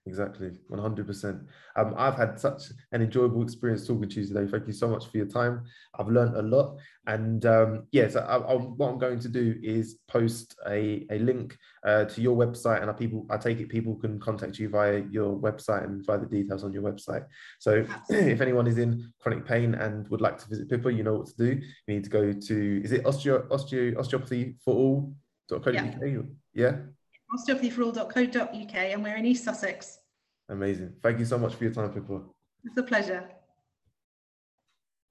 Exactly, 0.08 0.52
100%. 0.70 1.46
Um, 1.76 1.94
I've 1.98 2.14
had 2.14 2.40
such 2.40 2.62
an 2.92 3.02
enjoyable 3.02 3.42
experience 3.42 3.86
talking 3.86 4.08
to 4.08 4.20
you 4.20 4.26
today. 4.26 4.50
Thank 4.50 4.66
you 4.66 4.72
so 4.72 4.88
much 4.88 5.06
for 5.06 5.18
your 5.18 5.26
time. 5.26 5.64
I've 5.98 6.08
learned 6.08 6.34
a 6.34 6.40
lot. 6.40 6.78
And 7.06 7.44
um, 7.44 7.86
yes, 7.92 8.16
I, 8.16 8.22
I, 8.22 8.54
what 8.54 8.88
I'm 8.88 8.98
going 8.98 9.20
to 9.20 9.28
do 9.28 9.54
is 9.62 9.98
post 10.08 10.56
a, 10.66 11.06
a 11.10 11.18
link 11.18 11.58
uh, 11.84 12.06
to 12.06 12.22
your 12.22 12.34
website. 12.34 12.80
And 12.80 12.90
I, 12.90 12.94
people, 12.94 13.26
I 13.28 13.36
take 13.36 13.60
it 13.60 13.68
people 13.68 13.96
can 13.96 14.18
contact 14.18 14.58
you 14.58 14.70
via 14.70 15.02
your 15.10 15.36
website 15.36 15.84
and 15.84 16.04
via 16.06 16.18
the 16.18 16.26
details 16.26 16.64
on 16.64 16.72
your 16.72 16.82
website. 16.82 17.26
So 17.58 17.84
if 18.08 18.40
anyone 18.40 18.66
is 18.66 18.78
in 18.78 19.12
chronic 19.20 19.44
pain 19.44 19.74
and 19.74 20.08
would 20.08 20.22
like 20.22 20.38
to 20.38 20.48
visit 20.48 20.70
Pippa, 20.70 20.90
you 20.90 21.02
know 21.02 21.16
what 21.16 21.26
to 21.26 21.36
do. 21.36 21.60
You 21.86 21.94
need 21.94 22.04
to 22.04 22.10
go 22.10 22.32
to, 22.32 22.82
is 22.82 22.92
it 22.92 23.04
osteo, 23.04 23.46
osteo, 23.48 23.94
osteopathy 23.98 24.56
for 24.64 24.74
all.co.uk? 24.74 25.74
Yeah. 25.74 26.22
yeah? 26.54 26.76
osteopathyforall.co.uk 27.34 28.74
and 28.74 29.02
we're 29.02 29.16
in 29.16 29.26
East 29.26 29.44
Sussex. 29.44 29.98
Amazing. 30.48 30.94
Thank 31.02 31.18
you 31.18 31.24
so 31.24 31.38
much 31.38 31.54
for 31.54 31.64
your 31.64 31.72
time, 31.72 31.92
Pippa. 31.92 32.22
It's 32.64 32.76
a 32.76 32.82
pleasure. 32.82 33.28